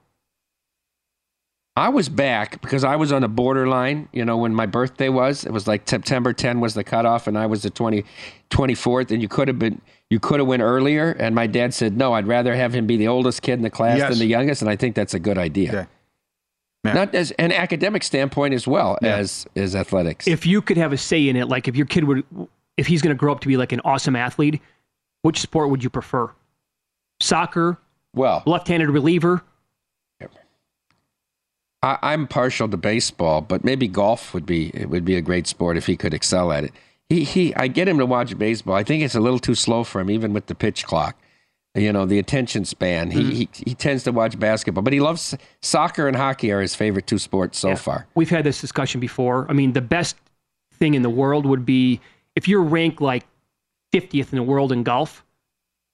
I 1.77 1.87
was 1.87 2.09
back 2.09 2.61
because 2.61 2.83
I 2.83 2.97
was 2.97 3.13
on 3.13 3.21
the 3.21 3.29
borderline, 3.29 4.09
you 4.11 4.25
know, 4.25 4.35
when 4.35 4.53
my 4.53 4.65
birthday 4.65 5.07
was. 5.07 5.45
It 5.45 5.53
was 5.53 5.67
like 5.69 5.87
September 5.87 6.33
10 6.33 6.59
was 6.59 6.73
the 6.73 6.83
cutoff, 6.83 7.27
and 7.27 7.37
I 7.37 7.45
was 7.45 7.63
the 7.63 7.69
20, 7.69 8.03
24th, 8.49 9.11
and 9.11 9.21
you 9.21 9.29
could 9.29 9.47
have 9.47 9.57
been, 9.57 9.79
you 10.09 10.19
could 10.19 10.41
have 10.41 10.49
went 10.49 10.63
earlier. 10.63 11.11
And 11.11 11.33
my 11.33 11.47
dad 11.47 11.73
said, 11.73 11.95
no, 11.95 12.11
I'd 12.11 12.27
rather 12.27 12.53
have 12.55 12.75
him 12.75 12.85
be 12.85 12.97
the 12.97 13.07
oldest 13.07 13.41
kid 13.41 13.53
in 13.53 13.61
the 13.61 13.69
class 13.69 13.99
Yes. 13.99 14.09
than 14.09 14.19
the 14.19 14.25
youngest, 14.25 14.61
and 14.61 14.69
I 14.69 14.75
think 14.75 14.95
that's 14.95 15.13
a 15.13 15.19
good 15.19 15.37
idea. 15.37 15.69
Okay. 15.69 15.87
Yeah. 16.83 16.93
Not 16.93 17.15
as 17.15 17.31
an 17.31 17.53
academic 17.53 18.03
standpoint 18.03 18.53
as 18.53 18.67
well 18.67 18.97
as 19.01 19.47
as 19.55 19.73
athletics. 19.73 20.27
If 20.27 20.45
you 20.45 20.61
could 20.61 20.75
have 20.75 20.91
a 20.91 20.97
say 20.97 21.29
in 21.29 21.37
it, 21.37 21.47
like 21.47 21.69
if 21.69 21.77
your 21.77 21.85
kid 21.85 22.03
would, 22.03 22.25
if 22.77 22.87
he's 22.87 23.01
going 23.01 23.15
to 23.15 23.19
grow 23.19 23.31
up 23.31 23.39
to 23.41 23.47
be 23.47 23.57
like 23.57 23.71
an 23.71 23.81
awesome 23.85 24.15
athlete, 24.15 24.61
which 25.21 25.39
sport 25.39 25.69
would 25.69 25.83
you 25.83 25.89
prefer? 25.89 26.31
Soccer, 27.19 27.79
well, 28.13 28.43
left-handed 28.45 28.89
reliever. 28.89 29.43
I, 31.81 31.97
I'm 32.01 32.27
partial 32.27 32.69
to 32.69 32.77
baseball, 32.77 33.41
but 33.41 33.63
maybe 33.63 33.87
golf 33.87 34.33
would 34.33 34.45
be 34.45 34.69
it 34.69 34.89
would 34.89 35.05
be 35.05 35.15
a 35.15 35.21
great 35.21 35.47
sport 35.47 35.77
if 35.77 35.85
he 35.85 35.97
could 35.97 36.13
excel 36.13 36.51
at 36.51 36.63
it. 36.63 36.73
He 37.09 37.23
he, 37.25 37.55
I 37.55 37.67
get 37.67 37.87
him 37.87 37.97
to 37.97 38.05
watch 38.05 38.37
baseball. 38.37 38.75
I 38.75 38.83
think 38.83 39.03
it's 39.03 39.15
a 39.15 39.19
little 39.19 39.39
too 39.39 39.55
slow 39.55 39.83
for 39.83 39.99
him, 39.99 40.09
even 40.09 40.33
with 40.33 40.47
the 40.47 40.55
pitch 40.55 40.85
clock. 40.85 41.17
You 41.75 41.91
know, 41.91 42.05
the 42.05 42.19
attention 42.19 42.65
span. 42.65 43.11
He, 43.11 43.19
mm-hmm. 43.19 43.31
he 43.31 43.49
he 43.67 43.75
tends 43.75 44.03
to 44.03 44.11
watch 44.11 44.39
basketball, 44.39 44.83
but 44.83 44.93
he 44.93 44.99
loves 45.01 45.35
soccer 45.61 46.07
and 46.07 46.15
hockey 46.15 46.51
are 46.51 46.61
his 46.61 46.75
favorite 46.75 47.07
two 47.07 47.17
sports 47.17 47.59
so 47.59 47.69
Yeah. 47.69 47.75
far. 47.75 48.07
We've 48.15 48.29
had 48.29 48.45
this 48.45 48.61
discussion 48.61 49.01
before. 49.01 49.47
I 49.49 49.53
mean, 49.53 49.73
the 49.73 49.81
best 49.81 50.15
thing 50.75 50.93
in 50.93 51.01
the 51.01 51.09
world 51.09 51.45
would 51.45 51.65
be 51.65 51.99
if 52.35 52.47
you're 52.47 52.61
ranked 52.63 53.01
like 53.01 53.25
50th 53.93 54.31
in 54.31 54.37
the 54.37 54.43
world 54.43 54.71
in 54.71 54.83
golf, 54.83 55.23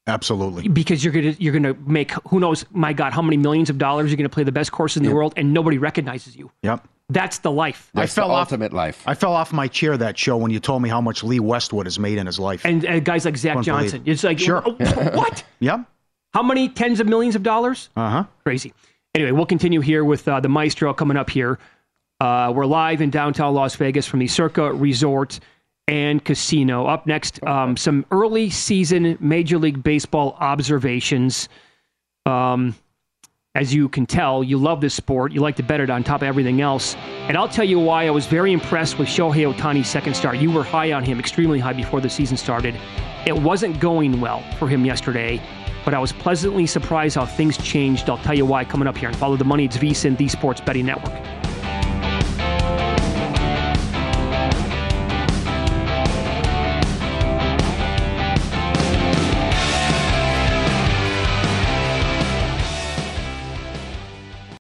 Absolutely. 0.07 0.67
because 0.67 1.03
you're 1.03 1.13
gonna 1.13 1.35
you're 1.37 1.53
gonna 1.53 1.75
make 1.85 2.11
who 2.29 2.39
knows, 2.39 2.65
my 2.71 2.93
God, 2.93 3.13
how 3.13 3.21
many 3.21 3.37
millions 3.37 3.69
of 3.69 3.77
dollars 3.77 4.09
you're 4.09 4.17
gonna 4.17 4.29
play 4.29 4.43
the 4.43 4.51
best 4.51 4.71
course 4.71 4.97
in 4.97 5.03
the 5.03 5.13
world, 5.13 5.33
and 5.37 5.53
nobody 5.53 5.77
recognizes 5.77 6.35
you. 6.35 6.49
Yep. 6.63 6.87
That's 7.11 7.39
the 7.39 7.49
life. 7.51 7.89
That's 7.93 8.13
fell 8.13 8.27
the 8.27 8.33
off- 8.35 8.47
ultimate 8.51 8.71
life. 8.71 9.01
I 9.07 9.15
fell 9.15 9.33
off 9.33 9.51
my 9.51 9.67
chair 9.67 9.97
that 9.97 10.17
show 10.17 10.37
when 10.37 10.51
you 10.51 10.59
told 10.59 10.81
me 10.83 10.89
how 10.89 11.01
much 11.01 11.23
Lee 11.23 11.39
Westwood 11.39 11.87
has 11.87 11.97
made 11.97 12.19
in 12.19 12.27
his 12.27 12.37
life. 12.37 12.63
And, 12.65 12.85
and 12.85 13.03
guys 13.03 13.25
like 13.25 13.35
Zach 13.35 13.57
Couldn't 13.57 13.73
believe 13.75 13.91
Johnson, 13.91 14.03
it's 14.05 14.23
like 14.23 14.37
Sure. 14.39 14.61
what? 15.13 15.43
yep. 15.59 15.81
How 16.35 16.43
many 16.43 16.69
tens 16.69 16.99
of 16.99 17.07
millions 17.07 17.35
of 17.35 17.41
dollars? 17.41 17.89
Uh 17.95 18.09
huh. 18.09 18.23
Crazy. 18.43 18.73
Anyway, 19.15 19.31
we'll 19.31 19.47
continue 19.47 19.79
here 19.81 20.03
with 20.05 20.27
uh, 20.27 20.39
the 20.39 20.49
Maestro 20.49 20.93
coming 20.93 21.17
up 21.17 21.31
here. 21.31 21.57
Uh, 22.21 22.51
we're 22.55 22.67
live 22.67 23.01
in 23.01 23.09
downtown 23.09 23.55
Las 23.55 23.75
Vegas 23.75 24.05
from 24.05 24.19
the 24.19 24.27
Circa 24.27 24.71
Resort 24.73 25.39
and 25.89 26.23
Casino. 26.23 26.85
Up 26.85 27.07
next, 27.07 27.43
um, 27.43 27.75
some 27.75 28.05
early 28.11 28.51
season 28.51 29.17
Major 29.19 29.57
League 29.57 29.83
Baseball 29.83 30.37
observations. 30.39 31.49
Um, 32.27 32.75
as 33.55 33.73
you 33.73 33.89
can 33.89 34.05
tell, 34.05 34.43
you 34.43 34.59
love 34.59 34.81
this 34.81 34.93
sport. 34.93 35.31
You 35.31 35.41
like 35.41 35.55
to 35.55 35.63
bet 35.63 35.79
it 35.79 35.89
on 35.89 36.03
top 36.03 36.21
of 36.21 36.27
everything 36.27 36.61
else. 36.61 36.95
And 37.27 37.35
I'll 37.35 37.49
tell 37.49 37.65
you 37.65 37.79
why 37.79 38.05
I 38.05 38.11
was 38.11 38.27
very 38.27 38.53
impressed 38.53 38.99
with 38.99 39.07
Shohei 39.07 39.51
Ohtani's 39.51 39.89
second 39.89 40.13
start. 40.13 40.37
You 40.37 40.51
were 40.51 40.63
high 40.63 40.93
on 40.93 41.03
him, 41.03 41.19
extremely 41.19 41.57
high 41.57 41.73
before 41.73 41.99
the 41.99 42.09
season 42.09 42.37
started. 42.37 42.75
It 43.25 43.35
wasn't 43.35 43.79
going 43.79 44.21
well 44.21 44.43
for 44.59 44.67
him 44.67 44.85
yesterday, 44.85 45.41
but 45.83 45.95
I 45.95 45.99
was 45.99 46.11
pleasantly 46.11 46.67
surprised 46.67 47.15
how 47.15 47.25
things 47.25 47.57
changed. 47.57 48.11
I'll 48.11 48.19
tell 48.19 48.35
you 48.35 48.45
why 48.45 48.63
coming 48.63 48.87
up 48.87 48.95
here 48.95 49.09
and 49.09 49.17
follow 49.17 49.37
the 49.37 49.43
money. 49.43 49.65
It's 49.65 49.77
VSIN, 49.77 50.17
the 50.17 50.27
Sports 50.27 50.61
Betting 50.61 50.85
Network. 50.85 51.49